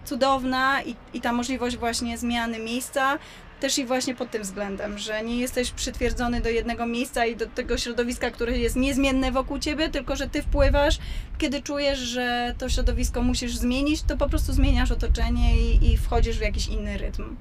[0.06, 3.20] cudowna i, i ta możliwość właśnie zmiany miejsca
[3.62, 7.48] też i właśnie pod tym względem, że nie jesteś przytwierdzony do jednego miejsca i do
[7.48, 11.00] tego środowiska, które jest niezmienne wokół ciebie, tylko że ty wpływasz,
[11.38, 16.38] kiedy czujesz, że to środowisko musisz zmienić, to po prostu zmieniasz otoczenie i, i wchodzisz
[16.38, 17.36] w jakiś inny rytm.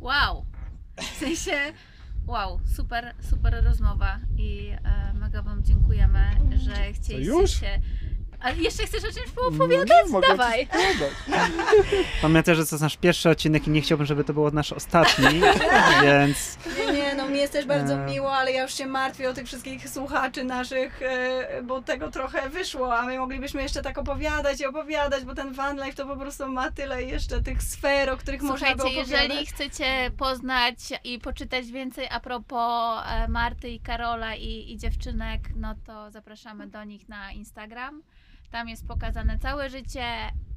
[0.00, 0.44] Wow!
[0.96, 1.72] W sensie,
[2.26, 6.24] wow, super, super rozmowa i e, mega Wam dziękujemy,
[6.56, 7.50] że chcieliście już?
[7.50, 7.80] się...
[8.44, 10.10] A jeszcze chcesz o czymś No poopowiadać?
[10.10, 10.68] mogę Dawaj!
[12.22, 15.24] Pamiętaj, że to jest nasz pierwszy odcinek i nie chciałbym, żeby to był nasz ostatni,
[16.02, 18.06] więc Nie, nie, no mnie jest też bardzo E.
[18.06, 22.50] miło, ale ja już się martwię o tych wszystkich słuchaczy naszych, e, bo tego trochę
[22.50, 26.16] wyszło, a my moglibyśmy jeszcze tak opowiadać i opowiadać, bo ten van life to po
[26.16, 29.22] prostu ma tyle jeszcze tych sfer, o których można by Słuchajcie, opowiadać.
[29.28, 35.40] jeżeli chcecie poznać i poczytać więcej a propos e, Marty i Karola i, i dziewczynek,
[35.56, 38.02] no to zapraszamy do nich na Instagram.
[38.50, 40.04] Tam jest pokazane całe życie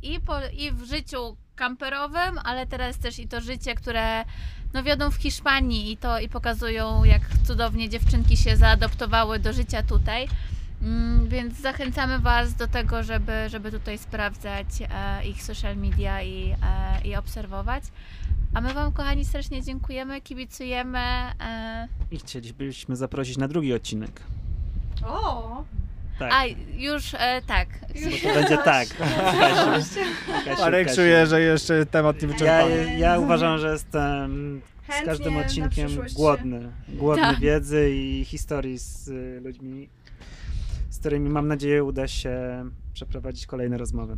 [0.01, 4.26] i, po, i w życiu kamperowym, ale teraz też i to życie, które
[4.73, 9.84] no wiodą w Hiszpanii i to i pokazują, jak cudownie dziewczynki się zaadoptowały do życia
[9.84, 10.27] tutaj.
[10.81, 16.51] Mm, Więc zachęcamy Was do tego, żeby, żeby tutaj sprawdzać e, ich social media i,
[16.51, 17.84] e, i obserwować.
[18.53, 20.99] A my Wam, kochani, strasznie dziękujemy, kibicujemy.
[20.99, 24.22] E, i chcielibyśmy zaprosić na drugi odcinek.
[25.05, 25.64] O!
[26.19, 26.45] Tak, a
[26.77, 27.68] już e, tak.
[27.95, 28.88] Już to będzie tak.
[28.98, 29.99] Kasiu.
[30.45, 30.95] Kasiu, Marek Kasiu.
[30.95, 32.98] czuje, że jeszcze temat nie Ja, wyczerpany.
[32.99, 36.72] ja uważam, że jestem z Chętnie każdym na odcinkiem przyszłość się- głodny.
[36.89, 37.39] Głodny Tak.
[37.39, 39.89] wiedzy i historii z y, ludźmi,
[40.89, 42.35] z którymi mam nadzieję uda się
[42.94, 44.18] przeprowadzić kolejne rozmowy.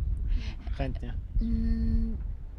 [0.78, 1.14] Chętnie.
[1.42, 2.16] Mm,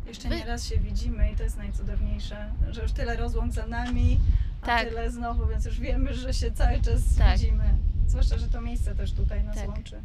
[0.07, 3.68] Jeszcze Wy- nie raz się widzimy i to jest najcudowniejsze, że już tyle rozłąk za
[3.68, 4.19] nami,
[4.61, 4.90] a Tak.
[4.90, 7.38] tyle znowu, więc już wiemy, że się cały czas Tak.
[7.40, 7.64] widzimy.
[8.07, 9.68] Zwłaszcza, że to miejsce też tutaj nas Tak.
[9.69, 10.02] łączy.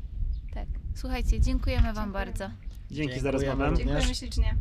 [0.54, 0.66] tak.
[0.94, 2.12] Słuchajcie, dziękujemy Wam Dziękuję.
[2.26, 2.50] bardzo.
[2.90, 3.32] Dzięki za Dziękujemy
[3.64, 3.76] rozmowę.
[3.76, 4.54] Dziękujemy ślicznie.